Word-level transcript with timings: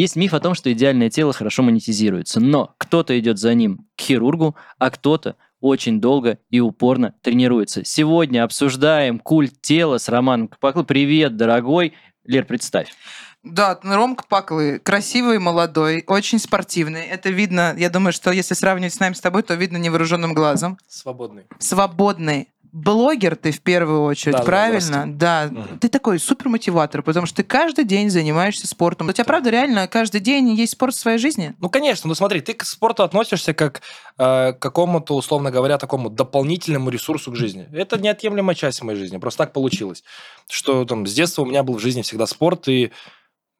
Есть 0.00 0.16
миф 0.16 0.32
о 0.32 0.40
том, 0.40 0.54
что 0.54 0.72
идеальное 0.72 1.10
тело 1.10 1.34
хорошо 1.34 1.62
монетизируется, 1.62 2.40
но 2.40 2.74
кто-то 2.78 3.20
идет 3.20 3.38
за 3.38 3.52
ним 3.52 3.86
к 3.98 4.00
хирургу, 4.00 4.56
а 4.78 4.90
кто-то 4.90 5.36
очень 5.60 6.00
долго 6.00 6.38
и 6.48 6.58
упорно 6.58 7.14
тренируется. 7.20 7.84
Сегодня 7.84 8.42
обсуждаем 8.42 9.18
культ 9.18 9.60
тела 9.60 9.98
с 9.98 10.08
Романом 10.08 10.48
Капакло. 10.48 10.84
Привет, 10.84 11.36
дорогой. 11.36 11.92
Лер, 12.24 12.46
представь. 12.46 12.94
Да, 13.42 13.78
Ромка 13.82 14.24
Паклы 14.26 14.78
красивый, 14.78 15.38
молодой, 15.38 16.02
очень 16.06 16.38
спортивный. 16.38 17.02
Это 17.02 17.28
видно, 17.28 17.74
я 17.76 17.90
думаю, 17.90 18.14
что 18.14 18.32
если 18.32 18.54
сравнивать 18.54 18.94
с 18.94 19.00
нами 19.00 19.12
с 19.12 19.20
тобой, 19.20 19.42
то 19.42 19.52
видно 19.52 19.76
невооруженным 19.76 20.32
глазом. 20.32 20.78
Свободный. 20.88 21.44
Свободный. 21.58 22.48
Блогер 22.72 23.36
ты 23.36 23.50
в 23.50 23.60
первую 23.60 24.02
очередь, 24.02 24.32
Да, 24.32 24.38
да, 24.38 24.44
правильно? 24.44 25.04
Да. 25.06 25.48
Мгм. 25.50 25.78
Ты 25.78 25.88
такой 25.88 26.18
супермотиватор, 26.18 27.02
потому 27.02 27.26
что 27.26 27.36
ты 27.36 27.42
каждый 27.42 27.84
день 27.84 28.10
занимаешься 28.10 28.66
спортом. 28.66 29.08
У 29.08 29.12
тебя, 29.12 29.24
правда, 29.24 29.50
реально 29.50 29.88
каждый 29.88 30.20
день 30.20 30.50
есть 30.50 30.72
спорт 30.72 30.94
в 30.94 30.98
своей 30.98 31.18
жизни? 31.18 31.54
Ну, 31.58 31.68
конечно, 31.68 32.08
ну 32.08 32.14
смотри, 32.14 32.40
ты 32.40 32.54
к 32.54 32.64
спорту 32.64 33.02
относишься 33.02 33.54
как 33.54 33.82
э, 34.18 34.52
к 34.52 34.58
какому-то, 34.58 35.16
условно 35.16 35.50
говоря, 35.50 35.78
такому 35.78 36.10
дополнительному 36.10 36.90
ресурсу 36.90 37.32
к 37.32 37.36
жизни. 37.36 37.68
Это 37.72 37.98
неотъемлемая 37.98 38.54
часть 38.54 38.82
моей 38.82 38.98
жизни. 38.98 39.18
Просто 39.18 39.44
так 39.44 39.52
получилось, 39.52 40.04
что 40.48 40.84
там 40.84 41.06
с 41.06 41.12
детства 41.12 41.42
у 41.42 41.46
меня 41.46 41.62
был 41.62 41.74
в 41.74 41.80
жизни 41.80 42.02
всегда 42.02 42.26
спорт, 42.26 42.68
и 42.68 42.92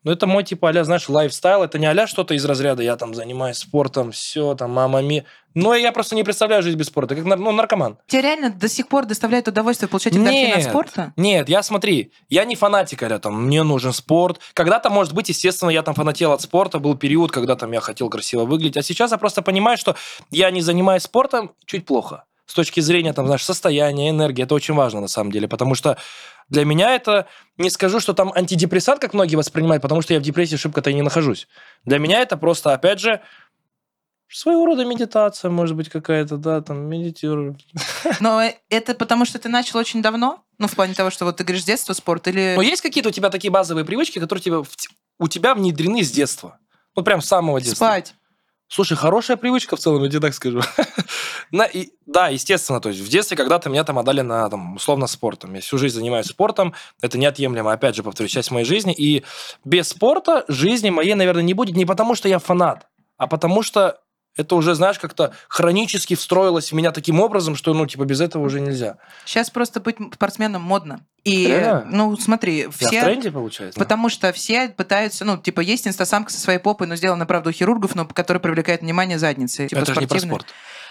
ну, 0.02 0.12
это 0.12 0.26
мой, 0.26 0.44
типа, 0.44 0.70
а 0.70 0.84
знаешь, 0.84 1.08
lifestyle. 1.08 1.62
Это 1.62 1.78
не 1.78 1.86
а 1.86 2.06
что-то 2.06 2.32
из 2.34 2.44
разряда, 2.44 2.82
я 2.82 2.96
там 2.96 3.14
занимаюсь 3.14 3.58
спортом, 3.58 4.12
все, 4.12 4.54
там, 4.54 4.70
мама 4.70 5.02
ми. 5.02 5.24
Но 5.54 5.74
я 5.74 5.92
просто 5.92 6.14
не 6.14 6.22
представляю 6.22 6.62
жизнь 6.62 6.78
без 6.78 6.86
спорта, 6.86 7.14
как 7.14 7.24
ну, 7.24 7.52
наркоман. 7.52 7.98
Тебе 8.06 8.22
реально 8.22 8.50
до 8.50 8.68
сих 8.68 8.88
пор 8.88 9.04
доставляет 9.04 9.48
удовольствие 9.48 9.88
получать 9.88 10.16
эндорфин 10.16 10.54
от 10.54 10.62
спорта? 10.62 11.12
Нет, 11.16 11.48
я 11.48 11.62
смотри, 11.62 12.12
я 12.30 12.44
не 12.44 12.56
фанатик, 12.56 13.02
а 13.02 13.18
там, 13.18 13.46
мне 13.46 13.62
нужен 13.62 13.92
спорт. 13.92 14.40
Когда-то, 14.54 14.88
может 14.88 15.12
быть, 15.12 15.28
естественно, 15.28 15.70
я 15.70 15.82
там 15.82 15.94
фанател 15.94 16.32
от 16.32 16.40
спорта, 16.40 16.78
был 16.78 16.96
период, 16.96 17.30
когда 17.30 17.56
там 17.56 17.70
я 17.72 17.80
хотел 17.80 18.08
красиво 18.08 18.44
выглядеть, 18.46 18.78
а 18.78 18.82
сейчас 18.82 19.10
я 19.10 19.18
просто 19.18 19.42
понимаю, 19.42 19.76
что 19.76 19.96
я 20.30 20.50
не 20.50 20.62
занимаюсь 20.62 21.02
спортом 21.02 21.52
чуть 21.66 21.84
плохо. 21.84 22.24
С 22.46 22.54
точки 22.54 22.80
зрения, 22.80 23.12
там, 23.12 23.26
знаешь, 23.26 23.44
состояния, 23.44 24.10
энергии, 24.10 24.42
это 24.42 24.54
очень 24.54 24.74
важно 24.74 25.00
на 25.00 25.08
самом 25.08 25.30
деле, 25.30 25.46
потому 25.46 25.74
что 25.74 25.98
для 26.50 26.64
меня 26.64 26.94
это, 26.94 27.26
не 27.56 27.70
скажу, 27.70 28.00
что 28.00 28.12
там 28.12 28.32
антидепрессант, 28.34 29.00
как 29.00 29.14
многие 29.14 29.36
воспринимают, 29.36 29.82
потому 29.82 30.02
что 30.02 30.12
я 30.12 30.20
в 30.20 30.22
депрессии 30.22 30.56
шибко-то 30.56 30.90
и 30.90 30.94
не 30.94 31.02
нахожусь. 31.02 31.48
Для 31.84 31.98
меня 31.98 32.20
это 32.20 32.36
просто, 32.36 32.74
опять 32.74 32.98
же, 33.00 33.20
своего 34.28 34.66
рода 34.66 34.84
медитация, 34.84 35.50
может 35.50 35.76
быть, 35.76 35.88
какая-то, 35.88 36.36
да, 36.36 36.60
там, 36.60 36.88
медитирую. 36.88 37.56
Но 38.20 38.42
это 38.68 38.94
потому, 38.94 39.24
что 39.24 39.38
ты 39.38 39.48
начал 39.48 39.78
очень 39.78 40.02
давно? 40.02 40.44
Ну, 40.58 40.66
в 40.66 40.74
плане 40.74 40.94
того, 40.94 41.10
что 41.10 41.24
вот 41.24 41.36
ты 41.36 41.44
говоришь, 41.44 41.62
с 41.62 41.66
детства 41.66 41.92
спорт 41.92 42.28
или... 42.28 42.54
Но 42.56 42.62
есть 42.62 42.82
какие-то 42.82 43.08
у 43.08 43.12
тебя 43.12 43.30
такие 43.30 43.50
базовые 43.50 43.84
привычки, 43.84 44.18
которые 44.18 44.42
тебе, 44.42 44.62
у 45.18 45.28
тебя 45.28 45.54
внедрены 45.54 46.02
с 46.02 46.10
детства? 46.10 46.58
Ну, 46.96 47.02
прям 47.02 47.22
с 47.22 47.26
самого 47.26 47.60
детства. 47.60 47.86
Спать. 47.86 48.14
Слушай, 48.72 48.96
хорошая 48.96 49.36
привычка 49.36 49.74
в 49.74 49.80
целом, 49.80 50.04
я 50.04 50.08
тебе 50.08 50.20
так 50.20 50.32
скажу. 50.32 50.60
На- 51.50 51.64
и- 51.64 51.90
да, 52.06 52.28
естественно, 52.28 52.80
то 52.80 52.88
есть 52.88 53.00
в 53.00 53.08
детстве 53.08 53.36
когда-то 53.36 53.68
меня 53.68 53.82
там 53.82 53.98
отдали 53.98 54.20
на, 54.20 54.48
там, 54.48 54.76
условно, 54.76 55.08
спортом. 55.08 55.54
Я 55.54 55.60
всю 55.60 55.76
жизнь 55.76 55.96
занимаюсь 55.96 56.26
спортом, 56.26 56.72
это 57.02 57.18
неотъемлемо, 57.18 57.72
опять 57.72 57.96
же, 57.96 58.04
повторюсь, 58.04 58.30
часть 58.30 58.52
моей 58.52 58.64
жизни. 58.64 58.94
И 58.96 59.24
без 59.64 59.88
спорта 59.88 60.44
жизни 60.46 60.88
моей, 60.90 61.14
наверное, 61.14 61.42
не 61.42 61.52
будет 61.52 61.74
не 61.74 61.84
потому, 61.84 62.14
что 62.14 62.28
я 62.28 62.38
фанат, 62.38 62.86
а 63.16 63.26
потому 63.26 63.64
что 63.64 63.98
это 64.36 64.54
уже, 64.54 64.74
знаешь, 64.74 64.98
как-то 64.98 65.32
хронически 65.48 66.14
встроилось 66.14 66.72
в 66.72 66.74
меня 66.74 66.92
таким 66.92 67.20
образом, 67.20 67.56
что, 67.56 67.74
ну, 67.74 67.86
типа, 67.86 68.04
без 68.04 68.20
этого 68.20 68.44
уже 68.44 68.60
нельзя. 68.60 68.96
Сейчас 69.24 69.50
просто 69.50 69.80
быть 69.80 69.96
спортсменом 70.14 70.62
модно. 70.62 71.00
И, 71.24 71.46
Реально? 71.46 71.84
ну, 71.90 72.16
смотри, 72.16 72.58
Я 72.58 72.70
в 72.70 72.76
все... 72.76 73.02
тренде, 73.02 73.30
получается? 73.30 73.78
Потому 73.78 74.08
что 74.08 74.32
все 74.32 74.68
пытаются, 74.68 75.24
ну, 75.24 75.36
типа, 75.36 75.60
есть 75.60 75.86
инстасамка 75.86 76.32
со 76.32 76.40
своей 76.40 76.58
попой, 76.58 76.86
но 76.86 76.96
сделана, 76.96 77.26
правда, 77.26 77.50
у 77.50 77.52
хирургов, 77.52 77.94
но 77.94 78.06
которая 78.06 78.40
привлекает 78.40 78.80
внимание 78.80 79.18
задницы. 79.18 79.68
Типа, 79.68 79.80
это 79.80 79.94
же 79.94 80.00
не 80.00 80.06
про 80.06 80.18
спорт. 80.18 80.46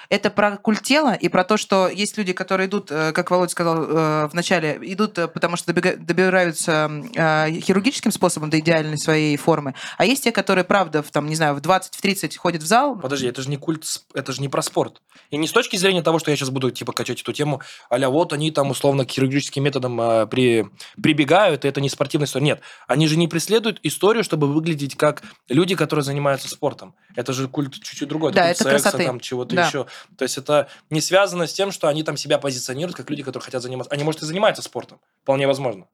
Это 0.09 0.31
про 0.31 0.57
культ 0.57 0.81
тела 0.81 1.13
и 1.13 1.29
про 1.29 1.43
то, 1.43 1.55
что 1.57 1.87
есть 1.87 2.17
люди, 2.17 2.33
которые 2.33 2.67
идут, 2.67 2.89
э, 2.89 3.11
как 3.11 3.29
Володя 3.29 3.51
сказал 3.51 3.83
э, 3.83 4.27
в 4.27 4.33
начале, 4.33 4.79
идут, 4.81 5.19
э, 5.19 5.27
потому 5.27 5.55
что 5.55 5.71
добираются 5.71 6.89
хирургическим 7.13 8.11
способом 8.11 8.49
до 8.49 8.59
идеальной 8.59 8.97
своей 8.97 9.37
формы, 9.37 9.75
а 9.97 10.05
есть 10.05 10.23
те, 10.23 10.31
которые, 10.31 10.63
правда, 10.63 11.03
в, 11.03 11.11
там, 11.11 11.27
не 11.27 11.35
знаю, 11.35 11.53
в 11.53 11.61
20, 11.61 11.93
в 11.93 12.01
30 12.01 12.37
ходят 12.37 12.63
в 12.63 12.65
зал, 12.65 12.97
Подожди, 12.97 13.27
это 13.27 13.43
же 13.43 13.49
не 13.49 13.57
культ, 13.57 13.83
это 14.15 14.31
же 14.31 14.41
не 14.41 14.49
про 14.49 14.63
спорт. 14.63 15.01
И 15.29 15.37
не 15.37 15.47
с 15.47 15.51
точки 15.51 15.75
зрения 15.75 16.01
того, 16.01 16.17
что 16.17 16.31
я 16.31 16.37
сейчас 16.37 16.49
буду 16.49 16.71
типа 16.71 16.91
качать 16.91 17.21
эту 17.21 17.31
тему, 17.31 17.61
а 17.89 18.09
вот 18.09 18.33
они 18.33 18.49
там 18.49 18.71
условно 18.71 19.05
к 19.05 19.11
хирургическим 19.11 19.63
методам 19.63 20.27
при, 20.27 20.67
прибегают, 21.01 21.65
и 21.65 21.67
это 21.67 21.81
не 21.81 21.89
спортивная 21.89 22.25
история. 22.25 22.45
Нет, 22.45 22.61
они 22.87 23.07
же 23.07 23.15
не 23.15 23.27
преследуют 23.27 23.79
историю, 23.83 24.23
чтобы 24.23 24.51
выглядеть 24.51 24.95
как 24.95 25.21
люди, 25.49 25.75
которые 25.75 26.03
занимаются 26.03 26.49
спортом. 26.49 26.95
Это 27.15 27.31
же 27.33 27.47
культ 27.47 27.73
чуть-чуть 27.73 28.09
другой. 28.09 28.31
Да, 28.31 28.41
культ 28.41 28.51
это 28.55 28.63
секса, 28.63 28.83
красоты. 28.83 29.05
там 29.05 29.19
чего-то 29.19 29.55
Да. 29.55 29.67
еще. 29.67 29.85
То 30.17 30.23
есть 30.23 30.37
это 30.37 30.67
не 30.89 31.01
связано 31.01 31.47
с 31.47 31.53
тем, 31.53 31.71
что 31.71 31.87
они 31.87 32.03
там 32.03 32.17
себя 32.17 32.37
позиционируют 32.37 32.97
как 32.97 33.09
люди, 33.09 33.23
которые 33.23 33.45
хотят 33.45 33.61
заниматься. 33.61 33.93
Они, 33.93 34.03
может, 34.03 34.21
и 34.21 34.25
занимаются 34.25 34.61
спортом. 34.61 34.99
Вполне 35.23 35.47
возможно. 35.47 35.87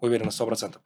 Уверен 0.00 0.26
на 0.26 0.30
100%. 0.30 0.76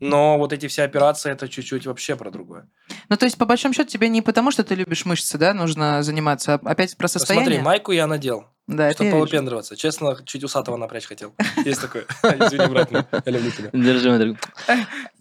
Но 0.00 0.36
вот 0.38 0.52
эти 0.52 0.66
все 0.66 0.82
операции, 0.82 1.30
это 1.30 1.48
чуть-чуть 1.48 1.86
вообще 1.86 2.16
про 2.16 2.30
другое. 2.30 2.68
Ну, 3.08 3.16
то 3.16 3.24
есть, 3.24 3.38
по 3.38 3.46
большому 3.46 3.72
счету, 3.74 3.88
тебе 3.88 4.08
не 4.08 4.20
потому, 4.20 4.50
что 4.50 4.64
ты 4.64 4.74
любишь 4.74 5.04
мышцы, 5.04 5.38
да, 5.38 5.54
нужно 5.54 6.02
заниматься, 6.02 6.54
а 6.54 6.70
опять 6.70 6.96
про 6.96 7.06
состояние. 7.06 7.46
Смотри, 7.46 7.64
майку 7.64 7.92
я 7.92 8.06
надел. 8.06 8.46
Да, 8.66 8.92
Чтобы 8.92 9.10
повыпендриваться. 9.10 9.76
Честно, 9.76 10.16
чуть 10.24 10.42
усатого 10.42 10.78
напрячь 10.78 11.04
хотел. 11.06 11.34
Есть 11.64 11.82
такое. 11.82 12.06
Извини, 12.22 12.66
брат 12.66 12.90
я 12.90 13.32
люблю 13.32 13.50
тебя. 13.50 13.70
Держи, 13.72 14.10
мой. 14.10 14.38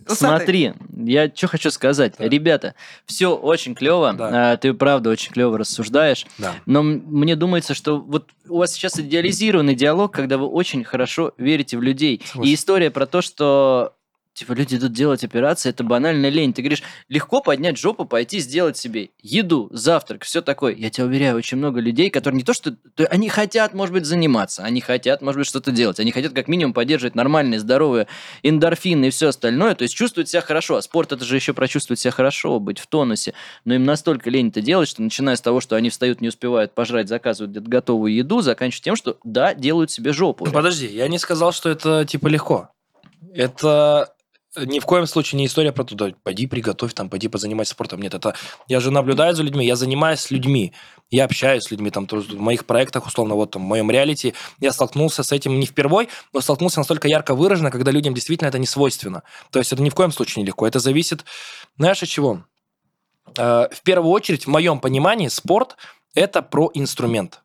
Смотри, 0.07 0.73
я 0.95 1.29
что 1.33 1.47
хочу 1.47 1.69
сказать. 1.69 2.13
Ребята, 2.19 2.73
все 3.05 3.35
очень 3.35 3.75
клево. 3.75 4.13
Да. 4.13 4.55
Ты 4.57 4.73
правда 4.73 5.09
очень 5.09 5.33
клево 5.33 5.57
рассуждаешь. 5.57 6.25
Да. 6.37 6.55
Но 6.65 6.83
мне 6.83 7.35
думается, 7.35 7.73
что 7.73 7.99
вот 7.99 8.29
у 8.47 8.59
вас 8.59 8.71
сейчас 8.71 8.97
идеализированный 8.99 9.75
диалог, 9.75 10.13
когда 10.13 10.37
вы 10.37 10.47
очень 10.47 10.85
хорошо 10.85 11.33
верите 11.37 11.77
в 11.77 11.81
людей. 11.81 12.21
И 12.41 12.53
история 12.53 12.91
про 12.91 13.05
то, 13.05 13.21
что 13.21 13.93
типа 14.33 14.53
люди 14.53 14.75
идут 14.75 14.93
делать 14.93 15.23
операции, 15.23 15.69
это 15.69 15.83
банальная 15.83 16.29
лень. 16.29 16.53
Ты 16.53 16.61
говоришь, 16.61 16.83
легко 17.09 17.41
поднять 17.41 17.77
жопу, 17.77 18.05
пойти 18.05 18.39
сделать 18.39 18.77
себе 18.77 19.11
еду, 19.21 19.69
завтрак, 19.71 20.23
все 20.23 20.41
такое. 20.41 20.73
Я 20.75 20.89
тебя 20.89 21.05
уверяю, 21.05 21.37
очень 21.37 21.57
много 21.57 21.79
людей, 21.79 22.09
которые 22.09 22.37
не 22.37 22.43
то 22.43 22.53
что... 22.53 22.71
то 22.71 23.05
Они 23.07 23.29
хотят, 23.29 23.73
может 23.73 23.93
быть, 23.93 24.05
заниматься, 24.05 24.63
они 24.63 24.81
хотят, 24.81 25.21
может 25.21 25.39
быть, 25.39 25.47
что-то 25.47 25.71
делать. 25.71 25.99
Они 25.99 26.11
хотят 26.11 26.33
как 26.33 26.47
минимум 26.47 26.73
поддерживать 26.73 27.15
нормальные, 27.15 27.59
здоровые 27.59 28.07
эндорфины 28.41 29.07
и 29.07 29.09
все 29.09 29.29
остальное. 29.29 29.75
То 29.75 29.83
есть 29.83 29.95
чувствовать 29.95 30.29
себя 30.29 30.41
хорошо. 30.41 30.77
А 30.77 30.81
спорт 30.81 31.11
это 31.11 31.23
же 31.25 31.35
еще 31.35 31.53
про 31.53 31.67
чувствовать 31.67 31.99
себя 31.99 32.11
хорошо, 32.11 32.59
быть 32.59 32.79
в 32.79 32.87
тонусе. 32.87 33.33
Но 33.65 33.75
им 33.75 33.83
настолько 33.83 34.29
лень 34.29 34.49
это 34.49 34.61
делать, 34.61 34.89
что 34.89 35.01
начиная 35.01 35.35
с 35.35 35.41
того, 35.41 35.61
что 35.61 35.75
они 35.75 35.89
встают, 35.89 36.21
не 36.21 36.27
успевают 36.27 36.73
пожрать, 36.73 37.07
заказывают 37.07 37.51
где-то 37.51 37.69
готовую 37.69 38.13
еду, 38.13 38.41
заканчивая 38.41 38.83
тем, 38.83 38.95
что 38.95 39.17
да, 39.23 39.53
делают 39.53 39.91
себе 39.91 40.13
жопу. 40.13 40.45
Подожди, 40.45 40.87
я 40.87 41.07
не 41.07 41.19
сказал, 41.19 41.51
что 41.51 41.69
это 41.69 42.05
типа 42.05 42.27
легко. 42.27 42.69
Это 43.33 44.12
ни 44.55 44.79
в 44.79 44.85
коем 44.85 45.07
случае 45.07 45.37
не 45.39 45.45
история 45.45 45.71
про 45.71 45.83
туда, 45.83 46.11
пойди 46.23 46.47
приготовь, 46.47 46.93
там, 46.93 47.09
пойди 47.09 47.27
позанимайся 47.27 47.71
спортом. 47.71 48.01
Нет, 48.01 48.13
это 48.13 48.35
я 48.67 48.79
же 48.79 48.91
наблюдаю 48.91 49.35
за 49.35 49.43
людьми, 49.43 49.65
я 49.65 49.75
занимаюсь 49.75 50.19
с 50.19 50.31
людьми, 50.31 50.73
я 51.09 51.25
общаюсь 51.25 51.63
с 51.63 51.71
людьми, 51.71 51.89
там, 51.91 52.07
в 52.07 52.39
моих 52.39 52.65
проектах, 52.65 53.05
условно, 53.07 53.35
вот 53.35 53.51
там, 53.51 53.63
в 53.63 53.65
моем 53.65 53.89
реалити, 53.91 54.33
я 54.59 54.71
столкнулся 54.71 55.23
с 55.23 55.31
этим 55.31 55.59
не 55.59 55.65
впервой, 55.65 56.09
но 56.33 56.41
столкнулся 56.41 56.79
настолько 56.79 57.07
ярко 57.07 57.35
выраженно, 57.35 57.71
когда 57.71 57.91
людям 57.91 58.13
действительно 58.13 58.47
это 58.47 58.59
не 58.59 58.67
свойственно. 58.67 59.23
То 59.51 59.59
есть 59.59 59.73
это 59.73 59.81
ни 59.81 59.89
в 59.89 59.95
коем 59.95 60.11
случае 60.11 60.43
не 60.43 60.47
легко. 60.47 60.67
Это 60.67 60.79
зависит, 60.79 61.25
знаешь, 61.77 62.03
от 62.03 62.09
чего? 62.09 62.43
Э, 63.37 63.67
В 63.71 63.81
первую 63.83 64.11
очередь, 64.11 64.45
в 64.45 64.49
моем 64.49 64.79
понимании, 64.79 65.27
спорт– 65.27 65.75
это 66.15 66.41
про 66.41 66.69
инструмент. 66.73 67.42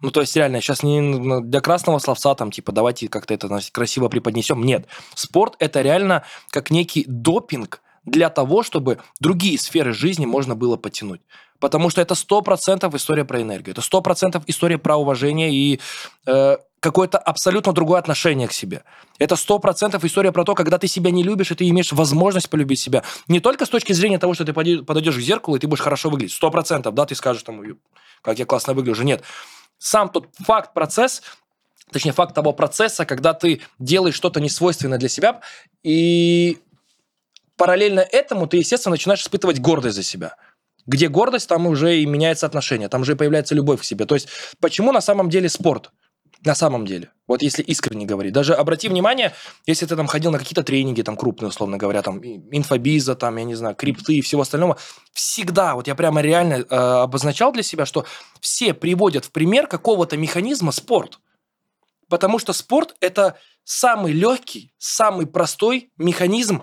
Ну, 0.00 0.10
то 0.10 0.20
есть, 0.20 0.34
реально, 0.36 0.60
сейчас 0.60 0.82
не 0.82 1.40
для 1.42 1.60
красного 1.60 1.98
словца, 1.98 2.34
там, 2.34 2.50
типа, 2.50 2.72
давайте 2.72 3.08
как-то 3.08 3.34
это 3.34 3.48
значит, 3.48 3.70
красиво 3.70 4.08
преподнесем. 4.08 4.62
Нет. 4.62 4.86
Спорт– 5.14 5.56
это 5.58 5.82
реально 5.82 6.24
как 6.50 6.70
некий 6.70 7.04
допинг 7.06 7.82
для 8.04 8.30
того, 8.30 8.62
чтобы 8.62 8.98
другие 9.20 9.58
сферы 9.58 9.92
жизни 9.92 10.26
можно 10.26 10.54
было 10.54 10.76
потянуть. 10.76 11.20
Потому 11.58 11.90
что 11.90 12.00
это 12.00 12.14
100% 12.14 12.96
история 12.96 13.24
про 13.26 13.42
энергию. 13.42 13.76
Это 13.76 13.82
100% 13.82 14.42
история 14.46 14.78
про 14.78 14.96
уважение 14.96 15.52
и 15.52 15.80
э, 16.26 16.56
какое-то 16.80 17.18
абсолютно 17.18 17.74
другое 17.74 17.98
отношение 17.98 18.48
к 18.48 18.52
себе. 18.52 18.82
Это 19.18 19.34
100% 19.34 20.04
история 20.06 20.32
про 20.32 20.44
то, 20.44 20.54
когда 20.54 20.78
ты 20.78 20.88
себя 20.88 21.10
не 21.10 21.22
любишь, 21.22 21.50
и 21.50 21.54
ты 21.54 21.68
имеешь 21.68 21.92
возможность 21.92 22.48
полюбить 22.48 22.80
себя. 22.80 23.04
Не 23.28 23.40
только 23.40 23.66
с 23.66 23.68
точки 23.68 23.92
зрения 23.92 24.18
того, 24.18 24.32
что 24.32 24.46
ты 24.46 24.54
подойдешь 24.54 25.16
к 25.16 25.20
зеркалу, 25.20 25.56
и 25.56 25.60
ты 25.60 25.68
будешь 25.68 25.82
хорошо 25.82 26.08
выглядеть. 26.08 26.38
100%, 26.42 26.90
да, 26.90 27.04
ты 27.04 27.14
скажешь, 27.14 27.42
там, 27.42 27.60
«Ой, 27.60 27.76
как 28.22 28.38
я 28.38 28.46
классно 28.46 28.72
выгляжу. 28.72 29.02
Нет. 29.02 29.22
Сам 29.80 30.10
тот 30.10 30.28
факт, 30.38 30.74
процесс, 30.74 31.22
точнее, 31.90 32.12
факт 32.12 32.34
того 32.34 32.52
процесса, 32.52 33.06
когда 33.06 33.32
ты 33.32 33.62
делаешь 33.78 34.14
что-то 34.14 34.38
несвойственное 34.38 34.98
для 34.98 35.08
себя, 35.08 35.40
и 35.82 36.58
параллельно 37.56 38.00
этому 38.00 38.46
ты, 38.46 38.58
естественно, 38.58 38.92
начинаешь 38.92 39.22
испытывать 39.22 39.58
гордость 39.58 39.96
за 39.96 40.02
себя. 40.02 40.36
Где 40.86 41.08
гордость, 41.08 41.48
там 41.48 41.66
уже 41.66 41.98
и 41.98 42.04
меняется 42.04 42.44
отношение, 42.44 42.90
там 42.90 43.00
уже 43.00 43.16
появляется 43.16 43.54
любовь 43.54 43.80
к 43.80 43.84
себе. 43.84 44.04
То 44.04 44.14
есть, 44.14 44.28
почему 44.60 44.92
на 44.92 45.00
самом 45.00 45.30
деле 45.30 45.48
спорт? 45.48 45.90
На 46.44 46.54
самом 46.54 46.86
деле. 46.86 47.10
Вот 47.26 47.42
если 47.42 47.62
искренне 47.62 48.06
говорить. 48.06 48.32
Даже 48.32 48.54
обрати 48.54 48.88
внимание, 48.88 49.34
если 49.66 49.84
ты 49.84 49.94
там 49.94 50.06
ходил 50.06 50.30
на 50.30 50.38
какие-то 50.38 50.62
тренинги, 50.62 51.02
там 51.02 51.16
крупные, 51.16 51.50
условно 51.50 51.76
говоря, 51.76 52.00
там 52.02 52.18
инфобиза, 52.24 53.14
там, 53.14 53.36
я 53.36 53.44
не 53.44 53.54
знаю, 53.54 53.74
крипты 53.74 54.14
и 54.14 54.20
всего 54.22 54.42
остального, 54.42 54.78
всегда, 55.12 55.74
вот 55.74 55.86
я 55.86 55.94
прямо 55.94 56.22
реально 56.22 56.54
э, 56.54 56.74
обозначал 56.74 57.52
для 57.52 57.62
себя, 57.62 57.84
что 57.84 58.06
все 58.40 58.72
приводят 58.72 59.26
в 59.26 59.32
пример 59.32 59.66
какого-то 59.66 60.16
механизма 60.16 60.72
спорт. 60.72 61.20
Потому 62.08 62.38
что 62.38 62.52
спорт– 62.54 62.96
это 63.00 63.36
самый 63.64 64.12
легкий, 64.12 64.72
самый 64.78 65.26
простой 65.26 65.92
механизм 65.98 66.62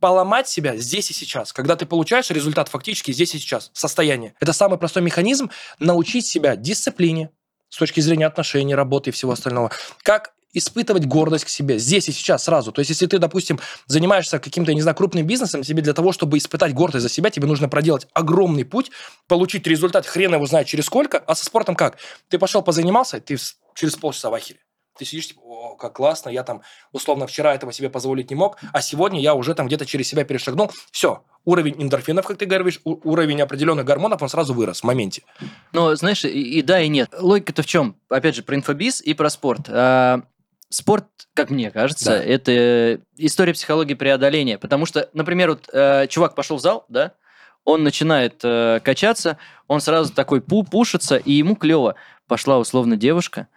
поломать 0.00 0.48
себя 0.48 0.76
здесь 0.76 1.10
и 1.10 1.14
сейчас, 1.14 1.52
когда 1.52 1.74
ты 1.74 1.84
получаешь 1.84 2.30
результат 2.30 2.68
фактически 2.68 3.10
здесь 3.10 3.34
и 3.34 3.38
сейчас, 3.38 3.70
состояние. 3.74 4.34
Это 4.40 4.52
самый 4.52 4.78
простой 4.78 5.02
механизм 5.02 5.50
научить 5.80 6.24
себя 6.24 6.54
дисциплине 6.54 7.30
с 7.68 7.76
точки 7.76 8.00
зрения 8.00 8.26
отношений, 8.26 8.74
работы 8.74 9.10
и 9.10 9.12
всего 9.12 9.32
остального. 9.32 9.70
Как 10.02 10.32
испытывать 10.52 11.06
гордость 11.06 11.44
к 11.44 11.48
себе 11.48 11.78
здесь 11.78 12.08
и 12.08 12.12
сейчас 12.12 12.44
сразу. 12.44 12.72
То 12.72 12.80
есть, 12.80 12.90
если 12.90 13.06
ты, 13.06 13.18
допустим, 13.18 13.60
занимаешься 13.86 14.38
каким-то, 14.38 14.72
не 14.74 14.80
знаю, 14.80 14.96
крупным 14.96 15.26
бизнесом, 15.26 15.62
тебе 15.62 15.82
для 15.82 15.92
того, 15.92 16.12
чтобы 16.12 16.38
испытать 16.38 16.74
гордость 16.74 17.02
за 17.02 17.08
себя, 17.08 17.30
тебе 17.30 17.46
нужно 17.46 17.68
проделать 17.68 18.06
огромный 18.12 18.64
путь, 18.64 18.90
получить 19.26 19.66
результат 19.66 20.06
хрен 20.06 20.34
его 20.34 20.46
знает 20.46 20.66
через 20.66 20.86
сколько, 20.86 21.18
а 21.18 21.34
со 21.34 21.44
спортом 21.44 21.74
как? 21.74 21.98
Ты 22.28 22.38
пошел 22.38 22.62
позанимался, 22.62 23.20
ты 23.20 23.36
через 23.74 23.96
полчаса 23.96 24.30
в 24.30 24.34
ахере. 24.34 24.60
Ты 24.98 25.04
сидишь, 25.04 25.28
типа, 25.28 25.40
о, 25.40 25.76
как 25.76 25.94
классно, 25.94 26.28
я 26.28 26.42
там, 26.42 26.62
условно, 26.92 27.28
вчера 27.28 27.54
этого 27.54 27.72
себе 27.72 27.88
позволить 27.88 28.30
не 28.30 28.36
мог, 28.36 28.58
а 28.72 28.82
сегодня 28.82 29.20
я 29.20 29.34
уже 29.34 29.54
там 29.54 29.68
где-то 29.68 29.86
через 29.86 30.08
себя 30.08 30.24
перешагнул. 30.24 30.72
Все, 30.90 31.22
уровень 31.48 31.82
эндорфинов, 31.82 32.26
как 32.26 32.36
ты 32.36 32.44
говоришь, 32.44 32.80
уровень 32.84 33.40
определенных 33.40 33.86
гормонов, 33.86 34.20
он 34.20 34.28
сразу 34.28 34.52
вырос 34.52 34.80
в 34.80 34.84
моменте. 34.84 35.22
Ну, 35.72 35.94
знаешь, 35.94 36.24
и, 36.24 36.58
и 36.58 36.62
да, 36.62 36.80
и 36.80 36.88
нет. 36.88 37.08
Логика-то 37.18 37.62
в 37.62 37.66
чем? 37.66 37.96
Опять 38.10 38.36
же, 38.36 38.42
про 38.42 38.54
инфобиз 38.54 39.00
и 39.00 39.14
про 39.14 39.30
спорт. 39.30 39.62
А, 39.68 40.20
спорт, 40.68 41.06
как 41.32 41.48
мне 41.48 41.70
кажется, 41.70 42.10
да. 42.10 42.22
это 42.22 43.00
история 43.16 43.54
психологии 43.54 43.94
преодоления. 43.94 44.58
Потому 44.58 44.84
что, 44.84 45.08
например, 45.14 45.50
вот 45.50 45.70
э, 45.72 46.06
чувак 46.08 46.34
пошел 46.34 46.58
в 46.58 46.60
зал, 46.60 46.84
да, 46.90 47.12
он 47.64 47.82
начинает 47.82 48.40
э, 48.42 48.80
качаться, 48.84 49.38
он 49.68 49.80
сразу 49.80 50.12
такой 50.12 50.42
пу 50.42 50.64
пушится, 50.64 51.16
и 51.16 51.32
ему 51.32 51.56
клево. 51.56 51.94
Пошла 52.26 52.58
условно 52.58 52.96
девушка, 52.98 53.48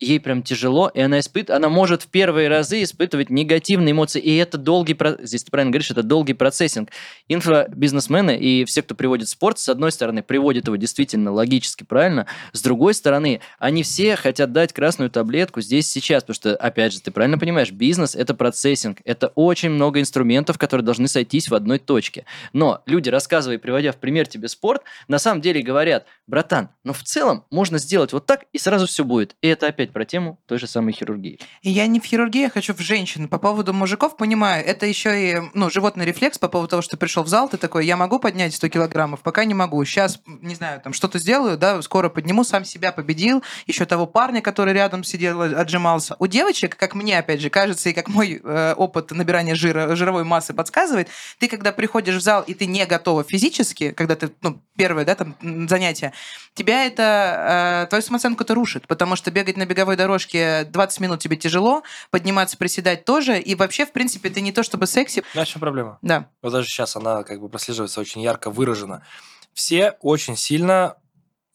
ей 0.00 0.20
прям 0.20 0.42
тяжело, 0.42 0.90
и 0.92 1.00
она 1.00 1.20
испытывает, 1.20 1.56
она 1.58 1.68
может 1.68 2.02
в 2.02 2.06
первые 2.08 2.48
разы 2.48 2.82
испытывать 2.82 3.30
негативные 3.30 3.92
эмоции, 3.92 4.20
и 4.20 4.36
это 4.36 4.58
долгий, 4.58 4.96
здесь 5.20 5.44
ты 5.44 5.50
правильно 5.50 5.72
говоришь, 5.72 5.90
это 5.90 6.02
долгий 6.02 6.34
процессинг. 6.34 6.90
Инфобизнесмены 7.28 8.38
и 8.38 8.64
все, 8.64 8.82
кто 8.82 8.94
приводит 8.94 9.28
спорт, 9.28 9.58
с 9.58 9.68
одной 9.68 9.92
стороны, 9.92 10.22
приводят 10.22 10.66
его 10.66 10.76
действительно 10.76 11.32
логически 11.32 11.84
правильно, 11.84 12.26
с 12.52 12.62
другой 12.62 12.94
стороны, 12.94 13.40
они 13.58 13.82
все 13.82 14.16
хотят 14.16 14.52
дать 14.52 14.72
красную 14.72 15.10
таблетку 15.10 15.60
здесь 15.60 15.90
сейчас, 15.90 16.22
потому 16.22 16.34
что, 16.34 16.56
опять 16.56 16.92
же, 16.92 17.00
ты 17.00 17.10
правильно 17.10 17.38
понимаешь, 17.38 17.72
бизнес– 17.72 18.14
это 18.16 18.34
процессинг, 18.34 18.98
это 19.04 19.28
очень 19.34 19.70
много 19.70 20.00
инструментов, 20.00 20.58
которые 20.58 20.84
должны 20.84 21.08
сойтись 21.08 21.48
в 21.48 21.54
одной 21.54 21.78
точке. 21.78 22.24
Но 22.52 22.82
люди, 22.86 23.08
рассказывая, 23.08 23.58
приводя 23.58 23.92
в 23.92 23.96
пример 23.96 24.26
тебе 24.26 24.48
спорт, 24.48 24.82
на 25.08 25.18
самом 25.18 25.40
деле 25.40 25.62
говорят, 25.62 26.06
братан, 26.26 26.68
но 26.84 26.92
в 26.92 27.02
целом 27.02 27.44
можно 27.50 27.78
сделать 27.78 28.12
вот 28.12 28.26
так, 28.26 28.44
и 28.52 28.58
сразу 28.58 28.86
все 28.86 29.04
будет. 29.04 29.34
И 29.42 29.48
это 29.48 29.66
опять 29.66 29.87
опять 29.88 29.92
про 29.92 30.04
тему 30.04 30.38
той 30.46 30.58
же 30.58 30.66
самой 30.66 30.92
хирургии. 30.92 31.38
Я 31.62 31.86
не 31.86 32.00
в 32.00 32.04
хирургии, 32.04 32.42
я 32.42 32.50
хочу 32.50 32.74
в 32.74 32.80
женщин. 32.80 33.28
По 33.28 33.38
поводу 33.38 33.72
мужиков 33.72 34.16
понимаю, 34.16 34.64
это 34.64 34.86
еще 34.86 35.10
и 35.10 35.42
ну, 35.54 35.70
животный 35.70 36.04
рефлекс 36.04 36.38
по 36.38 36.48
поводу 36.48 36.68
того, 36.68 36.82
что 36.82 36.96
пришел 36.96 37.22
в 37.22 37.28
зал, 37.28 37.48
ты 37.48 37.56
такой, 37.56 37.86
я 37.86 37.96
могу 37.96 38.18
поднять 38.18 38.54
100 38.54 38.68
килограммов, 38.68 39.20
пока 39.20 39.44
не 39.44 39.54
могу. 39.54 39.84
Сейчас, 39.84 40.20
не 40.26 40.54
знаю, 40.54 40.80
там 40.80 40.92
что-то 40.92 41.18
сделаю, 41.18 41.56
да, 41.58 41.82
скоро 41.82 42.08
подниму, 42.08 42.44
сам 42.44 42.64
себя 42.64 42.92
победил, 42.92 43.42
еще 43.66 43.84
того 43.84 44.06
парня, 44.06 44.40
который 44.40 44.72
рядом 44.74 45.04
сидел, 45.04 45.40
отжимался. 45.40 46.16
У 46.18 46.26
девочек, 46.26 46.76
как 46.76 46.94
мне, 46.94 47.18
опять 47.18 47.40
же, 47.40 47.50
кажется, 47.50 47.88
и 47.88 47.92
как 47.92 48.08
мой 48.08 48.40
э, 48.42 48.74
опыт 48.76 49.10
набирания 49.10 49.54
жира, 49.54 49.94
жировой 49.96 50.24
массы 50.24 50.54
подсказывает, 50.54 51.08
ты, 51.38 51.48
когда 51.48 51.72
приходишь 51.72 52.16
в 52.16 52.20
зал, 52.20 52.42
и 52.42 52.54
ты 52.54 52.66
не 52.66 52.84
готова 52.86 53.24
физически, 53.24 53.92
когда 53.92 54.16
ты, 54.16 54.30
ну, 54.42 54.60
первое, 54.76 55.04
да, 55.04 55.14
там, 55.14 55.36
занятие, 55.68 56.12
тебя 56.54 56.86
это, 56.86 57.84
э, 57.84 57.88
твою 57.88 58.02
самооценку 58.02 58.44
это 58.44 58.54
рушит, 58.54 58.86
потому 58.86 59.16
что 59.16 59.30
бегать 59.30 59.56
на 59.56 59.64
беговой 59.78 59.94
дорожке 59.94 60.64
20 60.64 61.00
минут 61.00 61.20
тебе 61.20 61.36
тяжело, 61.36 61.84
подниматься, 62.10 62.56
приседать 62.56 63.04
тоже, 63.04 63.38
и 63.38 63.54
вообще, 63.54 63.86
в 63.86 63.92
принципе, 63.92 64.28
ты 64.28 64.40
не 64.40 64.50
то 64.50 64.64
чтобы 64.64 64.88
секси. 64.88 65.22
Знаешь, 65.32 65.48
в 65.48 65.52
чем 65.52 65.60
проблема? 65.60 65.98
Да. 66.02 66.28
Вот 66.42 66.52
даже 66.52 66.68
сейчас 66.68 66.96
она 66.96 67.22
как 67.22 67.40
бы 67.40 67.48
прослеживается 67.48 68.00
очень 68.00 68.20
ярко 68.20 68.50
выражена. 68.50 69.06
Все 69.52 69.92
очень 70.00 70.36
сильно 70.36 70.96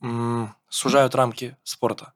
м- 0.02 0.56
сужают 0.70 1.16
рамки 1.16 1.58
спорта. 1.64 2.14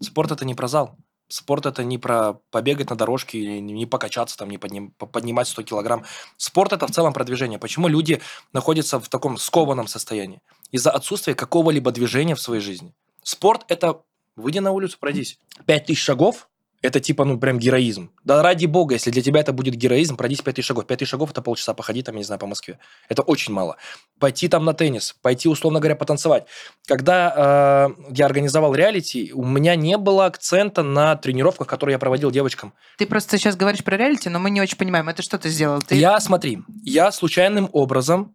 Спорт– 0.00 0.30
это 0.32 0.46
не 0.46 0.54
про 0.54 0.66
зал. 0.66 0.96
Спорт 1.28 1.66
это 1.66 1.84
не 1.84 1.98
про 1.98 2.32
побегать 2.50 2.88
на 2.88 2.96
дорожке 2.96 3.38
или 3.38 3.60
не 3.60 3.84
покачаться, 3.84 4.36
там, 4.38 4.48
не 4.48 4.56
подним, 4.56 4.92
поднимать 4.92 5.46
100 5.46 5.62
килограмм. 5.64 6.04
Спорт 6.38 6.72
это 6.72 6.86
в 6.86 6.90
целом 6.90 7.12
продвижение. 7.12 7.58
Почему 7.58 7.86
люди 7.86 8.22
находятся 8.54 8.98
в 8.98 9.08
таком 9.10 9.36
скованном 9.36 9.88
состоянии? 9.88 10.40
Из-за 10.72 10.90
отсутствия 10.90 11.34
какого-либо 11.34 11.92
движения 11.92 12.34
в 12.34 12.40
своей 12.40 12.62
жизни. 12.62 12.94
Спорт 13.22 13.64
это 13.68 14.00
выйди 14.36 14.58
на 14.58 14.72
улицу, 14.72 14.98
пройдись. 14.98 15.38
5000 15.66 15.98
шагов 15.98 16.48
это 16.82 16.98
типа, 16.98 17.26
ну, 17.26 17.38
прям 17.38 17.58
героизм. 17.58 18.10
Да 18.24 18.42
ради 18.42 18.64
бога, 18.64 18.94
если 18.94 19.10
для 19.10 19.20
тебя 19.20 19.40
это 19.40 19.52
будет 19.52 19.74
героизм, 19.74 20.16
пройдись 20.16 20.40
5000 20.40 20.66
шагов. 20.66 20.86
5000 20.86 21.10
шагов– 21.10 21.30
это 21.32 21.42
полчаса 21.42 21.74
походить 21.74 22.06
там, 22.06 22.14
я 22.14 22.20
не 22.20 22.24
знаю, 22.24 22.38
по 22.38 22.46
Москве. 22.46 22.78
Это 23.10 23.20
очень 23.20 23.52
мало. 23.52 23.76
Пойти 24.18 24.48
там 24.48 24.64
на 24.64 24.72
теннис, 24.72 25.14
пойти, 25.20 25.48
условно 25.48 25.78
говоря, 25.78 25.94
потанцевать. 25.94 26.46
Когда 26.86 27.92
э, 27.98 28.12
я 28.12 28.24
организовал 28.24 28.74
реалити, 28.74 29.30
у 29.34 29.44
меня 29.44 29.76
не 29.76 29.98
было 29.98 30.24
акцента 30.24 30.82
на 30.82 31.16
тренировках, 31.16 31.66
которые 31.66 31.94
я 31.94 31.98
проводил 31.98 32.30
девочкам. 32.30 32.72
Ты 32.96 33.06
просто 33.06 33.36
сейчас 33.36 33.56
говоришь 33.56 33.84
про 33.84 33.98
реалити, 33.98 34.30
но 34.30 34.38
мы 34.38 34.48
не 34.50 34.62
очень 34.62 34.78
понимаем, 34.78 35.08
это 35.10 35.20
что 35.20 35.38
ты 35.38 35.50
сделал? 35.50 35.82
Ты... 35.82 35.96
Я, 35.96 36.18
смотри, 36.20 36.60
я 36.82 37.12
случайным 37.12 37.68
образом 37.72 38.32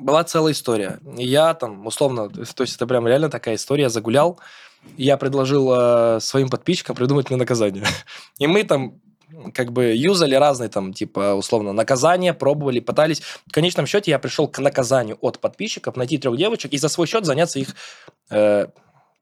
была 0.00 0.24
целая 0.24 0.52
история. 0.52 0.98
Я 1.16 1.54
там, 1.54 1.86
условно, 1.86 2.28
то 2.28 2.62
есть 2.62 2.74
это 2.74 2.86
прям 2.88 3.06
реально 3.06 3.28
такая 3.30 3.54
история, 3.54 3.88
загулял, 3.88 4.40
я 4.96 5.16
предложил 5.16 5.72
э, 5.72 6.20
своим 6.20 6.48
подписчикам 6.48 6.96
придумать 6.96 7.30
мне 7.30 7.38
наказание. 7.38 7.84
И 8.38 8.46
мы 8.46 8.64
там 8.64 9.00
как 9.52 9.72
бы 9.72 9.94
юзали 9.94 10.34
разные 10.34 10.68
там, 10.68 10.92
типа, 10.92 11.34
условно, 11.34 11.72
наказания, 11.72 12.32
пробовали, 12.32 12.80
пытались. 12.80 13.20
В 13.46 13.52
конечном 13.52 13.86
счете 13.86 14.10
я 14.10 14.18
пришел 14.18 14.48
к 14.48 14.58
наказанию 14.58 15.18
от 15.20 15.40
подписчиков 15.40 15.96
найти 15.96 16.18
трех 16.18 16.36
девочек 16.36 16.72
и 16.72 16.78
за 16.78 16.88
свой 16.88 17.06
счет 17.06 17.24
заняться 17.24 17.58
их 17.58 17.74
э, 18.30 18.66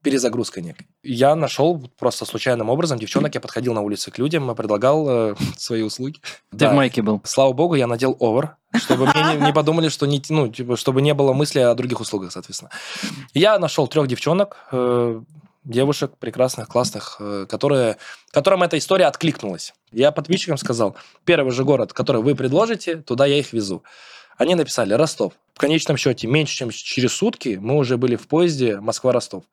перезагрузкой 0.03 0.63
некой. 0.63 0.87
Я 1.03 1.35
нашел 1.35 1.81
просто 1.99 2.25
случайным 2.25 2.69
образом 2.69 2.99
девчонок, 2.99 3.35
я 3.35 3.41
подходил 3.41 3.73
на 3.73 3.81
улице 3.81 4.11
к 4.11 4.19
людям, 4.19 4.55
предлагал 4.55 5.07
э, 5.09 5.35
свои 5.57 5.83
услуги. 5.83 6.19
Ты 6.51 6.59
да. 6.59 6.73
в 6.73 6.75
майке 6.75 7.03
был. 7.03 7.21
Слава 7.25 7.53
богу, 7.53 7.75
я 7.75 7.87
надел 7.87 8.17
овер, 8.21 8.57
чтобы 8.75 9.07
мне 9.07 9.35
не, 9.35 9.47
не 9.47 9.53
подумали, 9.55 9.89
что 9.89 10.07
не, 10.07 10.23
ну, 10.29 10.49
типа, 10.49 10.77
чтобы 10.77 11.03
не 11.03 11.15
было 11.15 11.33
мысли 11.33 11.61
о 11.61 11.75
других 11.75 12.01
услугах, 12.01 12.33
соответственно. 12.33 12.71
Я 13.33 13.59
нашел 13.59 13.87
трех 13.87 14.09
девчонок, 14.09 14.57
э, 14.73 15.21
девушек 15.65 16.17
прекрасных, 16.19 16.69
классных, 16.69 17.17
э, 17.21 17.47
которые, 17.49 17.97
которым 18.31 18.63
эта 18.63 18.79
история 18.79 19.07
откликнулась. 19.07 19.75
Я 19.93 20.11
подписчикам 20.11 20.57
сказал, 20.57 20.97
первый 21.25 21.53
же 21.53 21.65
город, 21.65 21.93
который 21.93 22.23
вы 22.23 22.35
предложите, 22.35 22.97
туда 22.97 23.27
я 23.27 23.39
их 23.39 23.53
везу. 23.53 23.83
Они 24.37 24.55
написали 24.55 24.95
Ростов. 24.95 25.35
В 25.55 25.59
конечном 25.59 25.97
счете, 25.97 26.27
меньше 26.27 26.57
чем 26.57 26.71
через 26.71 27.13
сутки 27.13 27.59
мы 27.61 27.77
уже 27.77 27.97
были 27.97 28.17
в 28.17 28.27
поезде 28.27 28.81
Москва-Ростов. 28.81 29.45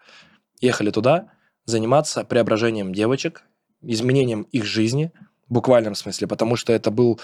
Ехали 0.61 0.89
туда 0.89 1.29
заниматься 1.65 2.23
преображением 2.23 2.93
девочек, 2.93 3.43
изменением 3.81 4.43
их 4.43 4.65
жизни, 4.65 5.11
в 5.47 5.53
буквальном 5.53 5.95
смысле, 5.95 6.27
потому 6.27 6.55
что 6.55 6.73
это 6.73 6.91
был 6.91 7.19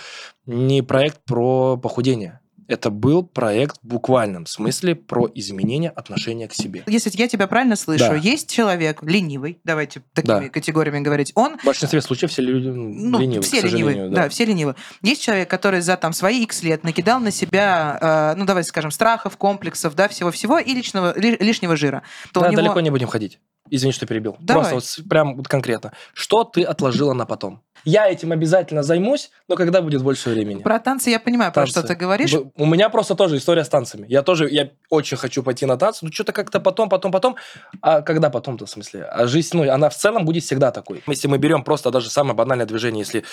не 0.45 0.81
проект 0.81 1.23
про 1.25 1.77
похудение 1.77 2.39
это 2.67 2.89
был 2.89 3.23
проект 3.23 3.77
в 3.81 3.87
буквальном 3.87 4.45
смысле 4.45 4.95
про 4.95 5.29
изменение 5.35 5.89
отношения 5.89 6.47
к 6.47 6.53
себе. 6.53 6.83
Если 6.87 7.11
я 7.15 7.27
тебя 7.27 7.47
правильно 7.47 7.75
слышу, 7.75 8.09
да. 8.09 8.15
есть 8.15 8.51
человек 8.51 9.03
ленивый, 9.03 9.59
давайте 9.63 10.01
такими 10.13 10.45
да. 10.45 10.49
категориями 10.49 10.99
говорить, 11.01 11.31
он... 11.35 11.57
В 11.57 11.65
большинстве 11.65 12.01
случаев 12.01 12.31
все 12.31 12.41
люди 12.41 12.67
ну, 12.67 13.19
ленивые, 13.19 13.41
все 13.41 13.61
ленивые, 13.61 14.09
да. 14.09 14.23
да, 14.23 14.29
все 14.29 14.45
ленивые. 14.45 14.75
Есть 15.01 15.21
человек, 15.21 15.49
который 15.49 15.81
за 15.81 15.97
там 15.97 16.13
свои 16.13 16.43
X 16.43 16.63
лет 16.63 16.83
накидал 16.83 17.19
на 17.19 17.31
себя, 17.31 18.33
э, 18.35 18.39
ну 18.39 18.45
давайте 18.45 18.69
скажем, 18.69 18.91
страхов, 18.91 19.37
комплексов, 19.37 19.95
да, 19.95 20.07
всего-всего 20.07 20.59
и 20.59 20.73
личного, 20.73 21.17
лишнего 21.17 21.75
жира. 21.75 22.03
То 22.33 22.41
да, 22.41 22.49
него... 22.49 22.61
далеко 22.61 22.79
не 22.79 22.89
будем 22.89 23.07
ходить. 23.07 23.39
Извини, 23.69 23.93
что 23.93 24.05
перебил. 24.05 24.35
Давай. 24.39 24.69
Просто 24.71 25.01
вот 25.01 25.09
прям 25.09 25.35
вот 25.37 25.47
конкретно. 25.47 25.93
Что 26.13 26.43
ты 26.43 26.63
отложила 26.63 27.13
на 27.13 27.25
потом? 27.25 27.61
Я 27.85 28.09
этим 28.09 28.31
обязательно 28.31 28.81
займусь, 28.81 29.29
но 29.47 29.55
когда 29.55 29.81
будет 29.81 30.01
больше 30.01 30.31
времени? 30.31 30.63
Про 30.63 30.79
танцы 30.79 31.11
я 31.11 31.19
понимаю, 31.19 31.51
танцы. 31.51 31.71
про 31.71 31.79
что 31.81 31.87
ты 31.87 31.95
говоришь. 31.95 32.33
У 32.55 32.65
меня 32.65 32.89
просто 32.89 33.13
тоже 33.13 33.37
история 33.37 33.63
с 33.63 33.69
танцами. 33.69 34.07
Я 34.09 34.23
тоже, 34.23 34.49
я 34.49 34.71
очень 34.89 35.17
хочу 35.17 35.43
пойти 35.43 35.67
на 35.67 35.77
танцы, 35.77 36.03
но 36.03 36.11
что-то 36.11 36.31
как-то 36.31 36.59
потом, 36.59 36.89
потом, 36.89 37.11
потом. 37.11 37.35
А 37.81 38.01
когда 38.01 38.31
потом-то, 38.31 38.65
в 38.65 38.69
смысле? 38.71 39.03
А 39.03 39.27
жизнь, 39.27 39.49
ну, 39.53 39.71
она 39.71 39.89
в 39.89 39.95
целом 39.95 40.25
будет 40.25 40.43
всегда 40.43 40.71
такой. 40.71 41.03
Если 41.05 41.27
мы 41.27 41.37
берем 41.37 41.63
просто 41.63 41.91
даже 41.91 42.09
самое 42.09 42.35
банальное 42.35 42.65
движение, 42.65 43.01
если 43.01 43.23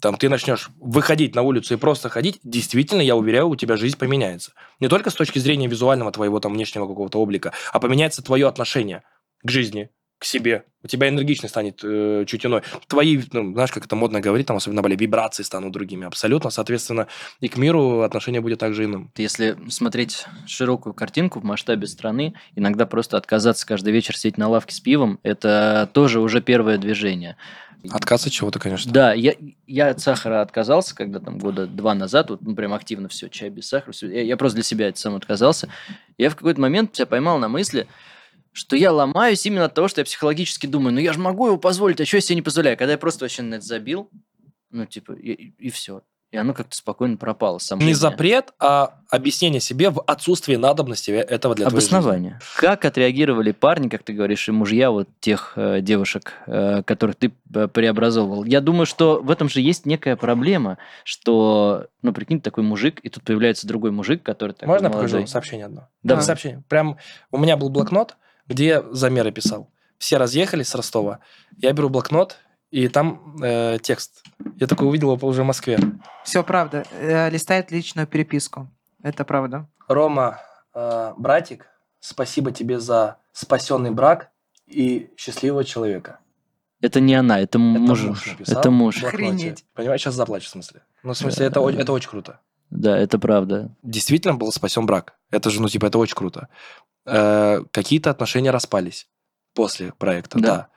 там 0.00 0.16
ты 0.16 0.28
начнешь 0.28 0.70
выходить 0.80 1.34
на 1.34 1.42
улицу 1.42 1.74
и 1.74 1.76
просто 1.76 2.08
ходить, 2.08 2.38
действительно, 2.44 3.02
я 3.02 3.16
уверяю, 3.16 3.48
у 3.48 3.56
тебя 3.56 3.76
жизнь 3.76 3.98
поменяется. 3.98 4.52
Не 4.78 4.86
только 4.86 5.10
с 5.10 5.14
точки 5.14 5.40
зрения 5.40 5.66
визуального 5.66 6.12
твоего 6.12 6.38
там 6.38 6.54
внешнего 6.54 6.86
какого-то 6.86 7.18
облика, 7.20 7.52
а 7.72 7.80
поменяется 7.80 8.22
твое 8.22 8.46
отношение 8.46 9.02
к 9.46 9.50
жизни, 9.50 9.90
к 10.18 10.24
себе. 10.24 10.64
У 10.82 10.88
тебя 10.88 11.08
энергичность 11.08 11.52
станет 11.52 11.80
э, 11.82 12.24
чуть 12.26 12.46
иной. 12.46 12.62
Твои, 12.86 13.20
ну, 13.32 13.52
знаешь, 13.52 13.70
как 13.70 13.84
это 13.84 13.96
модно 13.96 14.20
говорить, 14.20 14.46
там 14.46 14.56
особенно 14.56 14.82
были 14.82 14.96
вибрации 14.96 15.42
станут 15.42 15.72
другими 15.72 16.06
абсолютно. 16.06 16.50
Соответственно, 16.50 17.06
и 17.40 17.48
к 17.48 17.56
миру 17.56 18.00
отношение 18.00 18.40
будет 18.40 18.58
также 18.58 18.84
иным. 18.84 19.10
Если 19.16 19.56
смотреть 19.68 20.24
широкую 20.46 20.94
картинку 20.94 21.40
в 21.40 21.44
масштабе 21.44 21.86
страны, 21.86 22.34
иногда 22.54 22.86
просто 22.86 23.16
отказаться 23.16 23.66
каждый 23.66 23.92
вечер 23.92 24.16
сидеть 24.16 24.38
на 24.38 24.48
лавке 24.48 24.74
с 24.74 24.80
пивом, 24.80 25.18
это 25.22 25.90
тоже 25.92 26.20
уже 26.20 26.40
первое 26.40 26.78
движение. 26.78 27.36
Отказ 27.90 28.26
от 28.26 28.32
чего-то, 28.32 28.58
конечно. 28.58 28.90
Да, 28.90 29.12
я, 29.12 29.34
я 29.66 29.90
от 29.90 30.00
сахара 30.00 30.40
отказался, 30.40 30.94
когда 30.94 31.20
там 31.20 31.38
года 31.38 31.66
два 31.66 31.94
назад, 31.94 32.30
вот, 32.30 32.42
ну, 32.42 32.54
прям 32.54 32.72
активно 32.72 33.08
все, 33.08 33.28
чай 33.28 33.50
без 33.50 33.68
сахара, 33.68 33.92
всё. 33.92 34.08
Я, 34.08 34.22
я 34.22 34.36
просто 34.36 34.56
для 34.56 34.64
себя 34.64 34.88
это 34.88 34.98
сам 34.98 35.14
отказался. 35.14 35.68
Я 36.16 36.30
в 36.30 36.36
какой-то 36.36 36.60
момент 36.60 36.96
себя 36.96 37.06
поймал 37.06 37.38
на 37.38 37.48
мысли, 37.48 37.86
что 38.56 38.74
я 38.74 38.90
ломаюсь 38.90 39.44
именно 39.44 39.66
от 39.66 39.74
того, 39.74 39.86
что 39.86 40.00
я 40.00 40.04
психологически 40.06 40.66
думаю, 40.66 40.94
ну 40.94 41.00
я 41.00 41.12
же 41.12 41.18
могу 41.18 41.46
его 41.46 41.58
позволить, 41.58 42.00
а 42.00 42.06
что 42.06 42.16
я 42.16 42.20
себе 42.22 42.36
не 42.36 42.42
позволяю? 42.42 42.78
Когда 42.78 42.92
я 42.92 42.98
просто 42.98 43.24
вообще 43.24 43.42
на 43.42 43.56
это 43.56 43.66
забил, 43.66 44.10
ну 44.70 44.86
типа, 44.86 45.12
и, 45.12 45.52
и 45.58 45.70
все. 45.70 46.02
И 46.32 46.36
оно 46.38 46.54
как-то 46.54 46.74
спокойно 46.74 47.16
пропало. 47.16 47.58
Само 47.58 47.80
Не 47.80 47.88
меня. 47.88 47.96
запрет, 47.96 48.52
а 48.58 48.98
объяснение 49.10 49.60
себе 49.60 49.90
в 49.90 50.00
отсутствии 50.00 50.56
надобности 50.56 51.10
этого 51.10 51.54
для. 51.54 51.66
Обоснование. 51.66 52.40
Как 52.56 52.84
отреагировали 52.84 53.52
парни, 53.52 53.88
как 53.88 54.02
ты 54.02 54.12
говоришь, 54.12 54.48
и 54.48 54.52
мужья 54.52 54.90
вот 54.90 55.08
тех 55.20 55.52
э, 55.54 55.80
девушек, 55.82 56.32
э, 56.46 56.82
которых 56.82 57.16
ты 57.16 57.32
э, 57.54 57.68
преобразовывал? 57.68 58.44
Я 58.44 58.60
думаю, 58.60 58.86
что 58.86 59.20
в 59.22 59.30
этом 59.30 59.48
же 59.48 59.60
есть 59.60 59.86
некая 59.86 60.16
проблема, 60.16 60.78
что, 61.04 61.86
ну, 62.02 62.12
прикинь, 62.12 62.40
такой 62.40 62.64
мужик, 62.64 62.98
и 63.02 63.08
тут 63.08 63.22
появляется 63.22 63.68
другой 63.68 63.92
мужик, 63.92 64.22
который 64.22 64.52
такой 64.52 64.68
Можно 64.68 64.86
я 64.86 64.90
покажу 64.90 65.26
сообщение 65.26 65.66
одно? 65.66 65.88
Давай. 66.02 66.24
Сообщение. 66.24 66.64
Прям 66.68 66.98
у 67.30 67.38
меня 67.38 67.56
был 67.56 67.68
блокнот, 67.68 68.16
где 68.48 68.66
я 68.66 68.82
замеры 68.92 69.32
писал. 69.32 69.70
Все 69.98 70.16
разъехались 70.18 70.68
с 70.68 70.74
Ростова. 70.74 71.20
Я 71.58 71.72
беру 71.72 71.88
блокнот, 71.88 72.36
и 72.70 72.88
там 72.88 73.36
э, 73.42 73.78
текст. 73.80 74.22
Я 74.56 74.66
такой 74.66 74.88
увидел 74.88 75.14
его 75.14 75.28
уже 75.28 75.42
в 75.42 75.46
Москве. 75.46 75.78
Все 76.24 76.42
правда. 76.42 76.84
Э, 76.92 77.30
Листает 77.30 77.70
личную 77.70 78.06
переписку. 78.06 78.68
Это 79.02 79.24
правда. 79.24 79.68
Рома, 79.88 80.40
э, 80.74 81.12
братик, 81.16 81.66
спасибо 82.00 82.52
тебе 82.52 82.78
за 82.80 83.16
спасенный 83.32 83.90
брак 83.92 84.30
и 84.66 85.10
счастливого 85.16 85.64
человека. 85.64 86.18
Это 86.82 87.00
не 87.00 87.14
она, 87.14 87.38
это, 87.38 87.58
Это 87.58 87.58
муж. 87.58 88.02
муж 88.02 88.26
написал 88.26 88.60
Это 88.60 88.70
муж. 88.70 89.02
Охренеть. 89.02 89.64
Понимаешь, 89.72 90.00
сейчас 90.02 90.14
заплачу 90.14 90.46
в 90.46 90.50
смысле. 90.50 90.82
Ну, 91.02 91.12
в 91.14 91.16
смысле, 91.16 91.46
это, 91.46 91.60
о- 91.60 91.70
это 91.70 91.92
очень 91.92 92.10
круто. 92.10 92.40
Да, 92.70 92.98
это 92.98 93.18
правда. 93.18 93.70
Действительно 93.82 94.34
был 94.34 94.52
спасен 94.52 94.84
брак. 94.86 95.14
Это 95.30 95.48
же, 95.50 95.62
ну, 95.62 95.68
типа, 95.68 95.86
это 95.86 95.98
очень 95.98 96.16
круто. 96.16 96.48
Э, 97.06 97.62
какие-то 97.70 98.10
отношения 98.10 98.50
распались 98.50 99.08
после 99.54 99.92
проекта, 99.92 100.38
Да. 100.38 100.46
да. 100.48 100.68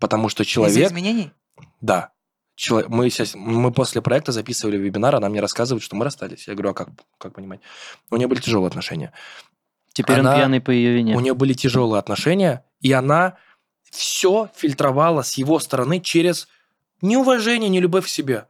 Потому 0.00 0.28
что 0.28 0.42
Из-за 0.42 0.50
человек... 0.52 0.88
изменений? 0.88 1.32
Да. 1.80 2.12
Чело- 2.54 2.84
Мы, 2.88 3.10
сейчас, 3.10 3.34
мы 3.34 3.70
после 3.72 4.00
проекта 4.02 4.32
записывали 4.32 4.76
вебинар, 4.78 5.14
она 5.14 5.28
мне 5.28 5.40
рассказывает, 5.40 5.82
что 5.82 5.96
мы 5.96 6.04
расстались. 6.04 6.48
Я 6.48 6.54
говорю, 6.54 6.70
а 6.70 6.74
как, 6.74 6.88
как 7.18 7.34
понимать? 7.34 7.60
У 8.10 8.16
нее 8.16 8.28
были 8.28 8.40
тяжелые 8.40 8.68
отношения. 8.68 9.12
Теперь 9.92 10.20
Она- 10.20 10.32
он 10.32 10.36
пьяный 10.38 10.60
по 10.60 10.70
ее 10.70 10.92
вине. 10.94 11.14
У 11.16 11.20
нее 11.20 11.34
были 11.34 11.52
тяжелые 11.54 11.98
отношения, 11.98 12.64
и 12.80 12.92
она 12.92 13.36
все 13.90 14.50
фильтровала 14.54 15.22
с 15.22 15.34
его 15.34 15.58
стороны 15.58 16.00
через 16.00 16.48
неуважение, 17.02 17.68
не 17.68 17.80
любовь 17.80 18.06
к 18.06 18.08
себе. 18.08 18.46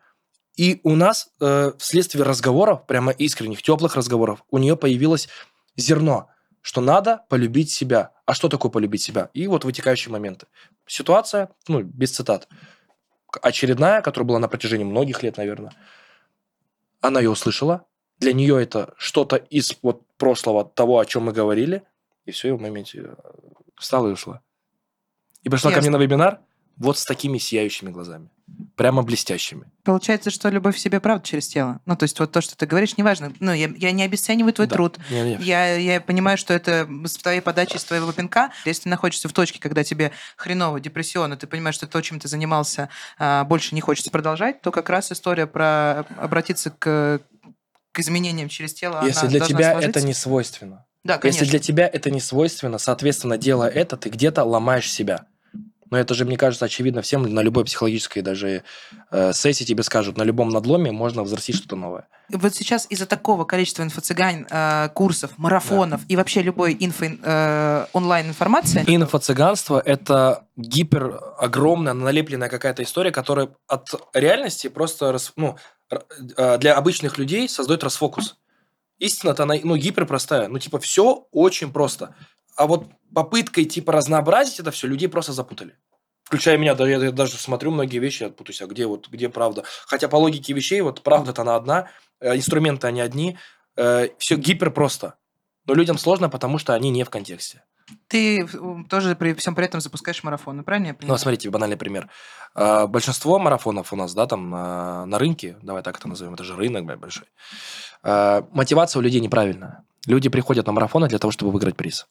И 0.56 0.80
у 0.84 0.94
нас 0.96 1.28
э, 1.40 1.72
вследствие 1.78 2.24
разговоров, 2.24 2.86
прямо 2.86 3.12
искренних, 3.12 3.62
теплых 3.62 3.94
разговоров, 3.96 4.42
у 4.50 4.58
нее 4.58 4.76
появилось 4.76 5.28
зерно, 5.76 6.28
что 6.66 6.80
надо 6.80 7.24
полюбить 7.28 7.70
себя. 7.70 8.10
А 8.24 8.34
что 8.34 8.48
такое 8.48 8.72
полюбить 8.72 9.00
себя? 9.00 9.30
И 9.34 9.46
вот 9.46 9.64
вытекающие 9.64 10.10
моменты. 10.10 10.48
Ситуация, 10.84 11.50
ну, 11.68 11.80
без 11.80 12.10
цитат, 12.10 12.48
очередная, 13.40 14.02
которая 14.02 14.26
была 14.26 14.38
на 14.40 14.48
протяжении 14.48 14.82
многих 14.82 15.22
лет, 15.22 15.36
наверное. 15.36 15.72
Она 17.00 17.20
ее 17.20 17.30
услышала. 17.30 17.86
Для 18.18 18.32
нее 18.32 18.60
это 18.60 18.94
что-то 18.96 19.36
из 19.36 19.76
вот 19.80 20.02
прошлого 20.16 20.64
того, 20.64 20.98
о 20.98 21.06
чем 21.06 21.26
мы 21.26 21.32
говорили. 21.32 21.84
И 22.24 22.32
все, 22.32 22.48
и 22.48 22.50
в 22.50 22.60
моменте 22.60 23.02
э, 23.04 23.14
встала 23.76 24.08
и 24.08 24.12
ушла. 24.12 24.42
И 25.44 25.48
пришла 25.48 25.70
ко 25.70 25.76
мне 25.76 25.86
Ясно. 25.86 25.98
на 25.98 26.02
вебинар 26.02 26.40
вот 26.78 26.98
с 26.98 27.04
такими 27.04 27.38
сияющими 27.38 27.90
глазами. 27.90 28.28
Прямо 28.76 29.02
блестящими. 29.02 29.64
Получается, 29.84 30.30
что 30.30 30.50
любовь 30.50 30.76
к 30.76 30.78
себе 30.78 31.00
правда 31.00 31.26
через 31.26 31.48
тело. 31.48 31.80
Ну, 31.86 31.96
то 31.96 32.02
есть 32.02 32.20
вот 32.20 32.30
то, 32.30 32.42
что 32.42 32.56
ты 32.58 32.66
говоришь, 32.66 32.98
неважно. 32.98 33.32
Ну, 33.40 33.52
я, 33.52 33.68
я 33.74 33.90
не 33.90 34.02
обесцениваю 34.02 34.52
твой 34.52 34.66
Да. 34.66 34.74
труд. 34.74 34.98
Не, 35.10 35.22
не. 35.22 35.36
Я, 35.42 35.76
я 35.76 35.98
понимаю, 36.00 36.36
что 36.36 36.52
это 36.52 36.86
с 37.06 37.16
твоей 37.16 37.40
подачи, 37.40 37.78
с 37.78 37.84
твоего 37.84 38.12
пинка. 38.12 38.50
Если 38.66 38.82
ты 38.82 38.88
находишься 38.90 39.30
в 39.30 39.32
точке, 39.32 39.60
когда 39.60 39.82
тебе 39.82 40.12
хреново, 40.36 40.78
депрессионно, 40.78 41.38
ты 41.38 41.46
понимаешь, 41.46 41.74
что 41.74 41.86
то, 41.86 42.02
чем 42.02 42.20
ты 42.20 42.28
занимался, 42.28 42.90
а, 43.18 43.44
больше 43.44 43.74
не 43.74 43.80
хочется 43.80 44.10
продолжать, 44.10 44.60
то 44.60 44.70
как 44.70 44.90
раз 44.90 45.10
история 45.10 45.46
про 45.46 46.00
обратиться 46.18 46.70
к, 46.70 47.20
к 47.92 47.98
изменениям 47.98 48.50
через 48.50 48.74
тело, 48.74 49.02
Если 49.06 49.26
для 49.26 49.40
тебя 49.40 49.70
сложиться. 49.72 49.98
это 49.98 50.06
не 50.06 50.12
свойственно. 50.12 50.84
Да, 51.02 51.16
конечно. 51.16 51.44
Если 51.44 51.50
для 51.50 51.60
тебя 51.60 51.86
это 51.90 52.10
не 52.10 52.20
свойственно, 52.20 52.76
соответственно, 52.76 53.38
делая 53.38 53.70
это, 53.70 53.96
ты 53.96 54.10
где-то 54.10 54.44
ломаешь 54.44 54.90
себя. 54.92 55.24
Но 55.90 55.98
это 55.98 56.14
же, 56.14 56.24
мне 56.24 56.36
кажется, 56.36 56.64
очевидно 56.64 57.02
всем, 57.02 57.22
на 57.22 57.40
любой 57.40 57.64
психологической 57.64 58.22
даже 58.22 58.62
э, 59.10 59.32
сессии 59.32 59.64
тебе 59.64 59.82
скажут, 59.82 60.16
на 60.16 60.22
любом 60.22 60.48
надломе 60.48 60.92
можно 60.92 61.22
взрастить 61.22 61.56
что-то 61.56 61.76
новое. 61.76 62.08
Вот 62.28 62.54
сейчас 62.54 62.86
из-за 62.90 63.06
такого 63.06 63.44
количества 63.44 63.82
инфо-цыгань, 63.82 64.46
э, 64.50 64.88
курсов, 64.94 65.32
марафонов 65.36 66.00
и 66.08 66.16
вообще 66.16 66.42
любой 66.42 66.76
инфо, 66.78 67.06
э, 67.06 67.86
онлайн-информации, 67.92 68.84
Инфо-цыганство– 68.86 69.80
это 69.84 70.44
гипер 70.56 71.20
огромная, 71.38 71.92
налепленная 71.92 72.48
какая-то 72.48 72.82
история, 72.82 73.12
которая 73.12 73.50
от 73.68 73.94
реальности 74.14 74.68
просто 74.68 75.12
рас- 75.12 75.32
ну, 75.36 75.56
э, 75.90 76.58
для 76.58 76.74
обычных 76.74 77.18
людей 77.18 77.48
создает 77.48 77.84
расфокус. 77.84 78.36
Истина-то 78.98 79.42
она 79.42 79.54
ну, 79.62 79.76
гиперпростая. 79.76 80.48
Ну, 80.48 80.58
типа, 80.58 80.78
все 80.78 81.26
очень 81.30 81.70
просто. 81.70 82.14
А 82.56 82.66
вот 82.66 82.86
попыткой, 83.14 83.64
типа, 83.66 83.92
разнообразить 83.92 84.60
это 84.60 84.70
все, 84.70 84.86
людей 84.88 85.08
просто 85.08 85.32
запутали. 85.32 85.76
Включая 86.24 86.58
меня, 86.58 86.74
да, 86.74 86.88
я, 86.88 86.96
я 86.98 87.12
даже 87.12 87.36
смотрю 87.36 87.70
многие 87.70 87.98
вещи, 87.98 88.24
я 88.24 88.30
путаюсь, 88.30 88.60
а 88.62 88.66
где 88.66 88.86
вот, 88.86 89.08
где 89.08 89.28
правда. 89.28 89.62
Хотя 89.86 90.08
по 90.08 90.16
логике 90.16 90.52
вещей, 90.54 90.80
вот 90.80 91.02
правда-то 91.02 91.42
она 91.42 91.54
одна, 91.56 91.88
э, 92.20 92.34
инструменты 92.36 92.86
они 92.88 93.00
одни, 93.00 93.38
все 93.76 94.36
гипер 94.36 94.70
просто. 94.70 95.14
Но 95.66 95.74
людям 95.74 95.98
сложно, 95.98 96.28
потому 96.30 96.58
что 96.58 96.72
они 96.74 96.90
не 96.90 97.04
в 97.04 97.10
контексте. 97.10 97.62
ты 98.08 98.42
э, 98.44 98.46
тоже 98.88 99.14
при 99.14 99.34
всем 99.34 99.54
при 99.54 99.66
этом 99.66 99.80
запускаешь 99.80 100.24
марафоны, 100.24 100.62
правильно 100.64 100.86
я 100.86 100.92
Ну, 100.94 100.98
понимаю? 100.98 101.18
смотрите, 101.18 101.50
банальный 101.50 101.76
пример. 101.76 102.08
А, 102.54 102.86
Большинство 102.86 103.38
марафонов 103.38 103.92
у 103.92 103.96
нас, 103.96 104.14
да, 104.14 104.26
там 104.26 104.50
на, 104.50 105.18
рынке, 105.18 105.56
давай 105.62 105.82
так 105.82 105.98
это 105.98 106.08
назовем, 106.08 106.34
это 106.34 106.42
же 106.44 106.56
рынок 106.56 106.84
блядь, 106.86 106.98
большой. 106.98 107.26
Мотивация 108.02 109.00
у 109.00 109.02
людей 109.02 109.20
неправильная. 109.20 109.84
Люди 110.06 110.28
приходят 110.28 110.66
на 110.66 110.72
марафоны 110.72 111.08
для 111.08 111.18
того, 111.18 111.30
чтобы 111.32 111.52
выиграть 111.52 111.76
приз. 111.76 112.06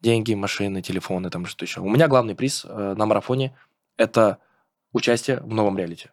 Деньги, 0.00 0.34
машины, 0.34 0.82
телефоны, 0.82 1.30
там 1.30 1.46
что 1.46 1.64
еще. 1.64 1.80
У 1.80 1.88
меня 1.88 2.08
главный 2.08 2.34
приз 2.34 2.64
э, 2.64 2.94
на 2.96 3.06
марафоне– 3.06 3.56
это 3.96 4.38
участие 4.92 5.40
в 5.40 5.52
новом 5.52 5.76
реалити 5.76 6.08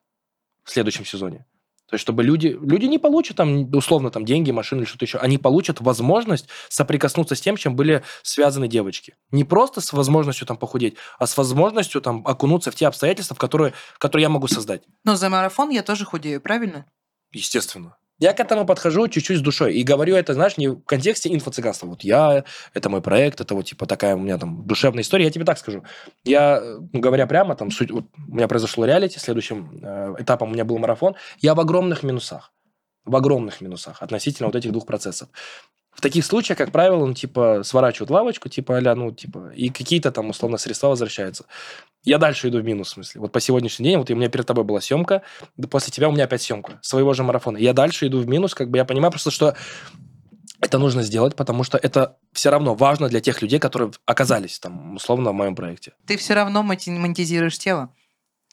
в 0.63 0.71
следующем 0.71 1.05
сезоне. 1.05 1.45
То 1.87 1.93
есть, 1.93 2.01
чтобы 2.01 2.21
люди... 2.21 2.47
Люди 2.47 2.85
не 2.85 2.99
получат 2.99 3.37
там, 3.37 3.73
условно, 3.73 4.11
там, 4.11 4.25
деньги, 4.25 4.51
машины 4.51 4.79
или 4.79 4.85
что-то 4.85 5.05
еще. 5.05 5.19
Они 5.19 5.37
получат 5.37 5.79
возможность 5.79 6.49
соприкоснуться 6.67 7.35
с 7.35 7.39
тем, 7.39 7.55
чем 7.55 7.77
были 7.77 8.03
связаны 8.23 8.67
девочки. 8.67 9.15
Не 9.31 9.45
просто 9.45 9.79
с 9.79 9.93
возможностью 9.93 10.45
там 10.45 10.57
похудеть, 10.57 10.97
а 11.17 11.25
с 11.25 11.37
возможностью 11.37 12.01
там 12.01 12.27
окунуться 12.27 12.71
в 12.71 12.75
те 12.75 12.87
обстоятельства, 12.87 13.35
в 13.35 13.39
которые, 13.39 13.73
которые 13.99 14.23
я 14.23 14.29
могу 14.29 14.47
создать. 14.47 14.83
Но 15.05 15.15
за 15.15 15.29
марафон 15.29 15.69
я 15.69 15.81
тоже 15.81 16.03
худею, 16.03 16.41
правильно? 16.41 16.85
Естественно. 17.31 17.97
Я 18.19 18.33
к 18.33 18.39
этому 18.39 18.65
подхожу 18.65 19.07
чуть-чуть 19.07 19.37
с 19.37 19.41
душой. 19.41 19.75
И 19.75 19.83
говорю 19.83 20.15
это, 20.15 20.33
знаешь, 20.33 20.57
не 20.57 20.69
в 20.69 20.81
контексте 20.81 21.29
инфо-цыганства. 21.29 21.87
Вот 21.87 22.03
я, 22.03 22.43
это 22.73 22.89
мой 22.89 23.01
проект, 23.01 23.41
это 23.41 23.53
вот 23.53 23.65
типа 23.65 23.85
такая 23.85 24.15
у 24.15 24.19
меня 24.19 24.37
там 24.37 24.65
душевная 24.65 25.03
история. 25.03 25.25
Я 25.25 25.31
тебе 25.31 25.45
так 25.45 25.57
скажу. 25.57 25.83
Я, 26.23 26.59
э, 26.61 26.79
говоря 26.93 27.27
прямо, 27.27 27.55
там, 27.55 27.69
суть, 27.69 27.91
вот, 27.91 28.05
у 28.27 28.35
меня 28.35 28.47
произошло 28.47 28.85
реалити, 28.85 29.19
следующим 29.19 29.79
э, 29.83 30.15
этапом 30.19 30.49
у 30.49 30.53
меня 30.53 30.65
был 30.65 30.79
марафон. 30.79 31.15
Я 31.39 31.53
в 31.53 31.59
огромных 31.59 32.03
минусах. 32.03 32.51
В 33.05 33.15
огромных 33.15 33.61
минусах 33.61 34.01
относительно 34.01 34.47
вот 34.47 34.55
этих 34.55 34.71
двух 34.71 34.85
процессов. 34.85 35.29
В 35.97 36.01
таких 36.01 36.25
случаях, 36.25 36.59
как 36.59 36.71
правило, 36.71 37.03
ну, 37.05 37.13
типа, 37.15 37.63
сворачивают 37.63 38.11
лавочку, 38.11 38.49
типа, 38.49 38.77
а 38.77 38.95
ну, 38.95 39.11
типа, 39.11 39.51
и 39.55 39.69
какие-то 39.69 40.11
там, 40.11 40.29
условно, 40.29 40.57
средства 40.59 40.89
возвращаются. 40.89 41.45
Я 42.07 42.19
дальше 42.19 42.47
иду 42.47 42.61
в 42.61 42.63
минус, 42.63 42.87
в 42.87 42.91
смысле. 42.91 43.19
Вот 43.19 43.33
по 43.33 43.41
сегодняшний 43.41 43.89
день, 43.89 43.97
вот 43.97 44.09
у 44.09 44.15
меня 44.15 44.29
перед 44.29 44.47
тобой 44.47 44.63
была 44.63 44.79
съемка, 44.79 45.23
да 45.57 45.67
после 45.67 45.91
тебя 45.91 46.07
у 46.07 46.13
меня 46.13 46.23
опять 46.23 46.41
съемка 46.41 46.79
своего 46.81 47.13
же 47.13 47.23
марафона. 47.23 47.57
Я 47.57 47.73
дальше 47.73 48.07
иду 48.07 48.21
в 48.21 48.27
минус, 48.27 48.55
как 48.55 48.69
бы 48.69 48.77
я 48.77 48.85
понимаю 48.85 49.11
просто, 49.11 49.29
что 49.29 49.55
это 50.61 50.79
нужно 50.79 51.03
сделать, 51.03 51.35
потому 51.35 51.65
что 51.65 51.77
это 51.77 52.17
все 52.31 52.49
равно 52.49 52.75
важно 52.75 53.09
для 53.09 53.19
тех 53.19 53.41
людей, 53.41 53.59
которые 53.59 53.91
оказались 54.05 54.57
там, 54.57 54.95
условно, 54.95 55.31
в 55.31 55.33
моем 55.33 55.53
проекте. 55.53 55.91
Ты 56.05 56.15
все 56.15 56.33
равно 56.33 56.63
монетизируешь 56.63 57.59
тело. 57.59 57.93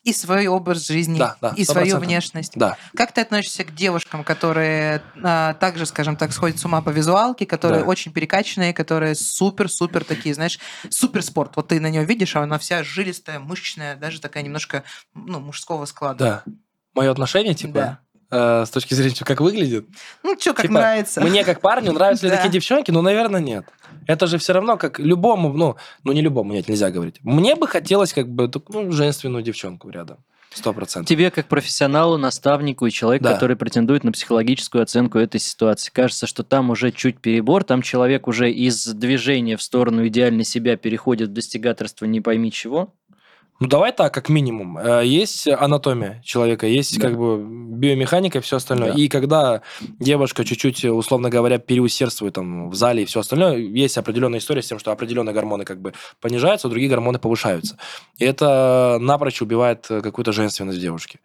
И 0.05 0.13
свой 0.13 0.47
образ 0.47 0.87
жизни, 0.87 1.19
Да, 1.19 1.37
да, 1.41 1.55
и 1.57 1.63
100%. 1.63 1.73
свою 1.73 1.99
внешность. 1.99 2.53
Да. 2.57 2.77
Как 2.95 3.13
ты 3.13 3.23
относишься 3.23 3.65
к 3.65 3.75
девушкам, 3.75 4.23
которые 4.23 5.03
а, 5.23 5.55
также, 5.55 5.87
скажем 5.87 6.17
так, 6.17 6.33
сходят 6.33 6.59
с 6.59 6.65
ума 6.65 6.83
по 6.83 6.91
визуалке, 6.91 7.47
которые 7.47 7.83
Да. 7.83 7.89
очень 7.89 8.13
перекачанные, 8.13 8.75
которые 8.75 9.15
супер-супер 9.15 10.05
такие, 10.05 10.35
знаешь, 10.35 10.59
суперспорт. 10.91 11.57
Вот 11.57 11.69
ты 11.69 11.81
на 11.81 11.89
нее 11.89 12.05
видишь, 12.05 12.37
а 12.37 12.43
она 12.43 12.59
вся 12.59 12.83
жилистая, 12.85 13.39
мышечная, 13.41 13.97
даже 13.97 14.21
такая 14.21 14.43
немножко 14.43 14.85
ну, 15.15 15.41
мужского 15.41 15.87
склада. 15.87 16.43
Да. 16.47 16.53
Мое 16.95 17.11
отношение, 17.11 17.55
типа, 17.55 17.99
э, 18.31 18.65
с 18.67 18.71
точки 18.71 18.95
зрения, 18.95 19.15
как 19.25 19.41
выглядит. 19.41 19.87
Ну, 20.23 20.39
что, 20.39 20.53
как 20.53 20.63
Типа, 20.63 20.75
нравится. 20.75 21.21
Мне 21.21 21.45
как 21.45 21.61
парню 21.61 21.93
нравятся 21.93 22.27
ли 22.27 22.33
такие 22.33 22.51
девчонки? 22.51 22.91
Ну, 22.91 23.03
наверное, 23.03 23.41
нет. 23.41 23.67
Это 24.07 24.27
же 24.27 24.39
все 24.39 24.53
равно 24.53 24.77
как 24.77 24.99
любому, 24.99 25.53
ну, 25.53 25.77
ну 26.03 26.13
не 26.13 26.21
любому, 26.21 26.53
нет, 26.53 26.69
нельзя 26.69 26.91
говорить. 26.91 27.17
Мне 27.23 27.55
бы 27.55 27.67
хотелось 27.67 28.13
как 28.13 28.29
бы 28.29 28.51
ну, 28.69 28.91
женственную 28.93 29.43
девчонку 29.43 29.89
рядом. 29.91 30.19
Сто 30.55 30.73
процентов. 30.73 31.09
Тебе, 31.09 31.33
как 31.33 31.47
профессионалу, 31.47 32.17
наставнику 32.17 32.87
и 32.87 32.91
человеку, 32.93 33.25
Да. 33.25 33.33
который 33.33 33.57
претендует 33.57 34.05
на 34.05 34.13
психологическую 34.13 34.83
оценку 34.83 35.19
этой 35.19 35.41
ситуации, 35.41 35.91
кажется, 35.93 36.29
что 36.29 36.45
там 36.45 36.71
уже 36.71 36.93
чуть 36.93 37.19
перебор, 37.21 37.65
там 37.65 37.83
человек 37.83 38.29
уже 38.29 38.53
из 38.53 38.87
движения 38.87 39.57
в 39.57 39.63
сторону 39.63 40.07
идеальной 40.07 40.45
себя 40.45 40.77
переходит 40.77 41.31
в 41.31 41.33
достигаторство 41.33 42.05
не 42.05 42.21
пойми 42.21 42.53
чего. 42.53 42.95
Ну, 43.61 43.69
давай 43.69 43.93
так, 43.93 44.13
как 44.13 44.29
минимум. 44.29 44.79
Э, 44.79 45.03
Есть 45.05 45.47
анатомия 45.47 46.21
человека, 46.25 46.67
есть 46.67 46.99
Да. 46.99 47.09
как 47.09 47.17
бы 47.19 47.39
биомеханика 47.41 48.39
и 48.39 48.41
все 48.41 48.57
остальное. 48.57 48.93
Да. 48.93 48.99
И 48.99 49.09
когда 49.09 49.63
девушка 50.01 50.45
чуть-чуть, 50.45 50.85
условно 50.85 51.31
говоря, 51.31 51.59
переусердствует 51.59 52.35
там 52.35 52.69
в 52.71 52.75
зале 52.75 53.03
и 53.03 53.07
все 53.07 53.21
остальное, 53.21 53.57
есть 53.59 53.97
определенная 53.97 54.41
история 54.41 54.61
с 54.63 54.67
тем, 54.67 54.79
что 54.79 54.91
определенные 54.91 55.33
гормоны 55.35 55.65
как 55.65 55.81
бы 55.81 55.93
понижаются, 56.21 56.67
а 56.67 56.71
другие 56.71 56.91
гормоны 56.91 57.19
повышаются. 57.19 57.79
И 58.19 58.25
это 58.25 58.99
напрочь 59.01 59.41
убивает 59.41 59.87
э, 59.89 60.01
какую-то 60.01 60.33
женственность 60.33 60.79
в 60.79 60.81
девушке. 60.81 61.21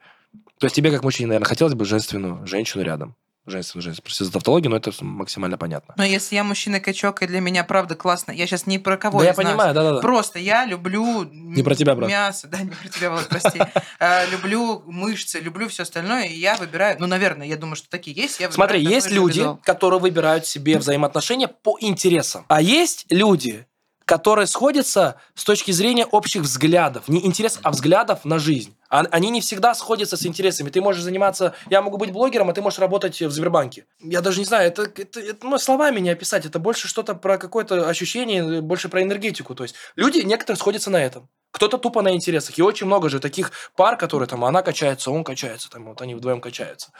То 0.59 0.65
есть 0.65 0.75
тебе, 0.75 0.91
как 0.91 1.03
мужчине, 1.03 1.27
наверное, 1.27 1.47
хотелось 1.47 1.73
бы 1.73 1.85
женственную 1.85 2.45
женщину 2.45 2.83
рядом. 2.83 3.15
Женственную 3.45 3.83
женщину. 3.83 4.03
Просто 4.03 4.23
из 4.25 4.29
тавтологии, 4.29 4.67
но 4.67 4.75
это 4.77 4.91
максимально 5.03 5.57
понятно. 5.57 5.93
Но 5.97 6.03
если 6.03 6.35
я 6.35 6.43
мужчина-качок, 6.43 7.21
и 7.23 7.27
для 7.27 7.39
меня 7.39 7.63
правда 7.63 7.95
классно, 7.95 8.31
я 8.31 8.45
сейчас 8.45 8.67
не 8.67 8.79
про 8.79 8.97
кого 8.97 9.19
да, 9.19 9.25
я 9.25 9.33
понимаю, 9.33 9.73
да-да-да. 9.73 10.01
Просто 10.01 10.39
я 10.39 10.65
люблю 10.65 11.23
Не 11.23 11.63
про 11.63 11.75
тебя, 11.75 11.95
брат. 11.95 12.09
мясо, 12.09 12.47
да, 12.47 12.59
не 12.59 12.69
про 12.69 12.87
тебя, 12.89 13.09
Влад, 13.11 13.27
прости. 13.27 13.59
А, 13.99 14.25
Люблю 14.31 14.83
мышцы, 14.85 15.39
люблю 15.39 15.67
все 15.69 15.83
остальное, 15.83 16.25
и 16.25 16.35
я 16.35 16.57
выбираю, 16.57 16.97
ну, 16.99 17.07
наверное, 17.07 17.47
я 17.47 17.57
думаю, 17.57 17.75
что 17.75 17.89
такие 17.89 18.15
есть. 18.15 18.39
Смотри, 18.51 18.81
есть 18.83 19.09
люди, 19.09 19.45
которые 19.63 19.99
выбирают 19.99 20.45
себе 20.45 20.77
взаимоотношения 20.77 21.47
по 21.47 21.77
интересам. 21.79 22.45
А 22.49 22.61
есть 22.61 23.05
люди, 23.09 23.65
которые 24.09 24.47
сходятся 24.47 25.21
с 25.35 25.43
точки 25.43 25.69
зрения 25.69 26.03
общих 26.03 26.41
взглядов. 26.41 27.07
Не 27.07 27.23
интересов, 27.23 27.61
а 27.61 27.69
взглядов 27.69 28.25
на 28.25 28.39
жизнь. 28.39 28.75
Они 28.89 29.29
не 29.29 29.39
всегда 29.39 29.75
сходятся 29.75 30.17
с 30.17 30.25
интересами. 30.25 30.71
Ты 30.71 30.81
можешь 30.81 31.03
заниматься... 31.03 31.53
Я 31.69 31.83
могу 31.83 31.97
быть 31.97 32.11
блогером, 32.11 32.49
а 32.49 32.53
ты 32.53 32.63
можешь 32.63 32.79
работать 32.79 33.21
в 33.21 33.29
Сбербанке. 33.29 33.85
Я 33.99 34.21
даже 34.21 34.39
не 34.39 34.45
знаю, 34.45 34.69
это, 34.69 34.81
это, 34.81 35.19
это, 35.19 35.45
ну, 35.45 35.59
словами 35.59 35.99
не 35.99 36.09
описать. 36.09 36.47
Это 36.47 36.57
больше 36.57 36.87
что-то 36.87 37.13
про 37.13 37.37
какое-то 37.37 37.87
ощущение, 37.87 38.61
больше 38.61 38.89
про 38.89 39.03
энергетику. 39.03 39.53
То 39.53 39.61
есть 39.61 39.75
люди 39.95 40.21
некоторые 40.21 40.57
сходятся 40.57 40.89
на 40.89 40.97
этом. 40.97 41.29
Кто-то 41.51 41.77
тупо 41.77 42.01
на 42.01 42.15
интересах. 42.15 42.57
И 42.57 42.63
очень 42.63 42.87
много 42.87 43.09
же 43.09 43.19
таких 43.19 43.51
пар, 43.75 43.95
которые 43.95 44.27
там, 44.27 44.43
она 44.43 44.63
качается, 44.63 45.11
он 45.11 45.23
качается, 45.23 45.69
там, 45.69 45.85
вот 45.85 46.01
они 46.01 46.15
вдвоем 46.15 46.41
качаются. 46.41 46.91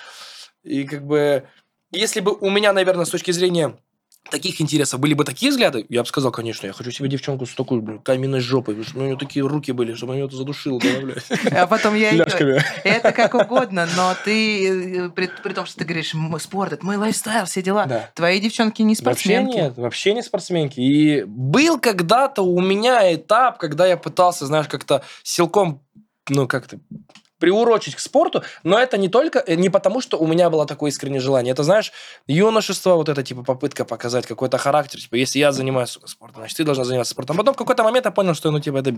И 0.62 0.84
как 0.84 1.04
бы, 1.08 1.48
если 1.90 2.20
бы 2.20 2.38
у 2.40 2.52
меня, 2.52 2.72
наверное, 2.72 3.06
с 3.06 3.10
точки 3.10 3.32
зрения 3.32 3.80
таких 4.30 4.62
интересов 4.62 5.00
были 5.00 5.14
бы 5.14 5.24
такие 5.24 5.52
взгляды, 5.52 5.86
я 5.90 6.02
бы 6.02 6.08
сказал, 6.08 6.32
конечно, 6.32 6.68
я 6.68 6.74
хочу 6.74 6.92
себе 6.92 7.10
девчонку 7.10 7.46
с 7.46 7.54
такой 7.54 7.82
блин, 7.82 8.00
каменной 8.00 8.40
жопой, 8.40 8.82
чтобы 8.84 9.04
у 9.04 9.08
нее 9.08 9.18
такие 9.18 9.46
руки 9.46 9.72
были, 9.72 9.94
чтобы 9.94 10.14
она 10.14 10.22
ее 10.22 10.30
задушила, 10.30 10.80
да, 10.80 11.00
блядь, 11.02 11.54
А 11.54 11.68
потом 11.68 11.96
я... 11.96 12.12
ляжками. 12.12 12.62
Это 12.84 13.12
как 13.12 13.34
угодно, 13.34 13.88
но 13.96 14.14
ты, 14.24 15.06
э, 15.06 15.10
при, 15.10 15.30
при 15.44 15.54
том, 15.54 15.66
что 15.66 15.80
ты 15.80 15.86
говоришь, 15.86 16.14
«М, 16.14 16.38
спорт, 16.40 16.74
это 16.74 16.86
мой 16.86 16.98
лайфстайл, 16.98 17.46
все 17.46 17.62
дела. 17.62 17.86
Да. 17.86 18.10
Твои 18.16 18.40
девчонки 18.40 18.82
не 18.82 18.90
Вообще 18.96 19.02
спортсменки. 19.02 19.56
нет, 19.56 19.78
вообще 19.78 20.14
не 20.14 20.22
спортсменки. 20.24 20.80
И 20.80 21.24
был 21.24 21.80
когда-то 21.80 22.42
у 22.44 22.60
меня 22.62 23.14
этап, 23.14 23.58
когда 23.58 23.86
я 23.88 23.98
пытался, 23.98 24.46
знаешь, 24.46 24.68
как-то 24.68 25.04
силком, 25.24 25.82
ну, 26.30 26.48
как-то 26.48 26.80
приурочить 27.40 27.96
к 27.96 28.00
спорту, 28.00 28.44
но 28.64 28.78
это 28.78 28.98
не 28.98 29.10
только, 29.10 29.40
э, 29.40 29.56
не 29.56 29.70
потому, 29.70 30.02
что 30.02 30.18
у 30.18 30.28
меня 30.28 30.50
было 30.50 30.66
такое 30.66 30.92
искреннее 30.92 31.22
желание. 31.22 31.54
Это, 31.54 31.64
знаешь, 31.64 31.92
юношество, 32.28 32.96
вот 32.96 33.10
это, 33.10 33.24
типа, 33.24 33.44
попытка 33.44 33.86
показать 33.86 34.28
какой-то 34.28 34.58
характер. 34.58 35.00
Типа, 35.00 35.16
если 35.16 35.40
я 35.40 35.52
занимаюсь 35.52 35.98
спортом, 36.06 36.42
значит, 36.42 36.58
ты 36.58 36.64
должна 36.64 36.84
заниматься 36.84 37.12
спортом. 37.12 37.38
Потом 37.38 37.54
в 37.54 37.58
какой-то 37.58 37.84
момент 37.84 38.06
я 38.06 38.12
понял, 38.12 38.36
что, 38.36 38.52
ну, 38.52 38.60
типа, 38.60 38.78
это 38.78 38.96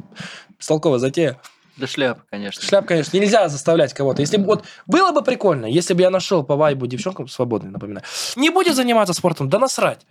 бестолковая 0.57 0.99
затея. 0.99 1.39
Да 1.77 1.87
шляпа, 1.87 2.23
конечно. 2.29 2.61
Шляп, 2.61 2.85
конечно, 2.85 3.17
нельзя 3.17 3.47
заставлять 3.47 3.93
кого-то. 3.93 4.21
Если 4.21 4.37
бы 4.37 4.45
вот 4.45 4.65
было 4.87 5.11
бы 5.11 5.23
прикольно, 5.23 5.65
если 5.65 5.93
бы 5.93 6.01
я 6.01 6.09
нашел 6.09 6.43
по 6.43 6.55
вайбу 6.55 6.85
девчонку 6.85 7.27
свободной, 7.27 7.71
напоминаю, 7.71 8.03
не 8.35 8.49
будет 8.49 8.75
заниматься 8.75 9.13
спортом, 9.13 9.49
да 9.49 9.57
насрать. 9.57 10.01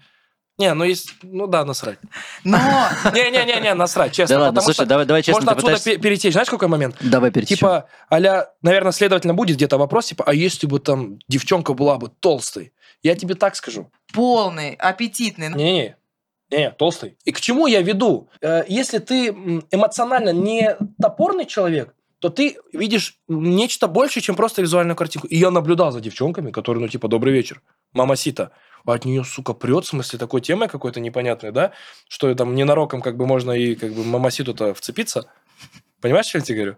Не, 0.61 0.75
ну 0.75 0.85
есть, 0.85 1.14
ну 1.23 1.46
да, 1.46 1.64
насрать. 1.64 1.99
Но 2.44 2.59
Не-не-не, 3.14 3.75
насрать, 3.75 4.12
честно. 4.12 4.37
Да 4.37 4.42
ладно, 4.42 4.61
слушай, 4.61 4.87
давай, 4.87 5.07
давай 5.07 5.23
честно, 5.23 5.40
можно 5.40 5.53
отсюда 5.53 5.66
пытаешься... 5.73 5.90
пе- 5.92 5.99
перетечь. 5.99 6.33
Знаешь, 6.33 6.49
какой 6.51 6.68
момент? 6.68 6.96
Давай 7.01 7.31
перетечем. 7.31 7.57
Типа, 7.57 7.87
аля, 8.12 8.51
наверное, 8.62 8.92
следовательно, 8.92 9.33
будет 9.35 9.57
где-то 9.57 9.79
вопрос, 9.79 10.07
типа, 10.07 10.25
а 10.27 10.35
если 10.35 10.66
бы 10.66 10.79
там 10.79 11.18
девчонка 11.29 11.73
была 11.73 11.96
бы 11.96 12.09
толстой? 12.20 12.73
Я 13.03 13.14
тебе 13.14 13.35
так 13.35 13.57
скажу. 13.57 13.90
полный, 14.12 14.75
аппетитный. 14.75 15.49
Не-не, 15.49 15.96
не, 16.51 16.70
толстый. 16.73 17.16
И 17.25 17.33
к 17.33 17.40
чему 17.40 17.66
я 17.66 17.81
веду? 17.81 18.29
Э, 18.42 18.64
Если 18.68 18.99
ты 18.99 19.29
эмоционально 19.70 20.31
не 20.33 20.77
топорный 21.01 21.46
человек, 21.46 21.94
то 22.18 22.29
ты 22.29 22.59
видишь 22.75 23.16
нечто 23.29 23.87
большее, 23.88 24.23
чем 24.23 24.37
просто 24.37 24.61
визуальную 24.61 24.94
картинку. 24.96 25.27
И 25.29 25.38
я 25.38 25.51
наблюдал 25.51 25.90
за 25.90 26.01
девчонками, 26.03 26.51
которые, 26.51 26.83
ну, 26.83 26.88
типа, 26.88 27.09
добрый 27.09 27.33
вечер, 27.33 27.62
мама 27.94 28.14
Сита. 28.14 28.42
А 28.42 28.51
от 28.84 29.04
нее, 29.04 29.24
сука, 29.24 29.52
прет, 29.52 29.84
в 29.84 29.88
смысле, 29.88 30.18
такой 30.18 30.40
темой 30.40 30.68
какой-то 30.68 31.00
непонятной, 31.00 31.52
да? 31.52 31.72
Что 32.08 32.34
там 32.34 32.54
ненароком 32.54 33.02
как 33.02 33.16
бы 33.16 33.26
можно 33.26 33.52
и 33.52 33.74
как 33.74 33.92
бы 33.92 34.04
мамаситу-то 34.04 34.74
вцепиться. 34.74 35.30
Понимаешь, 36.00 36.26
что 36.26 36.38
я 36.38 36.44
тебе 36.44 36.56
говорю? 36.56 36.76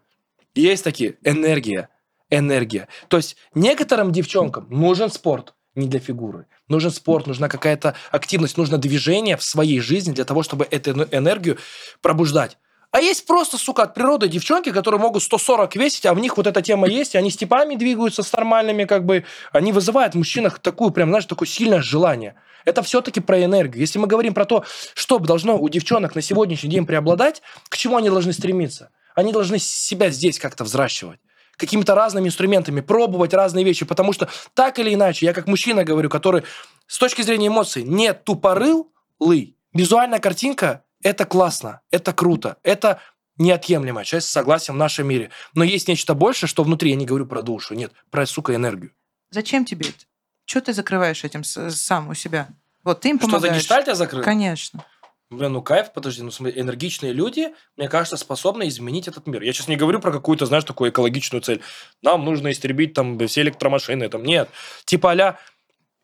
Есть 0.55 0.85
такие. 0.85 1.17
Энергия. 1.23 1.89
Энергия. 2.31 2.89
То 3.09 3.17
есть 3.17 3.37
некоторым 3.55 4.13
девчонкам 4.13 4.67
нужен 4.71 5.11
спорт 5.11 5.55
не 5.75 5.89
для 5.89 6.01
фигуры. 6.01 6.47
Нужен 6.69 6.91
спорт, 6.91 7.27
нужна 7.27 7.49
какая-то 7.49 7.95
активность, 8.11 8.57
нужно 8.57 8.79
движение 8.79 9.37
в 9.37 9.43
своей 9.43 9.81
жизни 9.81 10.13
для 10.13 10.25
того, 10.25 10.43
чтобы 10.43 10.67
эту 10.71 10.93
эне- 10.93 11.09
энергию 11.11 11.59
пробуждать. 12.01 12.59
А 12.93 13.01
есть 13.01 13.27
просто, 13.27 13.57
сука, 13.57 13.85
от 13.85 13.95
природы 13.95 14.29
девчонки, 14.29 14.71
которые 14.71 15.01
могут 15.01 15.23
140 15.23 15.77
весить, 15.77 16.05
а 16.05 16.13
в 16.13 16.21
них 16.21 16.37
вот 16.37 16.47
эта 16.47 16.61
тема 16.61 16.87
есть, 16.87 17.15
и 17.15 17.19
они 17.19 17.31
с 17.31 17.37
типами 17.39 17.75
двигаются, 17.75 18.23
с 18.23 18.31
нормальными, 18.35 18.85
как 18.85 19.07
бы, 19.07 19.25
они 19.51 19.73
вызывают 19.73 20.13
в 20.13 20.19
мужчинах 20.19 20.59
такую, 20.59 20.91
прям, 20.91 21.09
знаешь, 21.09 21.25
такое 21.25 21.49
сильное 21.49 21.81
желание. 21.81 22.35
Это 22.67 22.83
все-таки 22.83 23.21
про 23.21 23.43
энергию. 23.43 23.81
Если 23.81 23.99
мы 23.99 24.07
говорим 24.07 24.35
про 24.35 24.45
то, 24.45 24.65
что 24.93 25.19
должно 25.19 25.59
у 25.59 25.71
девчонок 25.71 26.15
на 26.15 26.21
сегодняшний 26.21 26.69
день 26.69 26.85
преобладать, 26.85 27.41
к 27.71 27.79
чему 27.79 27.97
они 27.97 28.11
должны 28.11 28.35
стремиться? 28.35 28.91
Они 29.15 29.33
должны 29.33 29.59
себя 29.59 30.11
здесь 30.11 30.39
как-то 30.39 30.63
взращивать 30.63 31.19
какими-то 31.57 31.95
разными 31.95 32.29
инструментами, 32.29 32.81
пробовать 32.81 33.35
разные 33.35 33.65
вещи, 33.65 33.85
потому 33.85 34.13
что 34.13 34.29
так 34.53 34.79
или 34.79 34.93
иначе, 34.93 35.27
я 35.27 35.33
как 35.33 35.47
мужчина 35.47 35.85
говорю, 35.85 36.11
который 36.11 36.43
с 36.89 36.99
точки 36.99 37.23
зрения 37.23 37.49
эмоций 37.49 37.85
не 37.85 38.13
тупорылый, 38.13 39.57
визуальная 39.73 40.19
картинка– 40.19 40.85
это 41.03 41.25
классно, 41.25 41.81
это 41.91 42.13
круто, 42.13 42.59
это 42.63 43.01
неотъемлемая 43.39 44.05
часть 44.05 44.29
согласия 44.29 44.73
в 44.73 44.77
нашем 44.77 45.09
мире. 45.09 45.31
Но 45.55 45.65
есть 45.65 45.89
нечто 45.89 46.15
большее, 46.15 46.49
что 46.49 46.63
внутри, 46.65 46.91
я 46.91 46.97
не 46.97 47.07
говорю 47.07 47.27
про 47.27 47.43
душу, 47.43 47.75
нет, 47.75 47.93
про, 48.11 48.27
сука, 48.27 48.55
энергию. 48.55 48.93
Зачем 49.31 49.65
тебе 49.65 49.89
это? 49.89 50.05
Что 50.45 50.61
ты 50.61 50.73
закрываешь 50.73 51.25
этим 51.25 51.45
сам 51.45 52.09
у 52.09 52.15
себя? 52.15 52.49
Вот 52.85 53.01
ты 53.01 53.11
им 53.11 53.19
Что 53.19 53.27
за 53.27 53.33
помогаешь. 53.33 53.57
гештальт 53.57 53.87
я 53.87 53.95
закрыл? 53.95 54.23
Конечно. 54.23 54.85
Блин, 55.31 55.53
ну 55.53 55.63
кайф, 55.63 55.93
подожди, 55.95 56.23
ну 56.23 56.31
смотри, 56.31 56.61
энергичные 56.61 57.15
люди, 57.15 57.55
мне 57.79 57.89
кажется, 57.89 58.19
способны 58.19 58.69
изменить 58.69 59.09
этот 59.09 59.27
мир. 59.27 59.41
Я 59.43 59.55
сейчас 59.55 59.67
не 59.67 59.77
говорю 59.77 59.99
про 59.99 60.13
какую-то, 60.13 60.45
знаешь, 60.45 60.65
такую 60.65 60.91
экологичную 60.91 61.41
цель. 61.41 61.63
Нам 62.03 62.25
нужно 62.25 62.51
истребить 62.51 62.93
там 62.93 63.19
все 63.27 63.41
электромашины, 63.41 64.11
там 64.11 64.25
нет. 64.25 64.51
Типа 64.85 65.13
а 65.13 65.39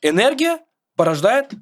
энергия 0.00 0.60
порождает 0.96 1.52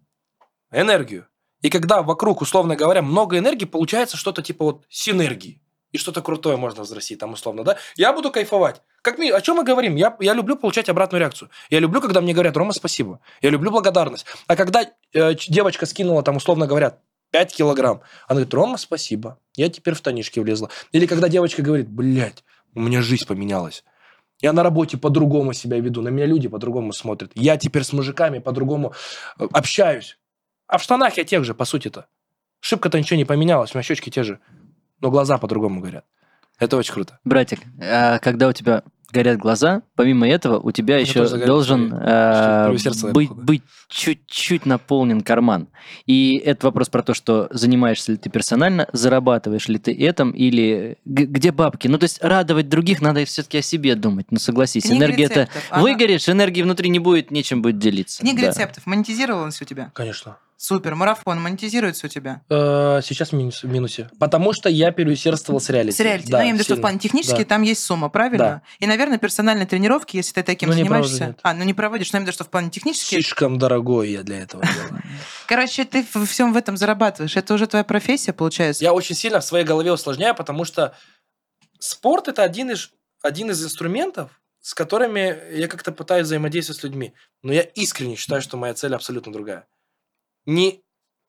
энергию. 0.70 1.27
И 1.62 1.71
когда 1.71 2.03
вокруг, 2.03 2.42
условно 2.42 2.77
говоря, 2.77 3.03
много 3.03 3.38
энергии, 3.38 3.64
получается 3.64 4.16
что-то 4.16 4.42
типа 4.42 4.64
вот 4.64 4.85
синергии. 4.88 5.61
И 5.92 5.99
что-то 5.99 6.21
крутое 6.21 6.57
можно 6.57 6.83
взрастить 6.83 7.19
там 7.19 7.33
условно, 7.33 7.64
да? 7.64 7.79
Я 7.97 8.12
буду 8.12 8.31
кайфовать. 8.31 8.83
Как 9.03 9.19
мы, 9.19 9.31
о 9.31 9.40
чем 9.40 9.57
мы 9.57 9.64
говорим? 9.64 9.95
Я, 9.97 10.16
я 10.21 10.35
люблю 10.35 10.57
получать 10.57 10.88
обратную 10.88 11.21
реакцию. 11.21 11.49
Я 11.71 11.79
люблю, 11.79 12.01
когда 12.01 12.21
мне 12.21 12.35
говорят, 12.35 12.57
Рома, 12.57 12.73
спасибо. 12.73 13.21
Я 13.40 13.51
люблю 13.51 13.71
благодарность. 13.71 14.27
А 14.47 14.57
когда 14.57 14.85
э, 15.14 15.35
девочка 15.49 15.87
скинула 15.87 16.23
там, 16.23 16.37
условно 16.37 16.66
говоря, 16.66 16.99
5 17.31 17.55
килограмм, 17.55 18.03
она 18.27 18.40
говорит, 18.40 18.53
Рома, 18.55 18.77
спасибо. 18.79 19.38
Я 19.55 19.69
теперь 19.69 19.95
в 19.95 19.99
штанишки 19.99 20.40
влезла. 20.40 20.71
Или 20.92 21.07
когда 21.07 21.29
девочка 21.29 21.62
говорит, 21.62 21.88
блядь, 21.88 22.45
у 22.75 22.81
меня 22.81 23.01
жизнь 23.01 23.27
поменялась. 23.27 23.85
Я 24.42 24.53
на 24.53 24.62
работе 24.62 24.99
по-другому 24.99 25.55
себя 25.55 25.81
веду, 25.81 26.03
на 26.03 26.09
меня 26.09 26.27
люди 26.27 26.49
по-другому 26.49 26.92
смотрят. 26.92 27.31
Я 27.35 27.57
теперь 27.57 27.85
с 27.85 27.92
мужиками 27.92 28.38
по-другому 28.38 28.92
э, 29.38 29.47
общаюсь. 29.53 30.19
А 30.67 30.79
в 30.79 30.83
штанах 30.83 31.17
я 31.17 31.25
тех 31.25 31.45
же, 31.45 31.55
по 31.55 31.65
сути-то. 31.65 32.07
Шибко-то 32.61 32.99
ничего 32.99 33.17
не 33.17 33.25
поменялось, 33.25 33.75
у 33.75 33.79
меня 33.79 33.83
щечки 33.83 34.11
те 34.11 34.23
же. 34.23 34.41
Но 35.01 35.11
глаза 35.11 35.39
по-другому 35.39 35.81
говорят. 35.81 36.05
Это 36.59 36.77
очень 36.77 36.95
круто. 36.95 37.19
Братик, 37.25 37.61
а 37.81 38.19
когда 38.19 38.49
у 38.49 38.53
тебя 38.53 38.83
горят 39.13 39.39
глаза, 39.39 39.83
помимо 39.95 40.29
этого 40.29 40.59
у 40.59 40.73
тебя 40.73 40.97
меня 40.97 41.03
еще 41.07 41.47
должен 41.47 41.93
э, 41.95 42.75
быть, 43.13 43.31
быть 43.31 43.63
чуть-чуть 43.89 44.67
наполнен 44.67 45.21
карман. 45.21 45.69
И 46.07 46.37
это 46.45 46.67
вопрос 46.67 46.89
про 46.89 47.03
то, 47.03 47.15
что 47.15 47.47
занимаешься 47.51 48.13
ли 48.13 48.19
ты 48.19 48.31
персонально, 48.31 48.89
зарабатываешь 48.93 49.69
ли 49.69 49.79
ты 49.79 49.93
этом, 49.97 50.33
или 50.33 50.99
где 51.05 51.53
бабки. 51.53 51.89
Ну, 51.89 51.99
то 51.99 52.05
есть 52.05 52.23
радовать 52.23 52.69
других 52.69 53.01
надо 53.01 53.25
все-таки 53.27 53.59
о 53.59 53.63
себе 53.63 53.95
думать. 53.95 54.27
Ну, 54.31 54.39
согласись, 54.39 54.85
Книга 54.85 54.97
энергия 55.07 55.25
это... 55.25 55.49
Она- 55.71 55.83
Выгоришь, 55.83 56.29
энергии 56.29 56.63
внутри 56.63 56.89
не 56.89 56.99
будет, 56.99 57.31
нечем 57.31 57.63
будет 57.63 57.79
делиться. 57.79 58.21
Книга 58.23 58.43
Да. 58.43 58.49
рецептов 58.49 58.87
монетизировалась 58.87 59.61
у 59.63 59.65
тебя? 59.65 59.91
Конечно. 59.95 60.39
Супер. 60.59 60.95
Марафон 60.95 61.40
монетизируется 61.40 62.07
у 62.07 62.09
тебя? 62.09 62.40
Э, 62.49 63.01
Сейчас 63.05 63.31
в 63.31 63.33
минус- 63.35 63.62
в 63.62 63.69
минусе. 63.69 64.09
Потому 64.19 64.55
что 64.55 64.71
я 64.71 64.90
переусердствовал 64.90 65.61
с 65.61 65.69
реалити. 65.69 65.97
С 65.97 66.01
реалити. 66.01 66.31
Да, 66.31 66.38
ну, 66.38 66.45
я 66.45 66.51
имею 66.51 66.57
в 66.57 66.59
виду, 66.59 66.64
что 66.64 66.77
в 66.77 66.81
плане 66.81 66.99
технически 66.99 67.38
Да. 67.40 67.45
там 67.45 67.62
есть 67.62 67.85
сумма, 67.85 68.09
правильно? 68.09 68.38
Да. 68.38 68.62
И, 68.79 68.87
наверное, 68.87 69.19
персональные 69.19 69.66
тренировки, 69.66 70.16
если 70.16 70.33
ты 70.33 70.42
таким 70.42 70.71
Ну, 70.71 70.75
занимаешься... 70.75 71.19
провожу, 71.19 71.38
а, 71.42 71.53
ну 71.55 71.64
не 71.64 71.75
проводишь, 71.75 72.12
но 72.12 72.16
я 72.16 72.21
имею 72.21 72.25
в 72.25 72.29
виду, 72.29 72.35
что 72.35 72.45
в 72.45 72.51
плане 72.51 72.71
технически... 72.71 73.14
Слишком 73.16 73.59
дорогой 73.59 74.11
я 74.11 74.23
для 74.23 74.38
этого 74.40 74.64
делаю. 74.64 75.03
Короче, 75.47 75.85
ты 75.85 76.07
во 76.14 76.25
всем 76.25 76.53
в 76.55 76.57
этом 76.57 76.77
зарабатываешь. 76.79 77.37
Это 77.37 77.53
уже 77.53 77.66
твоя 77.66 77.85
профессия, 77.85 78.33
получается? 78.33 78.83
Я 78.83 78.95
очень 78.95 79.14
сильно 79.14 79.40
в 79.40 79.45
своей 79.45 79.64
голове 79.66 79.92
усложняю, 79.92 80.35
потому 80.35 80.64
что 80.64 80.95
спорт 81.79 82.29
это 82.29 82.42
один 82.42 82.71
из, 82.71 82.90
один 83.23 83.51
из 83.51 83.62
инструментов, 83.62 84.31
с 84.61 84.75
которыми 84.75 85.37
я 85.55 85.69
как-то 85.69 85.92
пытаюсь 85.92 86.27
взаимодействовать 86.27 86.81
с 86.81 86.83
людьми. 86.83 87.12
Но 87.42 87.53
я 87.53 87.61
искренне 87.61 88.16
считаю, 88.16 88.42
что 88.42 88.57
моя 88.57 88.75
цель 88.75 88.95
абсолютно 88.95 89.33
другая. 89.33 89.66
Не, 90.47 90.81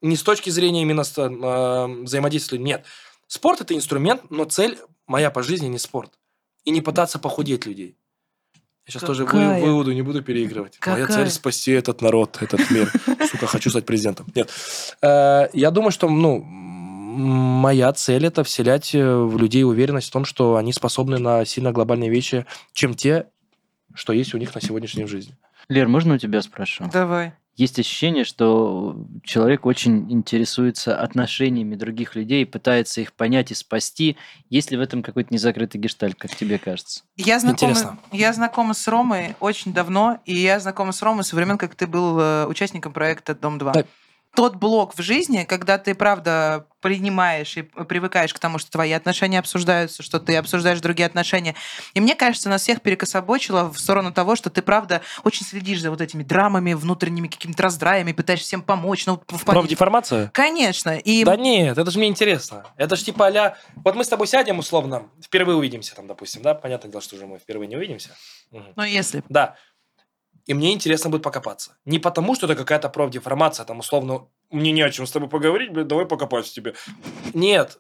не 0.02 0.16
с 0.16 0.24
точки 0.24 0.50
зрения 0.50 0.82
именно 0.84 1.02
э, 1.02 2.04
взаимодействия. 2.04 2.60
Нет. 2.60 2.86
Спорт 3.28 3.62
это 3.62 3.76
инструмент, 3.76 4.30
но 4.30 4.46
цель 4.46 4.78
моя 5.06 5.32
по 5.32 5.44
жизни 5.44 5.68
не 5.68 5.80
спорт. 5.80 6.12
И 6.64 6.72
не 6.72 6.82
пытаться 6.82 7.20
похудеть 7.20 7.66
людей. 7.66 7.98
Я 8.86 8.92
сейчас 8.94 9.04
тоже 9.04 9.26
вы, 9.26 9.32
Какая? 9.32 9.62
выводу 9.62 9.92
не 9.92 10.02
буду 10.02 10.22
переигрывать. 10.24 10.80
Моя 10.86 11.06
Какая? 11.06 11.26
цель 11.26 11.30
спасти 11.32 11.72
этот 11.72 12.02
народ, 12.02 12.38
этот 12.42 12.70
мир. 12.72 12.92
Сука, 13.30 13.48
хочу 13.48 13.70
стать 13.70 13.86
президентом. 13.86 14.28
Нет. 14.34 14.50
Э, 15.02 15.48
Я 15.52 15.72
думаю, 15.72 15.92
что, 15.92 16.08
ну, 16.10 16.42
моя 16.42 17.92
цель 17.94 18.26
это 18.26 18.44
вселять 18.44 18.94
э, 18.96 19.04
в 19.16 19.38
людей 19.38 19.64
уверенность 19.66 20.08
в 20.08 20.12
том, 20.12 20.24
что 20.24 20.56
они 20.56 20.72
способны 20.72 21.18
на 21.18 21.44
сильно 21.46 21.72
глобальные 21.72 22.10
вещи, 22.10 22.46
чем 22.74 22.94
те, 22.94 23.28
что 23.94 24.14
есть 24.14 24.34
у 24.34 24.38
них 24.38 24.54
на 24.56 24.62
сегодняшней 24.62 25.06
жизни. 25.06 25.36
Лер, 25.68 25.88
можно 25.88 26.14
у 26.14 26.18
тебя 26.18 26.42
спрошу? 26.42 26.86
Давай. 26.94 27.34
Есть 27.58 27.80
ощущение, 27.80 28.24
что 28.24 28.96
человек 29.24 29.66
очень 29.66 30.12
интересуется 30.12 30.96
отношениями 30.96 31.76
других 31.76 32.16
людей, 32.16 32.46
пытается 32.46 33.02
их 33.02 33.14
понять 33.14 33.50
и 33.50 33.56
спасти. 33.56 34.16
Есть 34.52 34.70
ли 34.70 34.78
в 34.78 34.82
этом 34.82 35.02
какой-то 35.02 35.34
незакрытый 35.34 35.82
гештальт, 35.82 36.16
как 36.16 36.36
тебе 36.36 36.60
кажется? 36.60 37.02
Я 37.16 37.40
знакома, 37.40 37.72
Интересно. 37.72 38.00
я 38.12 38.32
знакома 38.32 38.76
с 38.76 38.88
Ромой 38.88 39.36
очень 39.40 39.74
давно, 39.74 40.20
и 40.26 40.36
я 40.36 40.60
знакома 40.60 40.92
с 40.92 41.02
Ромой 41.02 41.24
со 41.24 41.36
времен, 41.36 41.58
как 41.58 41.74
ты 41.74 41.88
был 41.88 42.20
э, 42.20 42.46
участником 42.46 42.94
проекта 42.94 43.34
«Дом-2». 43.34 43.74
Так. 43.74 43.88
Тот 44.38 44.54
блок 44.54 44.94
в 44.96 45.02
жизни, 45.02 45.46
когда 45.50 45.80
ты, 45.80 45.96
правда, 45.96 46.68
принимаешь 46.80 47.58
и 47.58 47.64
привыкаешь 47.64 48.36
к 48.36 48.38
тому, 48.38 48.60
что 48.60 48.70
твои 48.70 48.92
отношения 48.92 49.40
обсуждаются, 49.40 50.04
что 50.04 50.20
ты 50.20 50.36
обсуждаешь 50.36 50.80
другие 50.80 51.08
отношения. 51.08 51.56
И 51.96 52.00
мне 52.00 52.14
кажется, 52.14 52.48
нас 52.48 52.62
всех 52.62 52.84
перекособочило 52.84 53.74
в 53.74 53.80
сторону 53.80 54.14
того, 54.14 54.36
что 54.36 54.52
ты, 54.52 54.62
правда, 54.62 55.02
очень 55.24 55.44
следишь 55.44 55.82
за 55.82 55.90
вот 55.90 56.02
этими 56.02 56.22
драмами, 56.22 56.76
внутренними 56.76 57.30
какими-то 57.30 57.64
раздраями, 57.64 58.12
пытаешься 58.12 58.46
всем 58.46 58.62
помочь. 58.62 59.08
Ну, 59.08 59.16
в 59.16 59.44
плане- 59.44 59.62
Профдеформация? 59.62 60.30
Конечно. 60.36 60.96
И 60.96 61.24
Да 61.24 61.36
нет, 61.36 61.76
это 61.76 61.90
же 61.90 61.98
мне 61.98 62.08
интересно. 62.08 62.64
Это 62.78 62.96
же 62.96 63.06
типа 63.06 63.30
а 63.30 63.58
Вот 63.78 63.96
мы 63.96 64.04
с 64.04 64.08
тобой 64.08 64.28
сядем 64.28 64.60
условно, 64.60 65.10
впервые 65.20 65.56
увидимся 65.56 65.96
там, 65.96 66.06
допустим, 66.06 66.44
да? 66.44 66.54
Понятное 66.54 66.92
дело, 66.92 67.02
что 67.02 67.16
уже 67.16 67.26
мы 67.26 67.40
впервые 67.40 67.68
не 67.68 67.76
увидимся. 67.76 68.12
Мгм. 68.52 68.74
ну, 68.76 68.84
если... 68.84 69.24
Да. 69.30 69.56
И 70.48 70.54
мне 70.54 70.74
интересно 70.74 71.10
будет 71.10 71.24
покопаться. 71.24 71.78
Не 71.86 72.00
потому, 72.00 72.34
что 72.34 72.46
это 72.48 72.56
какая-то 72.56 72.90
профдеформация, 72.90 73.66
там, 73.66 73.80
условно, 73.80 74.28
мне 74.50 74.72
не 74.72 74.82
о 74.82 74.90
чем 74.90 75.06
с 75.06 75.12
тобой 75.12 75.30
поговорить, 75.30 75.72
блядь, 75.72 75.88
давай 75.88 76.06
покопаюсь 76.06 76.48
в 76.48 76.54
тебе. 76.54 76.74
Нет. 77.34 77.80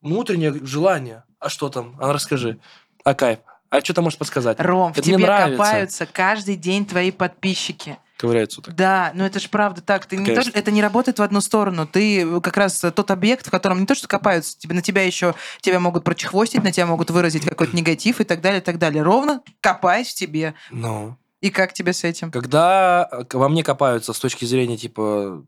Внутреннее 0.00 0.52
желание. 0.64 1.24
А 1.38 1.48
что 1.50 1.68
там? 1.68 1.94
А 2.00 2.12
расскажи. 2.12 2.58
А 3.04 3.14
кайф. 3.14 3.40
А 3.68 3.80
что 3.80 3.94
ты 3.94 4.00
можешь 4.00 4.18
подсказать? 4.18 4.58
Ром, 4.60 4.94
в 4.94 4.98
Это 4.98 5.06
мне 5.08 5.16
тебе 5.18 5.26
нравится. 5.26 5.62
копаются 5.62 6.06
каждый 6.06 6.56
день 6.56 6.86
твои 6.86 7.10
подписчики. 7.10 7.98
Ковыряется 8.16 8.60
вот 8.60 8.66
так. 8.66 8.74
Да, 8.76 9.10
но 9.14 9.26
это 9.26 9.38
же 9.40 9.50
правда 9.50 9.82
так. 9.82 10.06
Ты 10.06 10.16
не 10.16 10.34
то- 10.34 10.50
это 10.54 10.70
не 10.70 10.80
работает 10.80 11.18
в 11.18 11.22
одну 11.22 11.42
сторону. 11.42 11.86
Ты 11.86 12.40
как 12.40 12.56
раз 12.56 12.78
тот 12.78 13.10
объект, 13.10 13.46
в 13.46 13.50
котором 13.50 13.80
не 13.80 13.86
то, 13.86 13.94
что 13.94 14.08
копаются, 14.08 14.58
тебе, 14.58 14.74
на 14.74 14.80
тебя 14.80 15.02
еще 15.02 15.34
тебя 15.60 15.80
могут 15.80 16.04
прочехвостить, 16.04 16.62
на 16.62 16.72
тебя 16.72 16.86
могут 16.86 17.10
выразить 17.10 17.44
какой-то 17.44 17.76
негатив 17.76 18.20
и 18.20 18.24
так 18.24 18.40
далее, 18.40 18.60
и 18.62 18.64
так 18.64 18.78
далее. 18.78 19.02
Ровно 19.02 19.42
копаясь 19.60 20.08
в 20.12 20.14
тебе. 20.14 20.54
Ну. 20.70 21.16
И 21.40 21.50
как 21.50 21.72
тебе 21.72 21.92
с 21.92 22.04
этим? 22.04 22.30
Когда 22.30 23.08
э, 23.10 23.24
во 23.32 23.48
мне 23.48 23.62
копаются 23.62 24.12
с 24.12 24.18
точки 24.18 24.44
зрения, 24.44 24.76
типа, 24.76 25.44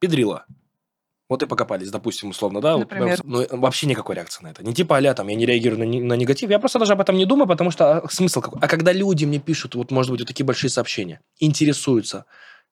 педрила. 0.00 0.46
Вот 1.28 1.42
и 1.42 1.46
покопались, 1.46 1.90
допустим, 1.90 2.30
условно, 2.30 2.60
да? 2.60 2.76
Например? 2.76 3.18
ну, 3.24 3.46
вообще 3.52 3.86
никакой 3.86 4.16
реакции 4.16 4.42
на 4.42 4.48
это. 4.48 4.62
Не 4.62 4.74
типа, 4.74 4.98
а 4.98 5.14
там, 5.14 5.28
я 5.28 5.34
не 5.34 5.46
реагирую 5.46 5.78
на, 5.78 5.86
на 5.86 6.12
негатив, 6.14 6.50
я 6.50 6.58
просто 6.58 6.78
даже 6.78 6.92
об 6.92 7.00
этом 7.00 7.16
не 7.16 7.24
думаю, 7.24 7.48
потому 7.48 7.70
что 7.70 7.98
а, 7.98 8.08
смысл 8.10 8.42
какой? 8.42 8.60
А 8.60 8.68
когда 8.68 8.92
люди 8.92 9.24
мне 9.24 9.38
пишут, 9.38 9.74
вот, 9.74 9.90
может 9.90 10.10
быть, 10.10 10.20
вот 10.20 10.28
такие 10.28 10.44
большие 10.44 10.68
сообщения, 10.68 11.20
интересуются, 11.38 12.26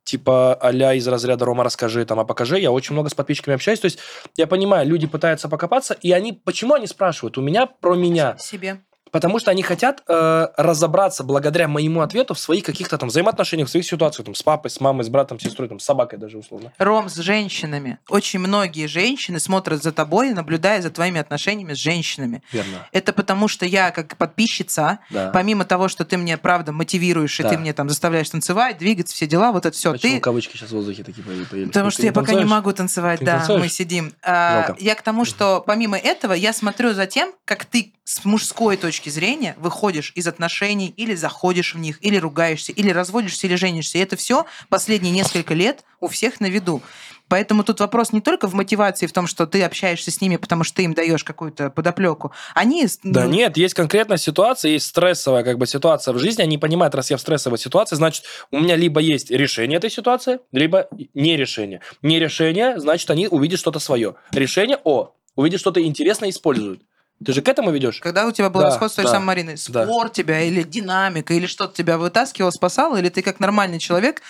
типа, 0.04 0.54
а 0.54 0.72
из 0.94 1.08
разряда 1.08 1.46
«Рома, 1.46 1.64
расскажи», 1.64 2.04
там, 2.04 2.20
«А 2.20 2.24
покажи», 2.24 2.58
я 2.58 2.70
очень 2.70 2.92
много 2.92 3.08
с 3.08 3.14
подписчиками 3.14 3.54
общаюсь, 3.54 3.80
то 3.80 3.86
есть 3.86 3.98
я 4.36 4.46
понимаю, 4.46 4.86
люди 4.86 5.06
пытаются 5.06 5.48
покопаться, 5.48 5.94
и 5.94 6.12
они, 6.12 6.34
почему 6.34 6.74
они 6.74 6.86
спрашивают? 6.86 7.38
У 7.38 7.40
меня 7.40 7.64
про 7.64 7.94
меня. 7.94 8.36
Себе. 8.38 8.80
Потому 9.10 9.38
что 9.38 9.50
они 9.50 9.62
хотят 9.62 10.02
э, 10.08 10.48
разобраться 10.56 11.24
благодаря 11.24 11.68
моему 11.68 12.00
ответу 12.00 12.34
в 12.34 12.38
своих 12.38 12.64
каких-то 12.64 12.96
там 12.98 13.08
взаимоотношениях, 13.08 13.68
в 13.68 13.70
своих 13.70 13.86
ситуациях, 13.86 14.26
там, 14.26 14.34
с 14.34 14.42
папой, 14.42 14.70
с 14.70 14.80
мамой, 14.80 15.04
с 15.04 15.08
братом, 15.08 15.38
с 15.40 15.42
сестрой, 15.42 15.68
там, 15.68 15.80
с 15.80 15.84
собакой 15.84 16.18
даже 16.18 16.38
условно. 16.38 16.72
Ром, 16.78 17.08
с 17.08 17.16
женщинами. 17.16 17.98
Очень 18.08 18.38
многие 18.40 18.86
женщины 18.86 19.40
смотрят 19.40 19.82
за 19.82 19.92
тобой, 19.92 20.30
наблюдая 20.32 20.80
за 20.82 20.90
твоими 20.90 21.20
отношениями 21.20 21.74
с 21.74 21.78
женщинами. 21.78 22.42
Верно. 22.52 22.86
Это 22.92 23.12
потому, 23.12 23.48
что 23.48 23.66
я, 23.66 23.90
как 23.90 24.16
подписчица, 24.16 24.98
Да. 25.10 25.30
помимо 25.32 25.64
того, 25.64 25.88
что 25.88 26.04
ты 26.04 26.16
мне, 26.16 26.36
правда, 26.38 26.72
мотивируешь, 26.72 27.38
и 27.40 27.42
Да. 27.42 27.50
ты 27.50 27.58
мне 27.58 27.72
там 27.72 27.88
заставляешь 27.88 28.30
танцевать, 28.30 28.78
двигаться, 28.78 29.14
все 29.14 29.26
дела, 29.26 29.52
вот 29.52 29.66
это 29.66 29.76
все. 29.76 29.92
Почему 29.92 30.14
Ты 30.14 30.20
кавычки 30.20 30.56
сейчас 30.56 30.70
в 30.70 30.72
воздухе 30.74 31.02
такие 31.04 31.22
появ- 31.22 31.48
появились? 31.48 31.70
Потому 31.72 31.90
Ты 31.90 31.94
что 31.94 32.06
я 32.06 32.12
пока 32.12 32.34
не 32.34 32.44
могу 32.44 32.72
танцевать, 32.72 33.18
Ты 33.20 33.24
да, 33.26 33.38
танцуешь? 33.38 33.60
мы 33.60 33.68
сидим. 33.68 34.12
А, 34.22 34.74
я 34.78 34.94
к 34.94 35.02
тому, 35.02 35.24
что 35.24 35.62
помимо 35.66 35.98
этого 35.98 36.32
я 36.32 36.52
смотрю 36.52 36.92
за 36.94 37.06
тем, 37.06 37.32
как 37.44 37.64
ты 37.64 37.92
с 38.10 38.24
мужской 38.24 38.76
точки 38.76 39.08
зрения 39.08 39.54
выходишь 39.56 40.10
из 40.16 40.26
отношений 40.26 40.92
или 40.96 41.14
заходишь 41.14 41.74
в 41.74 41.78
них, 41.78 41.98
или 42.00 42.16
ругаешься, 42.16 42.72
или 42.72 42.90
разводишься, 42.90 43.46
или 43.46 43.54
женишься. 43.54 43.98
И 43.98 44.00
это 44.00 44.16
все 44.16 44.46
последние 44.68 45.12
несколько 45.12 45.54
лет 45.54 45.84
у 46.00 46.08
всех 46.08 46.40
на 46.40 46.46
виду. 46.46 46.82
Поэтому 47.28 47.62
тут 47.62 47.78
вопрос 47.78 48.12
не 48.12 48.20
только 48.20 48.48
в 48.48 48.54
мотивации, 48.54 49.06
в 49.06 49.12
том, 49.12 49.28
что 49.28 49.46
ты 49.46 49.62
общаешься 49.62 50.10
с 50.10 50.20
ними, 50.20 50.34
потому 50.34 50.64
что 50.64 50.74
ты 50.78 50.82
им 50.82 50.94
даешь 50.94 51.22
какую-то 51.22 51.70
подоплеку. 51.70 52.32
Они... 52.56 52.88
Да 53.04 53.26
ну, 53.26 53.30
нет, 53.30 53.56
есть 53.56 53.74
конкретная 53.74 54.16
ситуация, 54.16 54.72
есть 54.72 54.86
стрессовая 54.86 55.44
как 55.44 55.56
бы 55.56 55.68
ситуация 55.68 56.12
в 56.12 56.18
жизни, 56.18 56.42
они 56.42 56.58
понимают, 56.58 56.96
раз 56.96 57.10
я 57.10 57.16
в 57.16 57.20
стрессовой 57.20 57.58
ситуации, 57.58 57.94
значит, 57.94 58.24
у 58.50 58.58
меня 58.58 58.74
либо 58.74 59.00
есть 59.00 59.30
решение 59.30 59.78
этой 59.78 59.90
ситуации, 59.90 60.40
либо 60.50 60.88
не 61.14 61.36
решение. 61.36 61.80
Не 62.02 62.18
решение, 62.18 62.80
значит, 62.80 63.08
они 63.10 63.28
увидят 63.28 63.60
что-то 63.60 63.78
свое. 63.78 64.16
Решение, 64.32 64.78
о, 64.82 65.14
увидят 65.36 65.60
что-то 65.60 65.80
интересное, 65.80 66.30
используют. 66.30 66.82
Ты 67.24 67.32
же 67.32 67.42
к 67.42 67.48
этому 67.48 67.70
ведешь? 67.70 68.00
Когда 68.00 68.26
у 68.26 68.32
тебя 68.32 68.48
был 68.48 68.60
Да, 68.60 68.68
расход 68.68 68.90
с 68.90 68.94
той 68.94 69.02
же 69.02 69.08
да, 69.08 69.14
самой 69.14 69.26
Мариной, 69.26 69.56
да. 69.68 69.84
спор 69.84 70.08
тебя 70.08 70.40
или 70.40 70.62
динамика, 70.62 71.34
или 71.34 71.46
что-то 71.46 71.74
тебя 71.74 71.98
вытаскивало, 71.98 72.50
спасало, 72.50 72.96
или 72.96 73.10
ты 73.10 73.22
как 73.22 73.40
нормальный 73.40 73.78
человек 73.78 74.22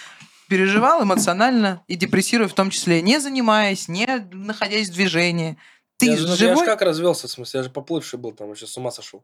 переживал 0.48 1.04
эмоционально 1.04 1.82
и 1.86 1.94
депрессируя 1.94 2.48
в 2.48 2.54
том 2.54 2.70
числе, 2.70 3.00
не 3.02 3.20
занимаясь, 3.20 3.86
не 3.86 4.06
находясь 4.32 4.88
в 4.88 4.94
движении. 4.94 5.56
Ты 5.96 6.06
я, 6.06 6.16
же, 6.16 6.22
ну, 6.24 6.30
я 6.30 6.36
живой? 6.36 6.56
же 6.58 6.64
как 6.64 6.82
развелся, 6.82 7.28
в 7.28 7.30
смысле, 7.30 7.58
я 7.58 7.64
же 7.64 7.70
поплывший 7.70 8.18
был, 8.18 8.32
там 8.32 8.48
вообще 8.48 8.66
с 8.66 8.76
ума 8.76 8.90
сошел. 8.90 9.22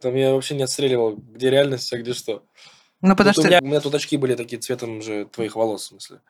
Там 0.00 0.14
я 0.14 0.32
вообще 0.32 0.54
не 0.54 0.62
отстреливал, 0.62 1.16
где 1.16 1.50
реальность, 1.50 1.92
а 1.92 1.98
где 1.98 2.12
что. 2.12 2.44
Ну, 3.00 3.16
потому 3.16 3.30
у, 3.30 3.40
что... 3.40 3.48
меня, 3.48 3.58
у 3.60 3.66
меня 3.66 3.80
тут 3.80 3.94
очки 3.94 4.16
были 4.16 4.36
такие 4.36 4.60
цветом 4.62 5.02
же 5.02 5.24
твоих 5.26 5.56
волос, 5.56 5.82
в 5.82 5.86
смысле. 5.86 6.20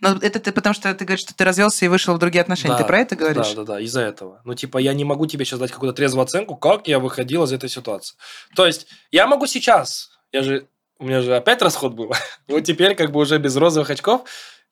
Ну, 0.00 0.16
это 0.20 0.40
ты 0.40 0.52
потому 0.52 0.74
что 0.74 0.92
ты 0.94 1.04
говоришь, 1.04 1.24
что 1.24 1.34
ты 1.34 1.44
развелся 1.44 1.84
и 1.84 1.88
вышел 1.88 2.14
в 2.14 2.18
другие 2.18 2.42
отношения. 2.42 2.74
ты 2.76 2.82
Да, 2.82 2.86
про 2.86 2.98
это 2.98 3.16
говоришь? 3.16 3.50
Да, 3.50 3.56
да, 3.56 3.64
да, 3.64 3.80
из-за 3.80 4.00
этого. 4.00 4.40
Ну, 4.44 4.54
типа, 4.54 4.78
я 4.78 4.94
не 4.94 5.04
могу 5.04 5.26
тебе 5.26 5.44
сейчас 5.44 5.60
дать 5.60 5.70
какую-то 5.70 5.96
трезвую 5.96 6.24
оценку, 6.24 6.56
как 6.56 6.88
я 6.88 6.98
выходил 6.98 7.44
из 7.44 7.52
этой 7.52 7.68
ситуации. 7.68 8.16
То 8.54 8.66
есть, 8.66 8.86
я 9.10 9.26
могу 9.26 9.46
сейчас, 9.46 10.10
я 10.32 10.42
же, 10.42 10.66
у 10.98 11.04
меня 11.04 11.20
же 11.20 11.36
опять 11.36 11.62
расход 11.62 11.94
был, 11.94 12.12
вот 12.48 12.64
теперь 12.64 12.94
как 12.94 13.12
бы 13.12 13.20
уже 13.20 13.38
без 13.38 13.56
розовых 13.56 13.90
очков, 13.90 14.24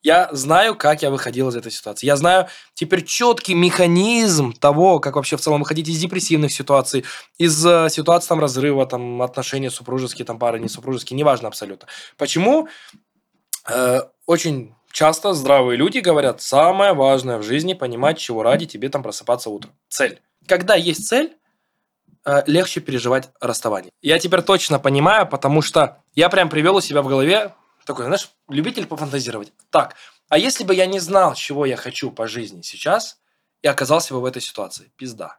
я 0.03 0.31
знаю, 0.33 0.75
как 0.77 1.03
я 1.03 1.11
выходил 1.11 1.49
из 1.49 1.57
этой 1.57 1.71
ситуации. 1.71 2.07
Я 2.07 2.17
знаю 2.17 2.47
теперь 2.75 3.05
четкий 3.05 3.55
механизм 3.55 4.53
того, 4.55 4.99
как 4.99 5.17
вообще 5.17 5.37
в 5.37 5.41
целом 5.41 5.61
выходить 5.61 5.89
из 5.89 5.99
депрессивных 5.99 6.53
ситуаций, 6.53 7.05
из 7.37 7.65
э, 7.67 7.89
ситуаций 7.91 8.29
там 8.29 8.41
разрыва, 8.41 8.87
там 8.87 9.21
отношения 9.21 9.71
супружеские, 9.71 10.25
там 10.25 10.39
пары 10.39 10.59
не 10.59 10.69
супружеские, 10.69 11.19
неважно 11.19 11.49
абсолютно. 11.49 11.87
Почему? 12.17 12.69
Э, 13.69 14.01
очень 14.27 14.75
часто 14.93 15.33
здравые 15.33 15.77
люди 15.77 15.99
говорят, 15.99 16.41
самое 16.41 16.93
важное 16.93 17.39
в 17.39 17.43
жизни 17.43 17.75
понимать, 17.75 18.19
чего 18.19 18.43
ради 18.43 18.67
тебе 18.67 18.89
там 18.89 19.03
просыпаться 19.03 19.51
утром. 19.51 19.73
Цель. 19.89 20.21
Когда 20.47 20.75
есть 20.75 21.09
цель, 21.09 21.37
э, 22.25 22.43
легче 22.47 22.81
переживать 22.81 23.31
расставание. 23.41 23.93
Я 24.03 24.19
теперь 24.19 24.43
точно 24.43 24.79
понимаю, 24.79 25.27
потому 25.27 25.63
что 25.63 26.03
я 26.15 26.29
прям 26.29 26.49
привел 26.49 26.77
у 26.77 26.81
себя 26.81 27.03
в 27.03 27.09
голове 27.09 27.55
такой, 27.85 28.05
знаешь, 28.05 28.31
любитель 28.49 28.87
пофантазировать. 28.87 29.53
Так, 29.71 29.97
а 30.29 30.39
если 30.39 30.65
бы 30.65 30.75
я 30.75 30.87
не 30.87 31.01
знал, 31.01 31.35
чего 31.35 31.67
я 31.67 31.77
хочу 31.77 32.11
по 32.11 32.29
жизни 32.29 32.63
сейчас, 32.63 33.19
и 33.63 33.69
оказался 33.69 34.15
бы 34.15 34.21
в 34.21 34.25
этой 34.25 34.41
ситуации? 34.41 34.93
Пизда. 34.97 35.39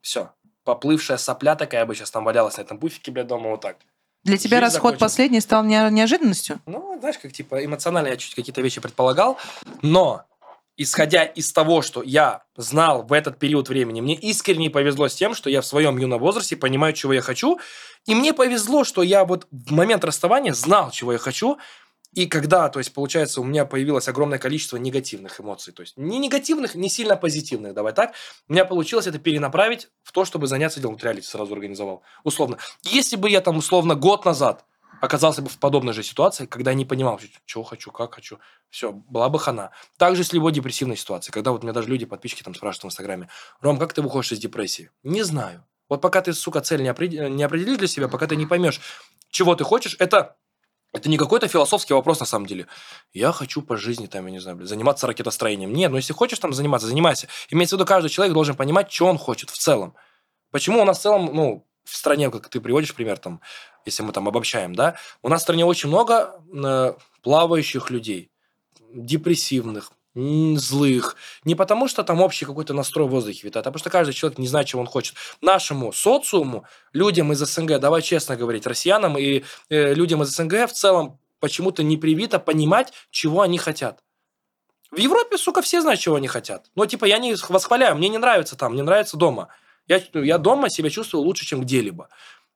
Все. 0.00 0.30
Поплывшая 0.64 1.16
сопля 1.16 1.56
такая 1.56 1.86
бы 1.86 1.94
сейчас 1.94 2.10
там 2.10 2.24
валялась 2.24 2.58
на 2.58 2.62
этом 2.62 2.78
пуфике, 2.78 3.10
блядь, 3.10 3.26
дома 3.26 3.50
вот 3.50 3.62
так. 3.62 3.78
Для 4.24 4.36
тебя 4.38 4.56
Жизнь 4.58 4.64
расход 4.64 4.80
закончилась. 4.92 5.00
последний 5.12 5.40
стал 5.40 5.64
не- 5.64 5.90
неожиданностью? 5.90 6.60
Ну, 6.66 6.96
знаешь, 6.98 7.18
как 7.18 7.32
типа 7.32 7.64
эмоционально 7.64 8.08
я 8.08 8.16
чуть 8.16 8.34
какие-то 8.34 8.60
вещи 8.62 8.80
предполагал, 8.80 9.38
но 9.82 10.22
исходя 10.76 11.24
из 11.24 11.52
того, 11.52 11.82
что 11.82 12.02
я 12.02 12.42
знал 12.56 13.02
в 13.02 13.12
этот 13.12 13.38
период 13.38 13.68
времени, 13.68 14.00
мне 14.00 14.14
искренне 14.16 14.70
повезло 14.70 15.08
с 15.08 15.14
тем, 15.14 15.34
что 15.34 15.48
я 15.50 15.60
в 15.60 15.66
своем 15.66 15.96
юном 15.98 16.18
возрасте 16.18 16.56
понимаю, 16.56 16.94
чего 16.94 17.12
я 17.12 17.20
хочу, 17.20 17.58
и 18.06 18.14
мне 18.14 18.32
повезло, 18.32 18.82
что 18.82 19.02
я 19.02 19.24
вот 19.24 19.46
в 19.52 19.72
момент 19.72 20.04
расставания 20.04 20.52
знал, 20.52 20.90
чего 20.90 21.12
я 21.12 21.18
хочу, 21.18 21.58
и 22.14 22.26
когда, 22.26 22.68
то 22.68 22.78
есть, 22.78 22.92
получается, 22.92 23.40
у 23.40 23.44
меня 23.44 23.64
появилось 23.64 24.08
огромное 24.08 24.38
количество 24.38 24.76
негативных 24.76 25.40
эмоций, 25.40 25.72
то 25.72 25.82
есть 25.82 25.96
не 25.96 26.18
негативных, 26.18 26.74
не 26.74 26.88
сильно 26.88 27.16
позитивных, 27.16 27.74
давай 27.74 27.92
так, 27.92 28.14
у 28.48 28.52
меня 28.52 28.64
получилось 28.64 29.06
это 29.06 29.18
перенаправить 29.18 29.88
в 30.02 30.12
то, 30.12 30.24
чтобы 30.24 30.46
заняться 30.46 30.80
делом. 30.80 30.94
Вот 30.94 31.04
реалити 31.04 31.26
сразу 31.26 31.52
организовал, 31.52 32.02
условно. 32.22 32.58
Если 32.82 33.16
бы 33.16 33.28
я 33.28 33.40
там, 33.40 33.56
условно, 33.56 33.94
год 33.94 34.24
назад 34.24 34.64
оказался 35.00 35.42
бы 35.42 35.48
в 35.48 35.58
подобной 35.58 35.92
же 35.92 36.02
ситуации, 36.02 36.46
когда 36.46 36.70
я 36.70 36.76
не 36.76 36.84
понимал, 36.84 37.20
чего 37.44 37.64
хочу, 37.64 37.90
как 37.90 38.14
хочу, 38.14 38.38
все, 38.70 38.92
была 38.92 39.28
бы 39.28 39.38
хана. 39.38 39.70
Также 39.98 40.24
с 40.24 40.32
любой 40.32 40.52
депрессивной 40.52 40.96
ситуацией, 40.96 41.32
когда 41.32 41.50
вот 41.50 41.62
меня 41.62 41.72
даже 41.72 41.88
люди, 41.88 42.06
подписчики 42.06 42.42
там 42.42 42.54
спрашивают 42.54 42.84
в 42.84 42.86
Инстаграме, 42.94 43.28
Ром, 43.60 43.78
как 43.78 43.92
ты 43.92 44.02
выходишь 44.02 44.32
из 44.32 44.38
депрессии? 44.38 44.90
Не 45.02 45.22
знаю. 45.22 45.64
Вот 45.88 46.00
пока 46.00 46.22
ты, 46.22 46.32
сука, 46.32 46.60
цель 46.60 46.82
не, 46.82 46.88
определ- 46.88 47.28
не 47.28 47.42
определишь 47.42 47.78
для 47.78 47.88
себя, 47.88 48.08
пока 48.08 48.26
ты 48.26 48.36
не 48.36 48.46
поймешь, 48.46 48.80
чего 49.30 49.54
ты 49.54 49.64
хочешь, 49.64 49.96
это 49.98 50.36
это 50.94 51.08
не 51.08 51.18
какой-то 51.18 51.48
философский 51.48 51.92
вопрос 51.92 52.20
на 52.20 52.26
самом 52.26 52.46
деле. 52.46 52.66
Я 53.12 53.32
хочу 53.32 53.62
по 53.62 53.76
жизни, 53.76 54.06
там, 54.06 54.26
я 54.26 54.32
не 54.32 54.38
знаю, 54.38 54.56
блин, 54.56 54.68
заниматься 54.68 55.08
ракетостроением. 55.08 55.72
Нет, 55.72 55.90
ну 55.90 55.96
если 55.96 56.12
хочешь 56.12 56.38
там 56.38 56.52
заниматься, 56.52 56.86
занимайся. 56.86 57.28
Имеется 57.50 57.74
в 57.74 57.78
виду, 57.78 57.86
каждый 57.86 58.08
человек 58.10 58.32
должен 58.32 58.54
понимать, 58.54 58.92
что 58.92 59.06
он 59.06 59.18
хочет 59.18 59.50
в 59.50 59.58
целом. 59.58 59.94
Почему 60.52 60.80
у 60.80 60.84
нас 60.84 61.00
в 61.00 61.02
целом, 61.02 61.30
ну, 61.34 61.66
в 61.84 61.96
стране, 61.96 62.30
как 62.30 62.48
ты 62.48 62.60
приводишь 62.60 62.94
пример, 62.94 63.18
там, 63.18 63.40
если 63.84 64.04
мы 64.04 64.12
там 64.12 64.28
обобщаем, 64.28 64.74
да, 64.74 64.96
у 65.20 65.28
нас 65.28 65.40
в 65.40 65.42
стране 65.42 65.64
очень 65.64 65.88
много 65.88 66.40
э, 66.54 66.94
плавающих 67.22 67.90
людей, 67.90 68.30
депрессивных, 68.94 69.90
злых. 70.14 71.16
Не 71.44 71.54
потому, 71.54 71.88
что 71.88 72.04
там 72.04 72.20
общий 72.20 72.44
какой-то 72.44 72.72
настрой 72.72 73.06
в 73.06 73.10
воздухе 73.10 73.40
витает, 73.46 73.66
а 73.66 73.70
потому 73.70 73.80
что 73.80 73.90
каждый 73.90 74.12
человек 74.12 74.38
не 74.38 74.46
знает, 74.46 74.66
чего 74.66 74.80
он 74.80 74.86
хочет. 74.86 75.16
Нашему 75.40 75.92
социуму, 75.92 76.64
людям 76.92 77.32
из 77.32 77.38
СНГ, 77.38 77.80
давай 77.80 78.02
честно 78.02 78.36
говорить, 78.36 78.66
россиянам 78.66 79.18
и 79.18 79.42
э, 79.70 79.94
людям 79.94 80.22
из 80.22 80.28
СНГ 80.28 80.68
в 80.68 80.72
целом 80.72 81.18
почему-то 81.40 81.82
не 81.82 81.96
привито 81.96 82.38
понимать, 82.38 82.92
чего 83.10 83.42
они 83.42 83.58
хотят. 83.58 84.00
В 84.90 84.98
Европе, 84.98 85.36
сука, 85.36 85.60
все 85.60 85.80
знают, 85.80 86.00
чего 86.00 86.16
они 86.16 86.28
хотят. 86.28 86.70
Но, 86.76 86.86
типа, 86.86 87.04
я 87.04 87.18
не 87.18 87.34
восхваляю, 87.48 87.96
мне 87.96 88.08
не 88.08 88.18
нравится 88.18 88.56
там, 88.56 88.74
мне 88.74 88.82
нравится 88.82 89.16
дома. 89.16 89.48
Я, 89.86 90.00
я 90.14 90.38
дома 90.38 90.70
себя 90.70 90.88
чувствую 90.88 91.24
лучше, 91.24 91.44
чем 91.44 91.60
где-либо. 91.62 92.08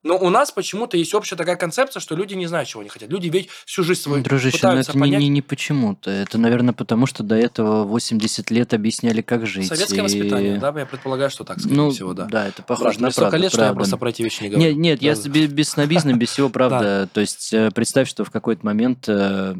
Но 0.04 0.16
у 0.16 0.30
нас 0.30 0.52
почему-то 0.52 0.96
есть 0.96 1.12
общая 1.12 1.34
такая 1.34 1.56
концепция, 1.56 1.98
что 2.00 2.14
люди 2.14 2.34
не 2.34 2.46
знают, 2.46 2.68
чего 2.68 2.80
они 2.82 2.88
хотят. 2.88 3.10
Люди 3.10 3.28
ведь 3.28 3.48
всю 3.66 3.82
жизнь 3.82 4.00
свою 4.00 4.22
Дружище, 4.22 4.56
ну 4.62 4.68
пытаются 4.68 4.92
это 4.92 4.98
не, 4.98 5.02
понять. 5.02 5.20
не, 5.20 5.28
не 5.28 5.42
почему-то. 5.42 6.10
Это, 6.10 6.38
наверное, 6.38 6.72
потому 6.72 7.06
что 7.06 7.24
до 7.24 7.34
этого 7.34 7.82
80 7.84 8.50
лет 8.52 8.72
объясняли, 8.74 9.22
как 9.22 9.46
жить. 9.46 9.66
Советское 9.66 9.96
и- 9.96 10.00
воспитание, 10.02 10.58
да, 10.58 10.72
я 10.78 10.86
предполагаю, 10.86 11.30
что 11.30 11.42
так, 11.42 11.58
скорее 11.58 11.74
Ну, 11.76 11.90
всего, 11.90 12.14
да. 12.14 12.26
да, 12.26 12.46
это 12.46 12.62
похоже 12.62 12.98
мне 13.00 13.08
на 13.08 13.12
правду, 13.12 13.36
лет, 13.38 13.50
что 13.50 13.60
я 13.60 13.66
правда. 13.66 13.76
просто 13.78 13.96
про 13.96 14.10
эти 14.10 14.22
вещи 14.22 14.42
не 14.44 14.50
говорю. 14.50 14.68
Нет, 14.68 14.76
нет, 14.78 15.02
я 15.02 15.14
Да. 15.16 15.20
с- 15.20 15.26
без, 15.26 15.50
без 15.50 15.68
снобизма, 15.70 16.12
без 16.12 16.30
всего, 16.30 16.48
правда. 16.50 17.08
То 17.12 17.20
есть 17.20 17.52
э, 17.52 17.70
представь, 17.74 18.08
что 18.08 18.24
в 18.24 18.30
какой-то 18.30 18.64
момент 18.64 19.04
э, 19.08 19.56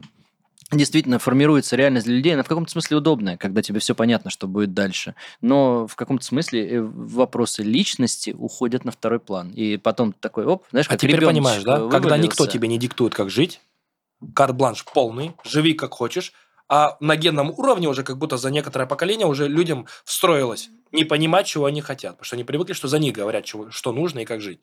действительно 0.70 1.18
формируется 1.18 1.76
реальность 1.76 2.06
для 2.06 2.16
людей, 2.16 2.34
она 2.34 2.42
в 2.42 2.48
каком-то 2.48 2.70
смысле 2.70 2.98
удобная, 2.98 3.36
когда 3.36 3.62
тебе 3.62 3.80
все 3.80 3.94
понятно, 3.94 4.30
что 4.30 4.46
будет 4.46 4.74
дальше. 4.74 5.14
Но 5.40 5.86
в 5.86 5.96
каком-то 5.96 6.24
смысле 6.24 6.68
э, 6.68 6.80
вопросы 6.82 7.62
личности 7.62 8.34
уходят 8.38 8.84
на 8.84 8.92
второй 8.92 9.20
план. 9.20 9.50
И 9.50 9.78
потом 9.78 10.12
такой, 10.12 10.44
оп, 10.44 10.64
знаешь, 10.70 10.86
А 10.86 10.90
как 10.90 11.00
теперь 11.00 11.16
ребеночек 11.16 11.36
понимаешь, 11.36 11.62
да? 11.62 11.88
Когда 11.88 12.16
никто 12.16 12.42
вывалился. 12.42 12.46
тебе 12.58 12.68
не 12.68 12.78
диктует, 12.78 13.14
как 13.14 13.30
жить, 13.30 13.60
карт-бланш 14.34 14.84
полный, 14.84 15.34
живи 15.44 15.72
как 15.72 15.92
хочешь, 15.94 16.32
а 16.68 16.96
на 17.00 17.16
генном 17.16 17.50
уровне 17.50 17.88
уже 17.88 18.02
как 18.02 18.18
будто 18.18 18.36
за 18.36 18.50
некоторое 18.50 18.86
поколение 18.86 19.26
уже 19.26 19.48
людям 19.48 19.86
встроилось 20.04 20.70
не 20.92 21.04
понимать, 21.04 21.46
чего 21.46 21.66
они 21.66 21.80
хотят, 21.80 22.12
потому 22.12 22.24
что 22.24 22.36
они 22.36 22.44
привыкли, 22.44 22.72
что 22.72 22.88
за 22.88 22.98
них 22.98 23.14
говорят, 23.14 23.44
чего, 23.44 23.70
что 23.70 23.92
нужно 23.92 24.20
и 24.20 24.24
как 24.24 24.40
жить. 24.40 24.60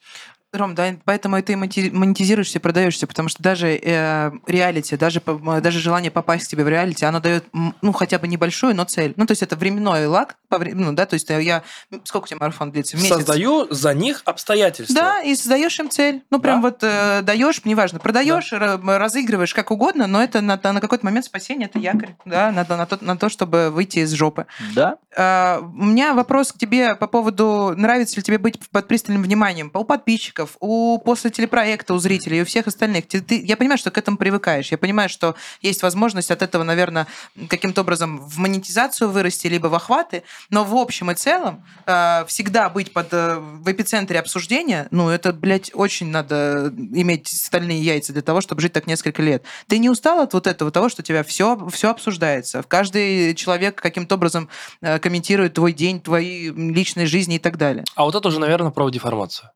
Ром, 0.52 0.74
да, 0.74 0.96
поэтому 1.06 1.38
и 1.38 1.42
ты 1.42 1.56
монетизируешься, 1.58 2.60
продаешься, 2.60 3.08
потому 3.08 3.30
что 3.30 3.44
даже 3.44 3.76
э, 3.76 4.32
реалити, 4.48 4.96
даже, 4.96 5.22
даже 5.22 5.80
желание 5.80 6.12
попасть 6.12 6.48
к 6.48 6.50
тебе 6.50 6.64
в 6.64 6.70
реалити, 6.70 7.06
оно 7.06 7.20
дает, 7.20 7.46
ну, 7.82 7.92
хотя 7.92 8.20
бы 8.20 8.28
небольшую, 8.28 8.76
но 8.76 8.86
цель. 8.86 9.14
Ну, 9.18 9.26
то 9.26 9.32
есть 9.32 9.44
это 9.44 9.56
временной 9.56 10.08
лак, 10.08 10.38
по 10.58 10.64
вре- 10.64 10.74
ну, 10.76 10.94
да, 10.94 11.06
то 11.06 11.14
есть 11.16 11.30
я... 11.30 11.64
Сколько 12.04 12.26
у 12.26 12.28
тебя 12.28 12.38
марафон 12.40 12.72
длится? 12.72 12.96
Месяц? 12.98 13.10
Создаю 13.10 13.68
за 13.74 13.94
них 13.94 14.22
обстоятельства. 14.26 14.96
Да, 14.96 15.22
и 15.22 15.36
создаешь 15.36 15.80
им 15.80 15.90
цель. 15.90 16.24
Ну, 16.30 16.40
прям 16.40 16.62
Да. 16.62 16.70
вот 16.70 16.80
э, 16.84 17.22
даешь, 17.24 17.64
неважно, 17.66 18.00
продаешь, 18.00 18.52
ра- 18.54 18.98
разыгрываешь 18.98 19.54
как 19.54 19.72
угодно, 19.72 20.08
но 20.08 20.24
это 20.24 20.42
на, 20.42 20.60
на 20.62 20.80
какой-то 20.82 21.06
момент 21.06 21.26
спасение, 21.26 21.68
это 21.68 21.80
якорь, 21.80 22.16
да, 22.26 22.52
на, 22.52 22.66
на, 22.78 22.86
то, 22.86 22.98
на 23.02 23.18
то, 23.18 23.30
чтобы 23.30 23.70
выйти 23.70 24.00
из 24.00 24.12
жопы. 24.14 24.46
Да, 24.74 24.98
А, 25.18 25.60
У 25.62 25.86
меня 25.86 26.14
вопрос 26.14 26.52
к 26.52 26.58
тебе 26.58 26.96
по 26.96 27.08
поводу, 27.08 27.74
нравится 27.76 28.16
ли 28.18 28.24
тебе 28.24 28.38
быть 28.38 28.60
под 28.70 28.88
пристальным 28.88 29.24
вниманием 29.24 29.72
у 29.74 29.84
подписчиков, 29.84 30.56
у 30.60 30.98
после 31.00 31.30
телепроекта, 31.32 31.94
у 31.94 31.98
зрителей, 31.98 32.40
и 32.40 32.42
у 32.42 32.46
всех 32.46 32.68
остальных. 32.68 33.08
Ты, 33.08 33.22
ты- 33.22 33.44
я 33.44 33.58
понимаю, 33.58 33.78
что 33.78 33.92
к 33.92 33.98
этому 33.98 34.18
привыкаешь. 34.18 34.72
Я 34.72 34.78
понимаю, 34.78 35.10
что 35.10 35.36
есть 35.62 35.84
возможность 35.84 36.32
от 36.32 36.42
этого, 36.42 36.64
наверное, 36.64 37.08
каким-то 37.50 37.82
образом 37.82 38.20
в 38.20 38.38
монетизацию 38.38 39.10
вырасти, 39.10 39.48
либо 39.48 39.68
в 39.68 39.76
охваты. 39.76 40.24
Но 40.50 40.64
в 40.64 40.76
общем 40.76 41.12
и 41.12 41.16
целом 41.16 41.66
э, 41.86 42.26
всегда 42.28 42.70
быть 42.70 42.94
под, 42.94 43.14
э, 43.14 43.38
в 43.40 43.72
эпицентре 43.72 44.20
обсуждения, 44.20 44.88
ну, 44.92 45.10
это, 45.10 45.34
блядь, 45.34 45.72
очень 45.74 46.08
надо 46.08 46.72
иметь 46.76 47.28
стальные 47.28 47.82
яйца 47.82 48.14
для 48.14 48.22
того, 48.22 48.42
чтобы 48.42 48.62
жить 48.62 48.74
так 48.74 48.88
несколько 48.88 49.22
лет. 49.22 49.44
Ты 49.68 49.78
не 49.78 49.90
устал 49.90 50.20
от 50.22 50.34
вот 50.34 50.48
этого, 50.48 50.72
того, 50.72 50.90
что 50.90 51.04
тебя 51.04 51.24
все, 51.24 51.68
все 51.70 51.92
обсуждается? 51.92 52.64
Каждый 52.64 53.36
человек 53.36 53.82
каким-то 53.82 54.16
образом 54.16 54.50
э, 54.82 55.00
комментирует 55.00 55.54
твой 55.54 55.74
день, 55.74 56.00
твои 56.02 56.52
личные 56.52 57.08
жизни 57.08 57.36
и 57.36 57.40
так 57.40 57.58
далее. 57.58 57.84
А 57.96 58.04
вот 58.04 58.16
это 58.16 58.28
уже, 58.28 58.40
наверное, 58.40 58.72
про 58.72 58.90
деформацию. 58.90 59.50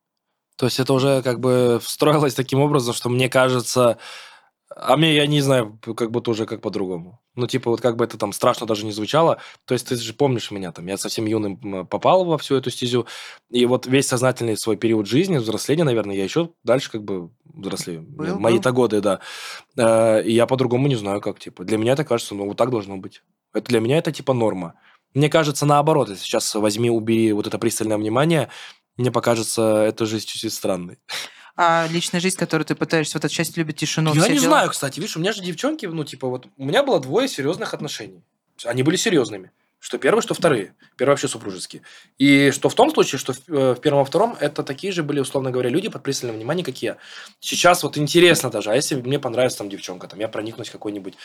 То 0.57 0.65
есть 0.65 0.79
это 0.79 0.93
уже 0.93 1.21
как 1.21 1.39
бы 1.39 1.79
встроилось 1.81 2.33
таким 2.33 2.59
образом, 2.59 2.93
что 2.93 3.09
мне 3.09 3.29
кажется... 3.29 3.97
А 4.81 4.95
мне, 4.95 5.13
я 5.13 5.27
не 5.27 5.41
знаю, 5.41 5.77
как 5.97 6.09
будто 6.09 6.31
уже 6.31 6.45
как 6.45 6.61
по-другому. 6.61 7.19
Ну, 7.35 7.47
типа, 7.47 7.69
вот 7.69 7.81
как 7.81 7.97
бы 7.97 8.05
это 8.05 8.17
там 8.17 8.31
страшно 8.31 8.65
даже 8.65 8.85
не 8.85 8.93
звучало. 8.93 9.39
То 9.65 9.73
есть 9.73 9.87
ты 9.87 9.97
же 9.97 10.13
помнишь 10.13 10.51
меня 10.51 10.71
там, 10.71 10.87
я 10.87 10.97
совсем 10.97 11.25
юным 11.25 11.85
попал 11.85 12.23
во 12.23 12.37
всю 12.37 12.55
эту 12.55 12.71
стезю. 12.71 13.05
И 13.49 13.65
вот 13.65 13.87
весь 13.87 14.07
сознательный 14.07 14.55
свой 14.55 14.77
период 14.77 15.05
жизни, 15.05 15.37
взросления, 15.37 15.83
наверное, 15.83 16.15
я 16.15 16.23
еще 16.23 16.51
дальше 16.63 16.91
как 16.91 17.03
бы 17.03 17.29
взрослею. 17.43 18.03
Был, 18.03 18.39
Мои-то 18.39 18.71
годы, 18.71 19.01
да. 19.01 19.19
Э, 19.75 20.23
И 20.23 20.31
я 20.33 20.45
по-другому 20.47 20.87
не 20.87 20.95
знаю, 20.95 21.19
как, 21.19 21.39
типа. 21.39 21.65
Для 21.65 21.77
меня 21.77 21.93
это 21.93 22.05
кажется, 22.05 22.33
ну, 22.33 22.45
вот 22.45 22.55
так 22.55 22.69
должно 22.69 22.95
быть. 22.95 23.21
Это 23.53 23.67
для 23.67 23.81
меня 23.81 23.97
это, 23.97 24.13
типа, 24.13 24.33
норма. 24.33 24.75
Мне 25.13 25.29
кажется, 25.29 25.65
наоборот, 25.65 26.07
если 26.07 26.23
сейчас 26.23 26.55
возьми, 26.55 26.89
убери 26.89 27.33
вот 27.33 27.47
это 27.47 27.57
пристальное 27.57 27.97
внимание, 27.97 28.49
мне 28.95 29.11
покажется 29.11 29.83
эта 29.83 30.05
жизнь 30.05 30.25
чуть-чуть 30.27 30.53
странной. 30.53 30.99
А 31.61 31.87
личная 31.91 32.21
жизнь, 32.21 32.37
которую 32.37 32.65
ты 32.65 32.73
пытаешься, 32.73 33.17
вот 33.17 33.25
эта 33.25 33.33
часть 33.33 33.57
любит 33.57 33.75
тишину. 33.75 34.13
я 34.13 34.29
не 34.29 34.35
дела. 34.35 34.45
знаю, 34.45 34.69
кстати, 34.69 35.01
видишь, 35.01 35.17
у 35.17 35.19
меня 35.19 35.33
же 35.33 35.41
девчонки, 35.41 35.85
ну, 35.87 36.05
типа, 36.05 36.29
вот, 36.29 36.47
у 36.55 36.63
меня 36.63 36.83
было 36.83 37.01
двое 37.01 37.27
серьезных 37.27 37.73
отношений. 37.73 38.23
Они 38.63 38.81
были 38.81 38.95
серьезными. 38.95 39.51
Что 39.77 39.97
первые, 39.97 40.21
что 40.21 40.33
вторые. 40.33 40.73
Первые 40.95 41.15
вообще 41.15 41.27
супружеские. 41.27 41.81
И 42.17 42.51
что 42.51 42.69
в 42.69 42.75
том 42.75 42.93
случае, 42.93 43.19
что 43.19 43.33
в, 43.33 43.39
э, 43.49 43.75
в 43.75 43.81
первом 43.81 44.03
и 44.03 44.05
втором, 44.05 44.37
это 44.39 44.63
такие 44.63 44.93
же 44.93 45.03
были, 45.03 45.19
условно 45.19 45.51
говоря, 45.51 45.69
люди 45.69 45.89
под 45.89 46.01
пристальным 46.01 46.37
вниманием, 46.37 46.65
как 46.65 46.81
я. 46.81 46.95
Сейчас 47.41 47.83
вот 47.83 47.97
интересно 47.97 48.49
даже, 48.49 48.71
а 48.71 48.75
если 48.75 48.95
мне 48.95 49.19
понравится 49.19 49.57
там 49.57 49.69
девчонка, 49.69 50.07
там, 50.07 50.17
я 50.19 50.29
проникнусь 50.29 50.69
какой-нибудь, 50.69 51.15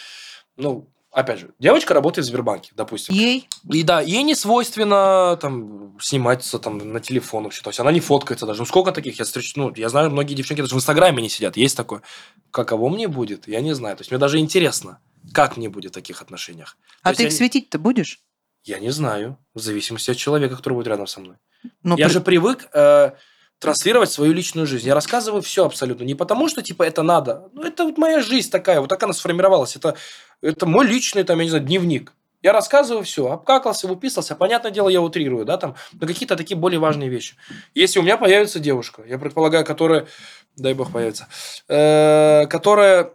ну, 0.57 0.89
опять 1.13 1.39
же, 1.39 1.51
девочка 1.61 1.95
работает 1.95 2.27
в 2.27 2.29
Сбербанке, 2.29 2.73
допустим. 2.75 3.15
Ей? 3.15 3.49
И 3.71 3.85
да, 3.85 4.01
ей 4.01 4.25
не 4.25 4.35
свойственно 4.35 5.39
там 5.41 5.84
сниматься 6.01 6.59
там 6.59 6.79
на 6.79 7.01
телефон 7.01 7.45
вообще. 7.45 7.63
То 7.63 7.71
есть 7.71 7.81
она 7.81 7.93
не 7.93 8.01
фоткается 8.01 8.47
даже. 8.47 8.61
Ну 8.61 8.67
сколько 8.67 8.93
таких 8.93 9.19
я 9.19 9.25
встречу? 9.25 9.53
Ну, 9.57 9.73
я 9.77 9.89
знаю, 9.89 10.11
многие 10.11 10.35
девчонки 10.35 10.61
даже 10.61 10.75
в 10.75 10.79
Инстаграме 10.79 11.23
не 11.23 11.29
сидят. 11.29 11.57
Есть 11.57 11.77
такое. 11.77 12.03
Каково 12.51 12.89
мне 12.89 13.09
будет? 13.09 13.47
Я 13.49 13.61
не 13.61 13.75
знаю. 13.75 13.97
То 13.97 14.03
есть 14.03 14.11
мне 14.11 14.19
даже 14.19 14.39
интересно, 14.39 14.99
как 15.33 15.57
мне 15.57 15.69
будет 15.69 15.93
в 15.93 15.95
таких 15.95 16.23
отношениях. 16.23 16.77
А 17.03 17.11
То 17.11 17.19
ты 17.19 17.23
их 17.25 17.31
я, 17.31 17.37
светить-то 17.37 17.79
будешь? 17.79 18.21
я 18.65 18.79
не 18.79 18.91
знаю. 18.91 19.37
В 19.55 19.61
зависимости 19.61 20.11
от 20.11 20.17
человека, 20.17 20.57
который 20.57 20.75
будет 20.75 20.87
рядом 20.89 21.07
со 21.07 21.21
мной. 21.21 21.37
Ну, 21.83 21.97
я 21.97 22.07
при- 22.07 22.13
же 22.15 22.21
привык 22.21 22.69
э, 22.73 23.13
транслировать 23.59 24.11
свою 24.11 24.33
личную 24.33 24.67
жизнь. 24.67 24.87
Я 24.87 24.95
рассказываю 24.95 25.43
все 25.43 25.65
абсолютно. 25.65 26.05
Не 26.05 26.15
потому, 26.15 26.49
что 26.49 26.63
типа 26.63 26.83
это 26.83 27.03
надо. 27.03 27.51
Ну, 27.53 27.63
это 27.63 27.85
вот 27.85 27.99
моя 27.99 28.21
жизнь 28.23 28.51
такая. 28.51 28.81
Вот 28.81 28.89
так 28.89 29.03
она 29.03 29.13
сформировалась. 29.13 29.77
Это, 29.77 29.97
это 30.41 30.67
мой 30.67 30.87
личный, 30.87 31.25
там, 31.25 31.39
я 31.39 31.45
не 31.45 31.51
знаю, 31.51 31.65
дневник. 31.65 32.13
Я 32.45 32.53
рассказываю 32.53 33.05
все, 33.05 33.31
обкакался, 33.31 33.89
выписался. 33.89 34.37
Понятное 34.37 34.71
дело, 34.71 34.91
я 34.91 35.01
утрирую, 35.01 35.47
да, 35.47 35.57
там, 35.57 35.77
на 35.99 36.07
какие-то 36.07 36.37
такие 36.37 36.59
более 36.59 36.79
важные 36.79 37.09
вещи. 37.09 37.37
Если 37.75 37.99
у 37.99 38.03
меня 38.03 38.19
появится 38.19 38.61
девушка, 38.61 39.03
я 39.07 39.19
предполагаю, 39.19 39.65
которая, 39.65 40.09
дай 40.55 40.75
бог 40.75 40.93
появится, 40.93 41.27
э, 41.69 42.47
которая 42.51 43.13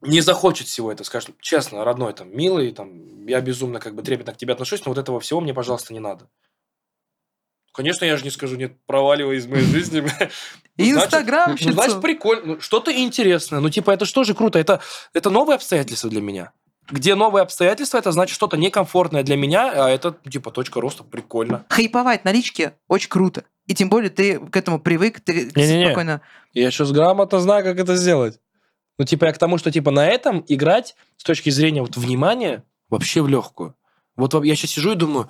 не 0.00 0.20
захочет 0.22 0.66
всего 0.66 0.90
этого, 0.90 1.06
скажет, 1.06 1.36
честно, 1.40 1.84
родной, 1.84 2.12
там, 2.14 2.36
милый, 2.36 2.72
там, 2.72 3.28
я 3.28 3.40
безумно 3.40 3.78
как 3.78 3.94
бы 3.94 4.02
трепетно 4.02 4.34
к 4.34 4.36
тебе 4.36 4.54
отношусь, 4.54 4.84
но 4.84 4.90
вот 4.90 4.98
этого 4.98 5.20
всего 5.20 5.40
мне, 5.40 5.54
пожалуйста, 5.54 5.92
не 5.94 6.00
надо. 6.00 6.28
Конечно, 7.72 8.04
я 8.04 8.16
же 8.16 8.24
не 8.24 8.30
скажу, 8.30 8.56
нет, 8.56 8.72
проваливай 8.86 9.36
из 9.36 9.46
моей 9.46 9.66
жизни. 9.66 10.04
Инстаграм, 10.76 11.56
ну, 11.60 11.72
значит, 11.74 12.00
прикольно. 12.00 12.54
Ну, 12.54 12.60
что-то 12.60 12.90
интересное. 12.90 13.60
Ну, 13.60 13.70
типа, 13.70 13.92
это 13.92 14.04
что 14.04 14.24
же 14.24 14.34
круто? 14.34 14.58
Это, 14.58 14.80
это 15.14 15.30
новые 15.30 15.54
обстоятельства 15.54 16.10
для 16.10 16.20
меня. 16.20 16.52
Где 16.90 17.14
новые 17.14 17.42
обстоятельства, 17.42 17.98
это 17.98 18.12
значит 18.12 18.34
что-то 18.34 18.56
некомфортное 18.56 19.22
для 19.22 19.36
меня, 19.36 19.70
а 19.86 19.90
это, 19.90 20.16
типа, 20.28 20.50
точка 20.50 20.80
роста. 20.80 21.04
Прикольно. 21.04 21.66
Хайповать 21.68 22.24
на 22.24 22.32
личке 22.32 22.74
очень 22.88 23.10
круто. 23.10 23.44
И 23.66 23.74
тем 23.74 23.90
более 23.90 24.10
ты 24.10 24.38
к 24.38 24.56
этому 24.56 24.80
привык, 24.80 25.20
ты 25.20 25.50
Не-не-не. 25.54 25.86
спокойно... 25.86 26.22
Я 26.54 26.70
сейчас 26.70 26.90
грамотно 26.90 27.40
знаю, 27.40 27.62
как 27.62 27.78
это 27.78 27.96
сделать. 27.96 28.40
Ну, 28.98 29.04
типа, 29.04 29.26
я 29.26 29.32
к 29.32 29.38
тому, 29.38 29.58
что, 29.58 29.70
типа, 29.70 29.90
на 29.90 30.06
этом 30.06 30.44
играть 30.48 30.96
с 31.18 31.24
точки 31.24 31.50
зрения 31.50 31.82
вот 31.82 31.96
внимания 31.96 32.64
вообще 32.88 33.20
в 33.20 33.28
легкую. 33.28 33.74
Вот 34.16 34.34
я 34.44 34.56
сейчас 34.56 34.72
сижу 34.72 34.92
и 34.92 34.96
думаю, 34.96 35.28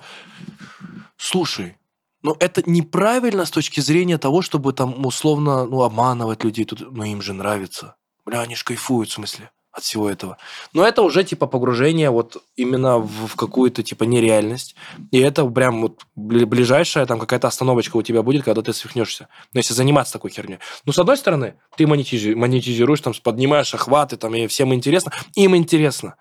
слушай, 1.17 1.77
ну 2.21 2.35
это 2.39 2.67
неправильно 2.69 3.45
с 3.45 3.51
точки 3.51 3.79
зрения 3.79 4.17
того, 4.17 4.41
чтобы 4.41 4.73
там 4.73 5.05
условно 5.05 5.65
ну, 5.65 5.83
обманывать 5.83 6.43
людей. 6.43 6.65
Тут, 6.65 6.91
ну 6.91 7.03
им 7.03 7.21
же 7.21 7.33
нравится. 7.33 7.95
Бля, 8.25 8.41
они 8.41 8.55
же 8.55 8.63
кайфуют, 8.63 9.09
в 9.09 9.13
смысле, 9.13 9.51
от 9.71 9.83
всего 9.83 10.09
этого. 10.09 10.37
Но 10.73 10.85
это 10.85 11.01
уже 11.01 11.23
типа 11.23 11.45
погружение 11.47 12.09
вот 12.09 12.37
именно 12.55 12.97
в, 12.97 13.27
в 13.27 13.35
какую-то 13.35 13.83
типа 13.83 14.03
нереальность. 14.03 14.75
И 15.11 15.19
это 15.19 15.45
прям 15.45 15.81
вот 15.81 16.01
бли- 16.17 16.45
ближайшая 16.45 17.05
там 17.05 17.19
какая-то 17.19 17.47
остановочка 17.47 17.97
у 17.97 18.01
тебя 18.01 18.23
будет, 18.23 18.43
когда 18.43 18.61
ты 18.61 18.73
свихнешься. 18.73 19.27
Ну, 19.53 19.59
если 19.59 19.73
заниматься 19.73 20.13
такой 20.13 20.31
херней. 20.31 20.59
Ну, 20.85 20.91
с 20.91 20.99
одной 20.99 21.17
стороны, 21.17 21.55
ты 21.77 21.83
монетизи- 21.83 22.35
монетизируешь, 22.35 23.01
там, 23.01 23.13
поднимаешь 23.23 23.73
охваты, 23.73 24.17
там, 24.17 24.35
и 24.35 24.47
всем 24.47 24.73
интересно. 24.73 25.11
Им 25.35 25.55
интересно. 25.55 26.15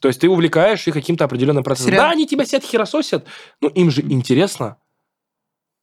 То 0.00 0.08
есть 0.08 0.20
ты 0.20 0.28
увлекаешь 0.28 0.86
их 0.88 0.94
каким-то 0.94 1.24
определенным 1.26 1.62
процессом. 1.62 1.90
Сериал. 1.92 2.06
Да, 2.06 2.10
они 2.10 2.26
тебя 2.26 2.44
сидят 2.44 2.64
херососят, 2.64 3.26
но 3.60 3.68
им 3.68 3.90
же 3.90 4.00
интересно. 4.00 4.78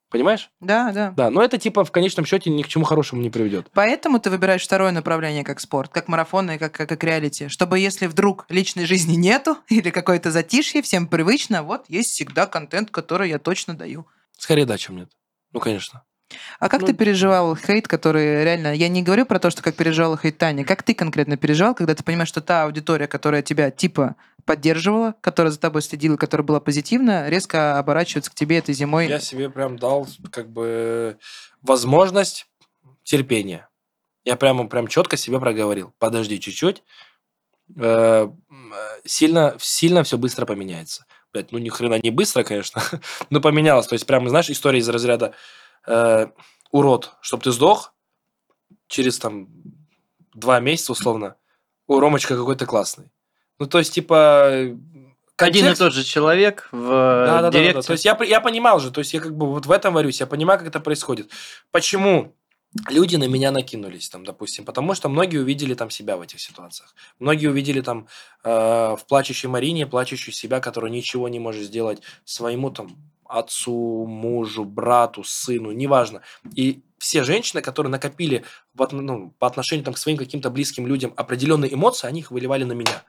Понимаешь? 0.10 0.50
Да, 0.62 0.92
да. 0.94 1.14
Да, 1.18 1.30
но 1.30 1.44
это 1.44 1.58
типа 1.58 1.84
в 1.84 1.92
конечном 1.92 2.26
счете 2.26 2.50
ни 2.50 2.64
к 2.64 2.68
чему 2.68 2.86
хорошему 2.86 3.22
не 3.22 3.30
приведет. 3.30 3.68
Поэтому 3.74 4.20
ты 4.20 4.30
выбираешь 4.30 4.64
второе 4.64 4.92
направление 4.92 5.44
как 5.44 5.60
спорт, 5.60 5.92
как 5.92 6.08
марафон 6.08 6.50
и 6.52 6.58
как, 6.58 6.72
как, 6.72 6.88
как 6.88 7.04
реалити. 7.04 7.50
Чтобы 7.50 7.80
если 7.80 8.08
вдруг 8.08 8.46
личной 8.50 8.86
жизни 8.86 9.16
нету 9.16 9.58
или 9.68 9.90
какое-то 9.90 10.32
затишье, 10.32 10.82
всем 10.82 11.08
привычно, 11.08 11.64
вот 11.64 11.86
есть 11.90 12.12
всегда 12.12 12.46
контент, 12.46 12.90
который 12.90 13.30
я 13.30 13.38
точно 13.38 13.74
даю. 13.74 14.08
Скорее 14.38 14.66
да, 14.66 14.78
чем 14.78 14.96
нет. 14.96 15.10
Ну, 15.52 15.60
конечно. 15.60 16.04
А 16.60 16.70
как 16.70 16.82
Ну, 16.82 16.88
ты 16.88 16.94
переживал 16.94 17.56
хейт, 17.56 17.88
который 17.88 18.44
реально... 18.44 18.74
Я 18.74 18.90
не 18.90 19.02
говорю 19.02 19.26
про 19.26 19.40
то, 19.40 19.50
что 19.50 19.62
как 19.62 19.76
переживала 19.76 20.18
хейт 20.18 20.38
Таня. 20.38 20.66
Как 20.66 20.84
ты 20.84 20.94
конкретно 20.94 21.38
переживал, 21.38 21.74
когда 21.74 21.96
ты 21.96 22.04
понимаешь, 22.04 22.30
что 22.30 22.42
та 22.42 22.64
аудитория, 22.64 23.08
которая 23.08 23.42
тебя 23.42 23.72
типа 23.72 24.16
поддерживала, 24.48 25.14
которая 25.22 25.52
за 25.52 25.60
тобой 25.60 25.84
следила, 25.84 26.18
которая 26.18 26.46
была 26.46 26.60
позитивна, 26.60 27.30
резко 27.30 27.78
оборачивается 27.78 28.32
к 28.32 28.34
тебе 28.34 28.58
этой 28.58 28.74
зимой? 28.74 29.08
Я 29.08 29.20
себе 29.20 29.52
прям 29.52 29.78
дал 29.78 30.08
как 30.32 30.50
бы 30.50 31.20
возможность 31.62 32.48
терпения. 33.04 33.70
Я 34.26 34.36
прямо 34.36 34.68
прям 34.68 34.88
четко 34.88 35.18
себе 35.18 35.40
проговорил. 35.40 35.94
Подожди 36.00 36.40
чуть-чуть. 36.40 36.84
Э, 37.76 38.30
Сильно, 39.06 39.56
сильно 39.60 40.04
все 40.04 40.18
быстро 40.18 40.46
поменяется. 40.46 41.06
Блять, 41.32 41.52
ну 41.52 41.60
ни 41.60 41.70
хрена 41.70 42.00
не 42.02 42.12
быстро, 42.12 42.44
конечно, 42.44 42.82
но 43.30 43.42
поменялось. 43.42 43.88
То 43.88 43.94
есть 43.94 44.06
прям, 44.06 44.28
знаешь, 44.28 44.50
история 44.50 44.80
из 44.80 44.90
разряда 44.90 45.34
э, 45.86 46.28
урод, 46.72 47.16
чтобы 47.22 47.44
ты 47.44 47.52
сдох 47.52 47.94
через 48.88 49.20
там 49.20 49.50
два 50.34 50.60
месяца 50.60 50.92
условно. 50.92 51.36
У 51.88 52.00
Ромочка 52.00 52.36
какой-то 52.36 52.66
классный. 52.66 53.12
Ну, 53.60 53.66
то 53.66 53.80
есть, 53.80 53.94
типа... 53.94 54.50
э, 54.52 54.64
Один 55.38 55.66
и 55.66 55.68
контекст- 55.70 55.80
тот 55.80 55.94
же 55.94 56.04
человек 56.04 56.68
в 56.72 56.88
да, 56.88 57.26
да, 57.26 57.42
да, 57.42 57.42
да, 57.42 57.50
директе. 57.52 57.74
да. 57.76 57.82
То 57.82 57.92
есть 57.94 58.06
я, 58.06 58.18
я 58.24 58.42
понимал 58.42 58.80
же, 58.80 58.92
то 58.92 59.00
есть 59.00 59.14
я 59.14 59.20
как 59.20 59.36
бы 59.36 59.48
вот 59.52 59.66
в 59.66 59.72
этом 59.72 59.94
варюсь, 59.94 60.20
я 60.20 60.28
понимаю, 60.28 60.60
как 60.60 60.68
это 60.68 60.80
происходит. 60.80 61.30
Почему 61.72 62.34
люди 62.90 63.16
на 63.16 63.28
меня 63.28 63.52
накинулись, 63.52 64.10
там, 64.10 64.26
допустим, 64.26 64.66
потому 64.66 64.94
что 64.94 65.10
многие 65.10 65.38
увидели 65.38 65.74
там 65.74 65.90
себя 65.90 66.18
в 66.18 66.22
этих 66.22 66.40
ситуациях. 66.40 66.96
Многие 67.20 67.48
увидели 67.48 67.82
там 67.82 68.08
э, 68.44 68.50
в 68.50 69.00
плачущей 69.08 69.48
Марине, 69.48 69.88
плачущую 69.88 70.34
себя, 70.34 70.60
которая 70.60 70.92
ничего 70.92 71.30
не 71.30 71.40
может 71.40 71.64
сделать 71.64 72.02
своему 72.26 72.70
там 72.72 72.96
отцу, 73.26 74.06
мужу, 74.06 74.64
брату, 74.64 75.24
сыну, 75.24 75.72
неважно. 75.72 76.22
И 76.56 76.82
все 76.98 77.24
женщины, 77.24 77.62
которые 77.62 77.92
накопили 77.92 78.44
в 78.74 78.88
ну, 78.92 79.34
по 79.38 79.48
отношению 79.48 79.86
там, 79.86 79.94
к 79.94 79.98
своим 79.98 80.18
каким-то 80.18 80.50
близким 80.50 80.88
людям 80.88 81.14
определенные 81.16 81.74
эмоции, 81.74 82.08
они 82.08 82.22
их 82.22 82.32
выливали 82.32 82.64
на 82.64 82.74
меня. 82.74 83.04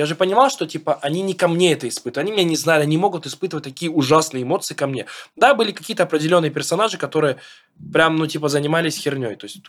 Я 0.00 0.06
же 0.06 0.14
понимал, 0.14 0.48
что 0.48 0.66
типа 0.66 0.98
они 1.02 1.20
не 1.20 1.34
ко 1.34 1.46
мне 1.46 1.74
это 1.74 1.86
испытывают, 1.86 2.16
они 2.16 2.32
меня 2.32 2.44
не 2.44 2.56
знали, 2.56 2.84
они 2.84 2.96
могут 2.96 3.26
испытывать 3.26 3.64
такие 3.64 3.90
ужасные 3.90 4.44
эмоции 4.44 4.72
ко 4.72 4.86
мне. 4.86 5.04
Да, 5.36 5.54
были 5.54 5.72
какие-то 5.72 6.04
определенные 6.04 6.50
персонажи, 6.50 6.96
которые 6.96 7.36
прям, 7.92 8.16
ну, 8.16 8.26
типа, 8.26 8.48
занимались 8.48 8.96
херней. 8.96 9.36
То 9.36 9.44
есть 9.44 9.60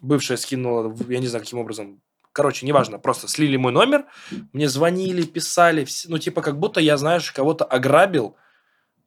бывшая 0.00 0.36
скинула, 0.36 0.94
я 1.08 1.18
не 1.18 1.26
знаю, 1.26 1.44
каким 1.44 1.58
образом. 1.58 2.00
Короче, 2.30 2.64
неважно, 2.64 3.00
просто 3.00 3.26
слили 3.26 3.56
мой 3.56 3.72
номер, 3.72 4.04
мне 4.52 4.68
звонили, 4.68 5.22
писали, 5.22 5.84
ну, 6.06 6.18
типа, 6.18 6.40
как 6.40 6.60
будто 6.60 6.78
я, 6.78 6.96
знаешь, 6.96 7.32
кого-то 7.32 7.64
ограбил. 7.64 8.36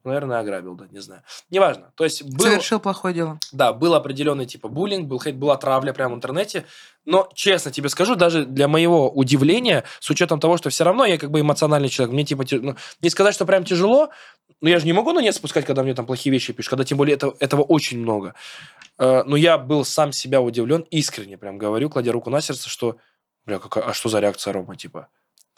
Наверное, 0.04 0.38
ограбил, 0.38 0.74
да, 0.74 0.86
не 0.90 1.00
знаю. 1.00 1.22
Неважно. 1.50 1.92
То 1.96 2.04
есть 2.04 2.22
был, 2.22 2.44
Совершил 2.46 2.80
плохое 2.80 3.12
дело. 3.14 3.38
да, 3.52 3.72
был 3.72 3.94
определенный 3.94 4.46
типа 4.46 4.68
буллинг, 4.68 5.06
был 5.08 5.20
хейт, 5.20 5.36
была 5.36 5.56
травля 5.56 5.92
прямо 5.92 6.14
в 6.14 6.16
интернете. 6.16 6.64
Но, 7.04 7.28
честно 7.34 7.70
тебе 7.72 7.88
скажу, 7.88 8.14
даже 8.14 8.44
для 8.46 8.68
моего 8.68 9.10
удивления, 9.10 9.84
с 10.00 10.08
учетом 10.10 10.40
того, 10.40 10.56
что 10.56 10.70
все 10.70 10.84
равно 10.84 11.04
я 11.04 11.18
как 11.18 11.30
бы 11.30 11.40
эмоциональный 11.40 11.88
человек, 11.88 12.12
мне 12.14 12.24
типа, 12.24 12.44
ти- 12.44 12.58
ну, 12.60 12.76
не 13.02 13.10
сказать, 13.10 13.34
что 13.34 13.44
прям 13.44 13.64
тяжело, 13.64 14.10
но 14.60 14.68
я 14.68 14.78
же 14.78 14.86
не 14.86 14.92
могу 14.92 15.12
на 15.12 15.20
нет 15.20 15.34
спускать, 15.34 15.64
когда 15.66 15.82
мне 15.82 15.94
там 15.94 16.06
плохие 16.06 16.32
вещи 16.32 16.52
пишут, 16.52 16.70
когда 16.70 16.84
тем 16.84 16.96
более 16.98 17.14
это, 17.16 17.34
этого 17.40 17.62
очень 17.62 17.98
много. 17.98 18.34
Э, 18.98 19.22
Но 19.24 19.36
я 19.36 19.58
был 19.58 19.84
сам 19.84 20.12
себя 20.12 20.40
удивлен, 20.40 20.82
искренне 20.90 21.36
прям 21.38 21.58
говорю, 21.58 21.90
кладя 21.90 22.12
руку 22.12 22.30
на 22.30 22.40
сердце, 22.40 22.68
что, 22.68 22.96
бля, 23.46 23.58
какая, 23.58 23.84
а 23.84 23.92
что 23.92 24.08
за 24.08 24.20
реакция 24.20 24.52
Рома, 24.52 24.76
типа? 24.76 25.08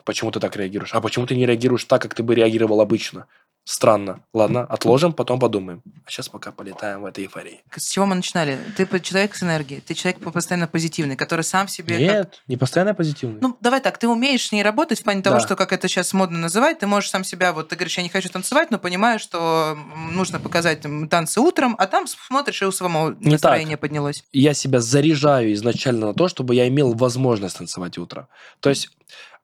Почему 0.04 0.30
ты 0.30 0.40
так 0.40 0.56
реагируешь? 0.56 0.94
А 0.94 1.00
почему 1.00 1.26
ты 1.26 1.36
не 1.36 1.46
реагируешь 1.46 1.84
так, 1.84 2.00
как 2.02 2.14
ты 2.14 2.22
бы 2.22 2.34
реагировал 2.34 2.80
обычно? 2.80 3.26
Странно. 3.70 4.18
Ладно, 4.34 4.62
отложим, 4.64 5.12
потом 5.12 5.38
подумаем. 5.38 5.80
А 6.04 6.10
сейчас 6.10 6.28
пока 6.28 6.50
полетаем 6.50 7.02
в 7.02 7.06
этой 7.06 7.22
эйфории. 7.22 7.60
С 7.76 7.88
чего 7.88 8.04
мы 8.04 8.16
начинали? 8.16 8.58
Ты 8.76 8.84
человек 8.98 9.36
с 9.36 9.44
энергией, 9.44 9.80
ты 9.80 9.94
человек 9.94 10.20
постоянно 10.32 10.66
позитивный, 10.66 11.14
который 11.14 11.42
сам 11.42 11.68
себе... 11.68 11.94
как- 11.94 12.00
Нет, 12.16 12.42
не 12.48 12.56
постоянно 12.56 12.94
позитивный. 12.94 13.38
Ну, 13.40 13.56
давай 13.60 13.80
так, 13.80 13.96
ты 13.98 14.08
умеешь 14.08 14.48
с 14.48 14.50
ней 14.50 14.64
работать 14.64 14.98
в 14.98 15.04
плане 15.04 15.22
того, 15.22 15.36
Да. 15.36 15.40
что, 15.40 15.54
как 15.54 15.72
это 15.72 15.86
сейчас 15.86 16.12
модно 16.12 16.36
называть, 16.38 16.80
ты 16.80 16.88
можешь 16.88 17.10
сам 17.10 17.22
себя, 17.22 17.52
вот 17.52 17.68
ты 17.68 17.76
говоришь, 17.76 17.96
я 17.96 18.02
не 18.02 18.08
хочу 18.08 18.28
танцевать, 18.28 18.72
но 18.72 18.78
понимаешь, 18.80 19.20
что 19.20 19.78
нужно 20.10 20.40
показать 20.40 20.80
там, 20.80 21.08
танцы 21.08 21.38
утром, 21.40 21.76
а 21.78 21.86
там 21.86 22.08
смотришь, 22.08 22.62
и 22.62 22.64
у 22.64 22.72
самого 22.72 23.14
Не 23.20 23.30
настроение 23.30 23.76
поднялось. 23.76 24.24
я 24.32 24.52
себя 24.52 24.80
заряжаю 24.80 25.52
изначально 25.52 26.08
на 26.08 26.14
то, 26.14 26.26
чтобы 26.26 26.56
я 26.56 26.66
имел 26.66 26.92
возможность 26.94 27.58
танцевать 27.58 27.98
утром. 27.98 28.26
То 28.58 28.68
есть 28.70 28.90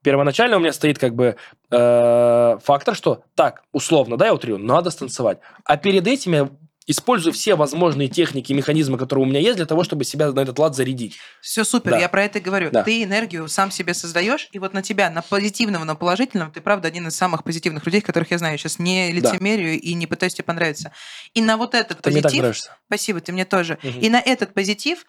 первоначально 0.02 0.56
у 0.56 0.60
меня 0.60 0.72
стоит 0.72 0.98
как 0.98 1.14
бы 1.14 1.36
э, 1.70 2.58
фактор, 2.62 2.94
что 2.94 3.22
так, 3.34 3.62
условно, 3.72 4.16
да, 4.16 4.26
я 4.26 4.34
утрирую, 4.34 4.64
надо 4.64 4.90
станцевать. 4.90 5.38
А 5.64 5.76
перед 5.76 6.06
этим 6.06 6.32
я 6.32 6.48
использую 6.88 7.32
все 7.32 7.56
возможные 7.56 8.06
техники 8.06 8.52
механизмы, 8.52 8.96
которые 8.96 9.24
у 9.26 9.28
меня 9.28 9.40
есть, 9.40 9.56
для 9.56 9.66
того, 9.66 9.82
чтобы 9.82 10.04
себя 10.04 10.30
на 10.30 10.38
этот 10.38 10.56
лад 10.60 10.76
зарядить. 10.76 11.16
Все 11.40 11.64
супер, 11.64 11.90
Да. 11.90 11.98
я 11.98 12.08
про 12.08 12.22
это 12.22 12.38
говорю. 12.38 12.70
Да. 12.70 12.84
Ты 12.84 13.02
энергию 13.02 13.48
сам 13.48 13.72
себе 13.72 13.92
создаешь, 13.92 14.48
и 14.52 14.60
вот 14.60 14.72
на 14.72 14.82
тебя, 14.82 15.10
на 15.10 15.20
позитивного, 15.22 15.82
на 15.82 15.96
положительном, 15.96 16.52
ты, 16.52 16.60
правда, 16.60 16.86
один 16.86 17.08
из 17.08 17.16
самых 17.16 17.42
позитивных 17.42 17.84
людей, 17.86 18.00
которых 18.00 18.30
я 18.30 18.38
знаю. 18.38 18.56
Сейчас 18.56 18.78
не 18.78 19.08
Да. 19.20 19.32
лицемерию 19.32 19.80
и 19.80 19.94
не 19.94 20.06
пытаюсь 20.06 20.34
тебе 20.34 20.44
понравиться. 20.44 20.92
И 21.34 21.42
на 21.42 21.56
вот 21.56 21.74
этот 21.74 22.02
Ты 22.02 22.10
мне 22.10 22.18
так 22.20 22.26
позитив... 22.30 22.42
нравишься. 22.42 22.76
Спасибо, 22.86 23.20
ты 23.20 23.32
мне 23.32 23.44
тоже. 23.44 23.78
Мгм. 23.82 23.98
И 23.98 24.08
на 24.08 24.20
этот 24.20 24.54
позитив 24.54 25.04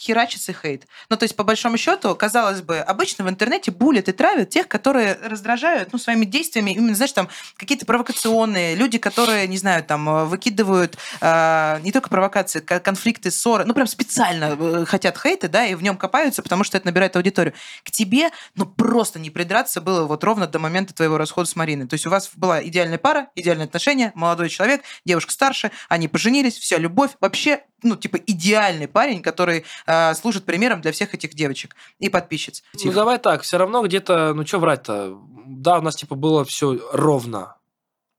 херачится 0.00 0.52
хейт. 0.52 0.86
Ну, 1.10 1.16
то 1.16 1.24
есть, 1.24 1.36
по 1.36 1.44
большому 1.44 1.76
счету, 1.76 2.14
казалось 2.14 2.62
бы, 2.62 2.78
обычно 2.78 3.24
в 3.24 3.28
интернете 3.28 3.70
булят 3.70 4.08
и 4.08 4.12
травят 4.12 4.48
тех, 4.48 4.66
которые 4.66 5.18
раздражают, 5.22 5.92
ну, 5.92 5.98
своими 5.98 6.24
действиями, 6.24 6.70
именно, 6.70 6.94
знаешь, 6.94 7.12
там, 7.12 7.28
какие-то 7.56 7.84
провокационные 7.84 8.74
люди, 8.74 8.98
которые, 8.98 9.46
не 9.46 9.58
знаю, 9.58 9.84
там, 9.84 10.08
э, 10.08 10.24
выкидывают 10.24 10.96
э, 11.20 11.80
не 11.82 11.92
только 11.92 12.08
провокации, 12.08 12.60
ко- 12.60 12.80
конфликты, 12.80 13.30
ссоры, 13.30 13.64
ну, 13.64 13.74
прям 13.74 13.86
специально 13.86 14.56
э, 14.58 14.84
хотят 14.86 15.18
хейта, 15.18 15.48
да, 15.48 15.66
и 15.66 15.74
в 15.74 15.82
нем 15.82 15.98
копаются, 15.98 16.42
потому 16.42 16.64
что 16.64 16.78
это 16.78 16.86
набирает 16.86 17.16
аудиторию. 17.16 17.52
К 17.84 17.90
тебе, 17.90 18.30
ну, 18.54 18.64
просто 18.64 19.18
не 19.18 19.28
придраться 19.30 19.82
было 19.82 20.06
вот 20.06 20.24
ровно 20.24 20.46
до 20.46 20.58
момента 20.58 20.94
твоего 20.94 21.18
расхода 21.18 21.46
с 21.46 21.56
Мариной. 21.56 21.86
То 21.86 21.94
есть, 21.94 22.06
у 22.06 22.10
вас 22.10 22.30
была 22.34 22.64
идеальная 22.64 22.98
пара, 22.98 23.28
идеальные 23.34 23.66
отношения, 23.66 24.12
молодой 24.14 24.48
человек, 24.48 24.82
девушка 25.04 25.32
старше, 25.32 25.70
они 25.88 26.08
поженились, 26.08 26.56
вся 26.58 26.78
любовь, 26.78 27.10
вообще, 27.20 27.60
ну, 27.82 27.96
типа, 27.96 28.16
идеальный 28.16 28.88
парень, 28.88 29.20
который 29.22 29.64
э, 29.90 30.14
служит 30.14 30.44
примером 30.44 30.80
для 30.80 30.92
всех 30.92 31.14
этих 31.14 31.34
девочек 31.34 31.74
и 31.98 32.08
подписчиц. 32.08 32.62
Ну, 32.84 32.92
давай 32.92 33.18
так, 33.18 33.42
все 33.42 33.58
равно 33.58 33.82
где-то, 33.82 34.32
ну, 34.34 34.46
что 34.46 34.58
врать-то? 34.58 35.18
да, 35.50 35.78
у 35.78 35.82
нас 35.82 35.96
типа 35.96 36.14
было 36.14 36.44
все 36.44 36.78
ровно. 36.92 37.56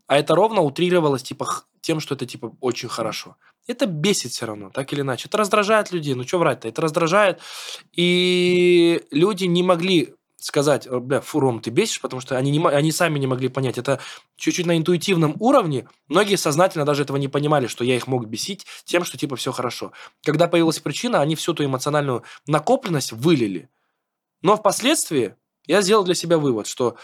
А 0.08 0.18
это 0.18 0.36
ровно 0.36 0.62
утрировалось 0.62 1.24
типа 1.24 1.48
тем, 1.80 2.00
что 2.00 2.16
это 2.16 2.26
типа 2.26 2.56
очень 2.60 2.90
хорошо. 2.90 3.38
Это 3.68 3.86
бесит 3.86 4.32
все 4.32 4.46
равно, 4.46 4.70
так 4.70 4.92
или 4.92 5.02
иначе. 5.02 5.28
Это 5.28 5.38
раздражает 5.38 5.92
людей. 5.92 6.14
Ну 6.14 6.24
что 6.24 6.40
врать-то? 6.40 6.68
Это 6.68 6.82
раздражает. 6.82 7.40
И 7.94 9.04
люди 9.12 9.46
не 9.46 9.64
могли 9.64 10.14
сказать, 10.44 10.88
«Э, 10.88 11.00
бля, 11.00 11.22
фу, 11.22 11.40
Ром, 11.40 11.62
ты 11.62 11.70
бесишь, 11.70 12.02
потому 12.02 12.22
что 12.22 12.38
они, 12.38 12.52
не, 12.52 12.68
они 12.68 12.92
сами 12.92 13.20
не 13.20 13.28
могли 13.28 13.48
понять. 13.48 13.78
Это 13.78 14.00
чуть-чуть 14.36 14.66
на 14.66 14.78
интуитивном 14.78 15.36
уровне. 15.40 15.88
Многие 16.08 16.36
сознательно 16.36 16.86
даже 16.86 17.04
этого 17.04 17.18
не 17.18 17.28
понимали, 17.28 17.68
что 17.68 17.84
я 17.84 17.96
их 17.96 18.08
мог 18.08 18.26
бесить 18.26 18.66
тем, 18.86 19.04
что 19.04 19.18
типа 19.18 19.36
все 19.36 19.52
хорошо. 19.52 19.92
Когда 20.24 20.48
появилась 20.48 20.80
причина, 20.80 21.22
они 21.22 21.36
всю 21.36 21.54
ту 21.54 21.64
эмоциональную 21.64 22.24
накопленность 22.48 23.12
вылили. 23.12 23.70
Но 24.42 24.58
впоследствии 24.58 25.36
я 25.68 25.82
сделал 25.82 26.04
для 26.04 26.16
себя 26.16 26.38
вывод, 26.38 26.68
что 26.68 26.98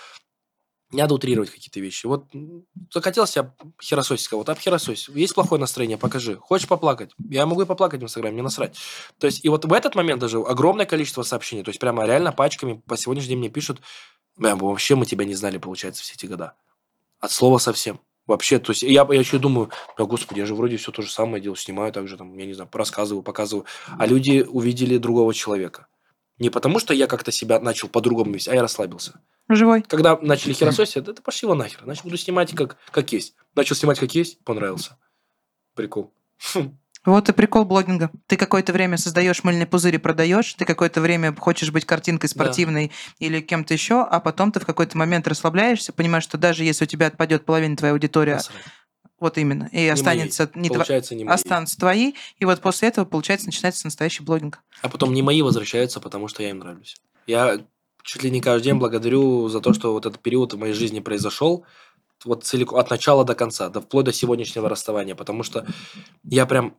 надо 0.91 1.15
утрировать 1.15 1.49
какие-то 1.49 1.79
вещи. 1.79 2.05
Вот 2.05 2.33
м, 2.33 2.65
захотелось 2.93 3.31
себя 3.31 3.53
херососить 3.81 4.27
кого-то, 4.27 4.53
обхеросось. 4.53 5.09
Есть 5.09 5.35
плохое 5.35 5.59
настроение, 5.59 5.97
покажи. 5.97 6.35
Хочешь 6.37 6.67
поплакать? 6.67 7.11
Я 7.29 7.45
могу 7.45 7.63
и 7.63 7.65
поплакать 7.65 8.01
в 8.01 8.03
Инстаграме, 8.03 8.35
мне 8.35 8.43
насрать. 8.43 8.77
То 9.19 9.27
есть, 9.27 9.43
и 9.43 9.49
вот 9.49 9.65
в 9.65 9.73
этот 9.73 9.95
момент 9.95 10.21
даже 10.21 10.39
огромное 10.39 10.85
количество 10.85 11.23
сообщений, 11.23 11.63
то 11.63 11.69
есть 11.69 11.79
прямо 11.79 12.05
реально 12.05 12.31
пачками 12.31 12.81
по 12.87 12.95
сегодняшний 12.97 13.29
день 13.29 13.39
мне 13.39 13.49
пишут, 13.49 13.81
вообще 14.37 14.95
мы 14.95 15.05
тебя 15.05 15.25
не 15.25 15.35
знали, 15.35 15.57
получается, 15.57 16.03
все 16.03 16.13
эти 16.13 16.25
года. 16.25 16.53
От 17.19 17.31
слова 17.31 17.57
совсем. 17.57 17.99
Вообще, 18.27 18.59
то 18.59 18.71
есть 18.71 18.83
я, 18.83 19.07
я 19.09 19.19
еще 19.19 19.39
думаю, 19.39 19.71
да, 19.97 20.03
господи, 20.03 20.39
я 20.39 20.45
же 20.45 20.53
вроде 20.53 20.75
все 20.77 20.91
то 20.91 21.01
же 21.01 21.09
самое 21.09 21.41
делаю, 21.41 21.55
снимаю 21.55 21.93
так 21.93 22.07
же, 22.09 22.17
там, 22.17 22.37
я 22.37 22.45
не 22.45 22.53
знаю, 22.53 22.69
рассказываю, 22.73 23.23
показываю. 23.23 23.65
А 23.97 24.05
люди 24.05 24.45
увидели 24.47 24.97
другого 24.97 25.33
человека. 25.33 25.87
Не 26.37 26.49
потому, 26.49 26.79
что 26.79 26.93
я 26.93 27.07
как-то 27.07 27.31
себя 27.31 27.59
начал 27.59 27.87
по-другому 27.87 28.33
вести, 28.33 28.51
а 28.51 28.55
я 28.55 28.61
расслабился. 28.61 29.21
Живой. 29.49 29.81
Когда 29.83 30.17
начали 30.17 30.53
херососить, 30.53 31.03
да 31.03 31.13
ты 31.13 31.21
пошли 31.21 31.45
его 31.45 31.55
нахер. 31.55 31.79
Значит, 31.83 32.03
буду 32.03 32.17
снимать 32.17 32.53
как, 32.53 32.77
как 32.91 33.11
есть. 33.13 33.35
Начал 33.55 33.75
снимать 33.75 33.99
как 33.99 34.13
есть, 34.13 34.43
понравился. 34.43 34.97
Прикол. 35.73 36.13
Вот 37.05 37.29
и 37.29 37.31
прикол 37.31 37.63
блогинга. 37.63 38.11
Ты 38.25 38.35
какое-то 38.35 38.73
время 38.73 38.97
создаешь 38.97 39.41
мыльный 39.45 39.65
пузырь 39.65 39.95
и 39.95 39.97
продаешь, 39.97 40.53
ты 40.55 40.65
какое-то 40.65 40.99
время 40.99 41.33
хочешь 41.33 41.71
быть 41.71 41.85
картинкой 41.85 42.29
спортивной 42.29 42.91
или 43.19 43.39
кем-то 43.39 43.73
еще, 43.73 44.01
а 44.01 44.19
потом 44.19 44.51
ты 44.51 44.59
в 44.59 44.65
какой-то 44.65 44.97
момент 44.97 45.25
расслабляешься, 45.25 45.93
понимаешь, 45.93 46.23
что 46.25 46.37
даже 46.37 46.65
если 46.65 46.83
у 46.83 46.87
тебя 46.87 47.07
отпадет 47.07 47.45
половина 47.45 47.77
твоей 47.77 47.93
аудитории, 47.93 48.33
Насрать. 48.33 48.61
вот 49.21 49.37
именно, 49.37 49.69
и 49.71 49.87
останется 49.87 50.51
не 50.53 50.67
тво- 50.67 50.73
Получается, 50.73 51.15
не 51.15 51.23
мои. 51.23 51.33
останутся 51.33 51.77
твои, 51.77 52.11
и 52.39 52.43
вот 52.45 52.59
после 52.59 52.89
этого, 52.89 53.05
получается, 53.05 53.45
начинается 53.45 53.85
настоящий 53.87 54.23
блогинг. 54.23 54.59
А 54.81 54.89
потом 54.89 55.13
не 55.13 55.21
мои 55.21 55.41
возвращаются, 55.41 56.01
потому 56.01 56.27
что 56.27 56.43
я 56.43 56.49
им 56.49 56.59
нравлюсь. 56.59 56.97
Я 57.25 57.61
чуть 58.07 58.23
ли 58.23 58.31
не 58.31 58.39
каждый 58.39 58.65
день 58.65 58.75
благодарю 58.75 59.49
за 59.49 59.59
то, 59.59 59.73
что 59.73 59.91
вот 59.91 60.05
этот 60.05 60.21
период 60.21 60.53
в 60.53 60.57
моей 60.57 60.73
жизни 60.73 61.01
произошел, 61.01 61.65
вот 62.23 62.45
целиком, 62.45 62.79
от 62.79 62.89
начала 62.89 63.25
до 63.25 63.35
конца, 63.35 63.67
до 63.69 63.81
вплоть 63.81 64.05
до 64.05 64.13
сегодняшнего 64.13 64.69
расставания, 64.69 65.13
потому 65.13 65.43
что 65.43 65.67
я 66.23 66.45
прям 66.45 66.73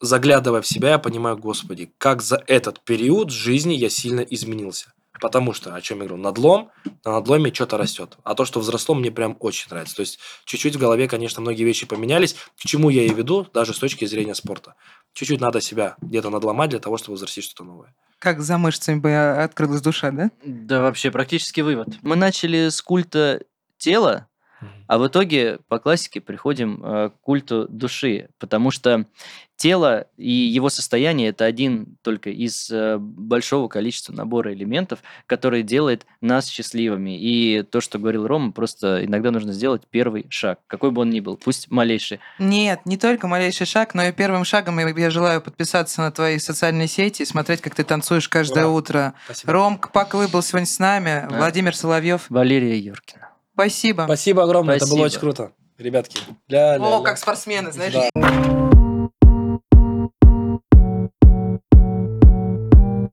заглядывая 0.00 0.60
в 0.60 0.66
себя, 0.66 0.90
я 0.90 0.98
понимаю, 0.98 1.38
господи, 1.38 1.92
как 1.98 2.20
за 2.20 2.42
этот 2.48 2.80
период 2.80 3.30
жизни 3.30 3.74
я 3.74 3.88
сильно 3.88 4.20
изменился. 4.20 4.92
Потому 5.20 5.54
что, 5.54 5.74
о 5.74 5.80
чем 5.80 6.02
я 6.02 6.08
говорю, 6.08 6.22
надлом, 6.22 6.70
на 7.04 7.12
надломе 7.12 7.54
что-то 7.54 7.78
растет. 7.78 8.18
А 8.22 8.34
то, 8.34 8.44
что 8.44 8.60
взросло, 8.60 8.94
мне 8.94 9.10
прям 9.10 9.36
очень 9.40 9.68
нравится. 9.70 9.96
То 9.96 10.00
есть, 10.00 10.18
чуть-чуть 10.44 10.76
в 10.76 10.78
голове, 10.78 11.08
конечно, 11.08 11.40
многие 11.40 11.62
вещи 11.62 11.86
поменялись. 11.86 12.34
К 12.34 12.66
чему 12.66 12.90
я 12.90 13.04
и 13.04 13.08
веду, 13.08 13.46
даже 13.54 13.72
с 13.72 13.78
точки 13.78 14.04
зрения 14.04 14.34
спорта. 14.34 14.74
Чуть-чуть 15.14 15.40
надо 15.40 15.62
себя 15.62 15.96
где-то 16.02 16.28
надломать 16.28 16.68
для 16.68 16.80
того, 16.80 16.98
чтобы 16.98 17.16
взрастить 17.16 17.44
что-то 17.44 17.64
новое. 17.64 17.94
Как 18.26 18.40
за 18.40 18.58
мышцами 18.58 18.98
бы 18.98 19.14
открылась 19.14 19.80
душа, 19.80 20.10
да? 20.10 20.32
Да, 20.44 20.80
вообще 20.80 21.12
практически 21.12 21.60
вывод. 21.60 21.90
Мы 22.02 22.16
начали 22.16 22.70
с 22.70 22.82
культа 22.82 23.42
тела, 23.78 24.26
а 24.86 24.98
в 24.98 25.06
итоге 25.06 25.58
по 25.68 25.78
классике 25.78 26.20
приходим 26.20 26.82
э, 26.82 27.10
к 27.10 27.20
культу 27.20 27.66
души, 27.68 28.28
потому 28.38 28.70
что 28.70 29.06
тело 29.56 30.06
и 30.16 30.30
его 30.30 30.68
состояние 30.68 31.30
это 31.30 31.44
один 31.44 31.96
только 32.02 32.30
из 32.30 32.70
э, 32.70 32.98
большого 32.98 33.68
количества 33.68 34.12
набора 34.12 34.52
элементов, 34.52 35.00
который 35.26 35.62
делает 35.62 36.06
нас 36.20 36.46
счастливыми. 36.48 37.18
И 37.18 37.62
то, 37.62 37.80
что 37.80 37.98
говорил 37.98 38.26
Рома, 38.26 38.52
просто 38.52 39.04
иногда 39.04 39.30
нужно 39.30 39.52
сделать 39.52 39.82
первый 39.90 40.26
шаг, 40.28 40.60
какой 40.66 40.90
бы 40.90 41.02
он 41.02 41.10
ни 41.10 41.20
был, 41.20 41.36
пусть 41.36 41.70
малейший. 41.70 42.20
Нет, 42.38 42.80
не 42.84 42.96
только 42.96 43.26
малейший 43.26 43.66
шаг, 43.66 43.94
но 43.94 44.04
и 44.04 44.12
первым 44.12 44.44
шагом 44.44 44.78
я, 44.78 44.88
я 44.88 45.10
желаю 45.10 45.40
подписаться 45.40 46.00
на 46.02 46.12
твои 46.12 46.38
социальные 46.38 46.88
сети 46.88 47.22
и 47.22 47.26
смотреть, 47.26 47.60
как 47.60 47.74
ты 47.74 47.82
танцуешь 47.84 48.28
каждое 48.28 48.66
Ура. 48.66 48.72
утро. 48.74 49.14
Спасибо. 49.24 49.52
Ром 49.52 49.78
Паковый 49.78 50.28
был 50.28 50.42
сегодня 50.42 50.66
с 50.66 50.78
нами, 50.78 51.26
Да. 51.28 51.38
Владимир 51.38 51.74
Соловьев. 51.74 52.26
Валерия 52.28 52.78
Юркина. 52.78 53.30
Спасибо. 53.56 54.02
Спасибо 54.04 54.42
огромное, 54.42 54.76
это 54.76 54.84
было 54.84 54.98
Спасибо. 54.98 55.06
очень 55.06 55.20
круто. 55.20 55.52
Ребятки. 55.78 56.18
Ля-ля-ля. 56.48 56.98
О, 56.98 57.00
как 57.02 57.16
спортсмены, 57.16 57.72
знаешь. 57.72 57.94
Да. 57.94 58.65